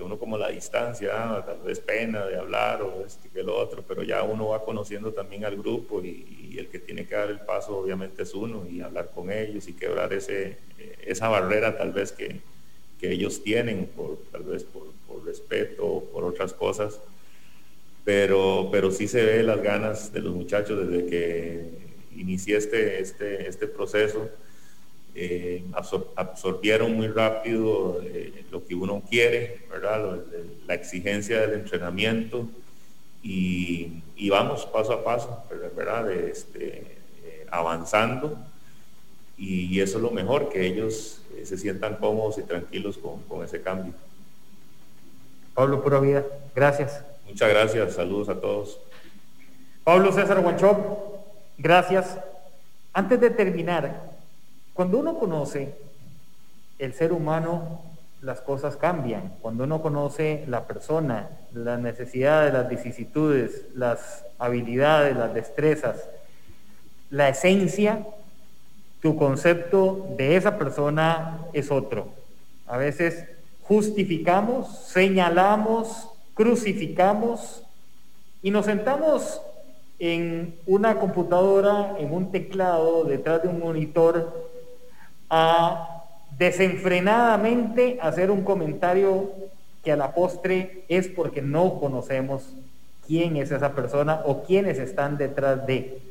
uno 0.00 0.18
como 0.18 0.38
la 0.38 0.48
distancia, 0.48 1.10
ah, 1.12 1.44
tal 1.44 1.60
vez 1.60 1.80
pena 1.80 2.24
de 2.24 2.36
hablar 2.36 2.82
o 2.82 3.04
este 3.04 3.28
que 3.28 3.40
el 3.40 3.50
otro, 3.50 3.84
pero 3.86 4.02
ya 4.02 4.22
uno 4.22 4.48
va 4.48 4.64
conociendo 4.64 5.12
también 5.12 5.44
al 5.44 5.56
grupo 5.56 6.02
y, 6.02 6.38
el 6.52 6.68
que 6.68 6.78
tiene 6.78 7.06
que 7.06 7.14
dar 7.14 7.30
el 7.30 7.40
paso 7.40 7.78
obviamente 7.78 8.24
es 8.24 8.34
uno 8.34 8.66
y 8.70 8.82
hablar 8.82 9.10
con 9.14 9.32
ellos 9.32 9.68
y 9.68 9.72
quebrar 9.72 10.12
ese, 10.12 10.58
esa 11.02 11.28
barrera 11.28 11.78
tal 11.78 11.92
vez 11.92 12.12
que, 12.12 12.40
ellos 13.00 13.42
tienen, 13.42 13.86
por, 13.86 14.18
tal 14.30 14.44
vez 14.44 14.62
por, 14.62 14.84
por 15.08 15.24
respeto 15.24 15.84
o 15.84 16.04
por 16.04 16.22
otras 16.22 16.52
cosas. 16.52 17.00
Pero, 18.04 18.68
pero 18.70 18.92
sí 18.92 19.08
se 19.08 19.24
ve 19.24 19.42
las 19.42 19.60
ganas 19.60 20.12
de 20.12 20.20
los 20.20 20.32
muchachos 20.32 20.86
desde 20.86 21.06
que 21.06 21.64
inicié 22.14 22.58
este, 22.58 23.00
este, 23.00 23.48
este 23.48 23.66
proceso 23.66 24.30
eh, 25.14 25.64
absorbieron 26.16 26.96
muy 26.96 27.08
rápido 27.08 28.00
eh, 28.02 28.46
lo 28.50 28.64
que 28.64 28.74
uno 28.74 29.02
quiere, 29.08 29.60
¿verdad? 29.70 30.20
la 30.66 30.74
exigencia 30.74 31.40
del 31.40 31.60
entrenamiento 31.60 32.48
y, 33.22 34.00
vamos 34.30 34.64
paso 34.66 34.92
a 34.94 35.04
paso, 35.04 35.44
¿verdad? 35.76 36.10
Este, 36.10 36.78
eh, 37.24 37.46
avanzando 37.50 38.38
y, 39.36 39.80
eso 39.80 39.98
es 39.98 40.02
lo 40.02 40.10
mejor, 40.10 40.48
que 40.48 40.66
ellos 40.66 41.20
se 41.44 41.58
sientan 41.58 41.96
cómodos 41.96 42.38
y 42.38 42.42
tranquilos 42.42 42.98
con, 42.98 43.44
ese 43.44 43.60
cambio. 43.60 43.92
Pablo 45.54 45.82
Pura 45.82 46.00
Vida, 46.00 46.24
gracias. 46.54 47.04
Muchas 47.26 47.50
gracias, 47.50 47.94
saludos 47.94 48.30
a 48.30 48.40
todos. 48.40 48.80
Pablo 49.84 50.10
César 50.12 50.40
Guanchop, 50.40 50.78
gracias. 51.58 52.18
Antes 52.94 53.20
de 53.20 53.30
terminar, 53.30 54.11
cuando 54.82 54.98
uno 54.98 55.16
conoce 55.16 55.76
el 56.80 56.92
ser 56.92 57.12
humano, 57.12 57.82
las 58.20 58.40
cosas 58.40 58.74
cambian. 58.74 59.32
Cuando 59.40 59.62
uno 59.62 59.80
conoce 59.80 60.44
la 60.48 60.66
persona, 60.66 61.30
las 61.54 61.78
necesidades, 61.78 62.52
las 62.52 62.68
vicisitudes, 62.68 63.66
las 63.76 64.24
habilidades, 64.40 65.16
las 65.16 65.32
destrezas, 65.34 66.08
la 67.10 67.28
esencia, 67.28 68.04
tu 69.00 69.14
concepto 69.14 70.08
de 70.18 70.34
esa 70.34 70.58
persona 70.58 71.38
es 71.52 71.70
otro. 71.70 72.08
A 72.66 72.76
veces 72.76 73.24
justificamos, 73.62 74.80
señalamos, 74.86 76.08
crucificamos 76.34 77.62
y 78.42 78.50
nos 78.50 78.66
sentamos 78.66 79.40
en 80.00 80.56
una 80.66 80.98
computadora, 80.98 81.94
en 82.00 82.12
un 82.12 82.32
teclado, 82.32 83.04
detrás 83.04 83.44
de 83.44 83.48
un 83.48 83.60
monitor 83.60 84.50
a 85.34 86.04
desenfrenadamente 86.36 87.98
hacer 88.02 88.30
un 88.30 88.44
comentario 88.44 89.30
que 89.82 89.90
a 89.90 89.96
la 89.96 90.14
postre 90.14 90.84
es 90.88 91.08
porque 91.08 91.40
no 91.40 91.80
conocemos 91.80 92.54
quién 93.06 93.38
es 93.38 93.50
esa 93.50 93.72
persona 93.72 94.20
o 94.26 94.42
quiénes 94.42 94.78
están 94.78 95.16
detrás 95.16 95.66
de. 95.66 96.02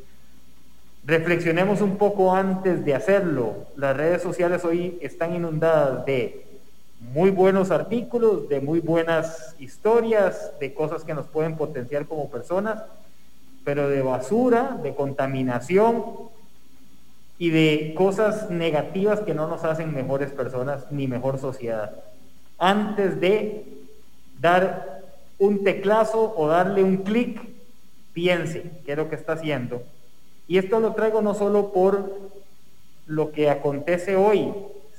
Reflexionemos 1.06 1.82
un 1.82 1.98
poco 1.98 2.34
antes 2.34 2.84
de 2.84 2.96
hacerlo. 2.96 3.68
Las 3.76 3.96
redes 3.96 4.24
sociales 4.24 4.66
hoy 4.66 4.98
están 5.02 5.36
inundadas 5.36 6.04
de 6.06 6.44
muy 7.00 7.30
buenos 7.30 7.70
artículos, 7.70 8.50
de 8.50 8.60
muy 8.60 8.80
buenas 8.80 9.56
historias, 9.60 10.52
de 10.60 10.74
cosas 10.74 11.04
que 11.04 11.14
nos 11.14 11.28
pueden 11.28 11.58
potenciar 11.58 12.08
como 12.08 12.30
personas, 12.32 12.84
pero 13.64 13.88
de 13.88 14.02
basura, 14.02 14.80
de 14.82 14.96
contaminación, 14.96 16.04
y 17.42 17.50
de 17.50 17.96
cosas 17.98 18.52
negativas 18.52 19.22
que 19.22 19.34
no 19.34 19.48
nos 19.48 19.64
hacen 19.64 19.96
mejores 19.96 20.30
personas 20.30 20.86
ni 20.92 21.08
mejor 21.08 21.40
sociedad. 21.40 21.92
Antes 22.60 23.20
de 23.20 23.66
dar 24.40 25.02
un 25.40 25.64
teclazo 25.64 26.36
o 26.38 26.48
darle 26.48 26.84
un 26.84 26.98
clic, 26.98 27.42
piense 28.14 28.70
qué 28.86 28.92
es 28.92 28.98
lo 29.00 29.10
que 29.10 29.16
está 29.16 29.34
haciendo. 29.34 29.82
Y 30.48 30.60
esto 30.60 30.80
lo 30.80 30.94
traigo 30.94 31.24
no 31.24 31.34
solo 31.34 31.74
por 31.74 32.16
lo 33.08 33.32
que 33.32 33.50
acontece 33.50 34.16
hoy, 34.16 34.54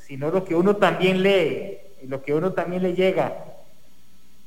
sino 0.05 0.33
lo 0.33 0.45
que 0.45 0.57
uno 0.57 0.75
también 0.75 1.23
lee 1.23 1.79
lo 2.09 2.25
que 2.25 2.35
uno 2.35 2.55
también 2.55 2.83
le 2.83 2.95
llega. 2.95 3.37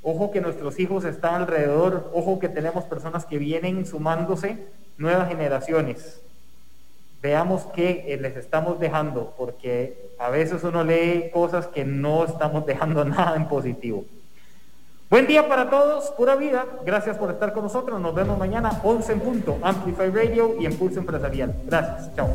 Ojo 0.03 0.31
que 0.31 0.41
nuestros 0.41 0.77
hijos 0.81 1.05
están 1.05 1.35
alrededor, 1.35 2.11
ojo 2.13 2.39
que 2.39 2.49
tenemos 2.49 2.83
personas 2.83 3.23
que 3.23 3.37
vienen 3.37 3.85
sumándose, 3.85 4.57
nuevas 4.97 5.29
generaciones 5.29 6.19
veamos 7.25 7.63
qué 7.73 8.05
eh, 8.07 8.17
les 8.17 8.37
estamos 8.37 8.79
dejando, 8.79 9.33
porque 9.35 10.11
a 10.19 10.29
veces 10.29 10.63
uno 10.63 10.83
lee 10.83 11.31
cosas 11.33 11.65
que 11.65 11.83
no 11.83 12.23
estamos 12.23 12.65
dejando 12.71 13.03
nada 13.03 13.35
en 13.35 13.47
positivo. 13.47 14.05
Buen 15.09 15.25
día 15.25 15.47
para 15.47 15.71
todos, 15.71 16.11
pura 16.11 16.35
vida. 16.35 16.65
Gracias 16.85 17.17
por 17.17 17.31
estar 17.31 17.51
con 17.53 17.63
nosotros. 17.63 17.99
Nos 17.99 18.13
vemos 18.13 18.37
mañana 18.37 18.79
11 18.83 19.13
en 19.13 19.19
punto, 19.21 19.57
Amplify 19.63 20.11
Radio 20.11 20.55
y 20.59 20.65
Impulso 20.65 20.99
Empresarial. 20.99 21.55
Gracias. 21.65 22.15
Chao. 22.15 22.29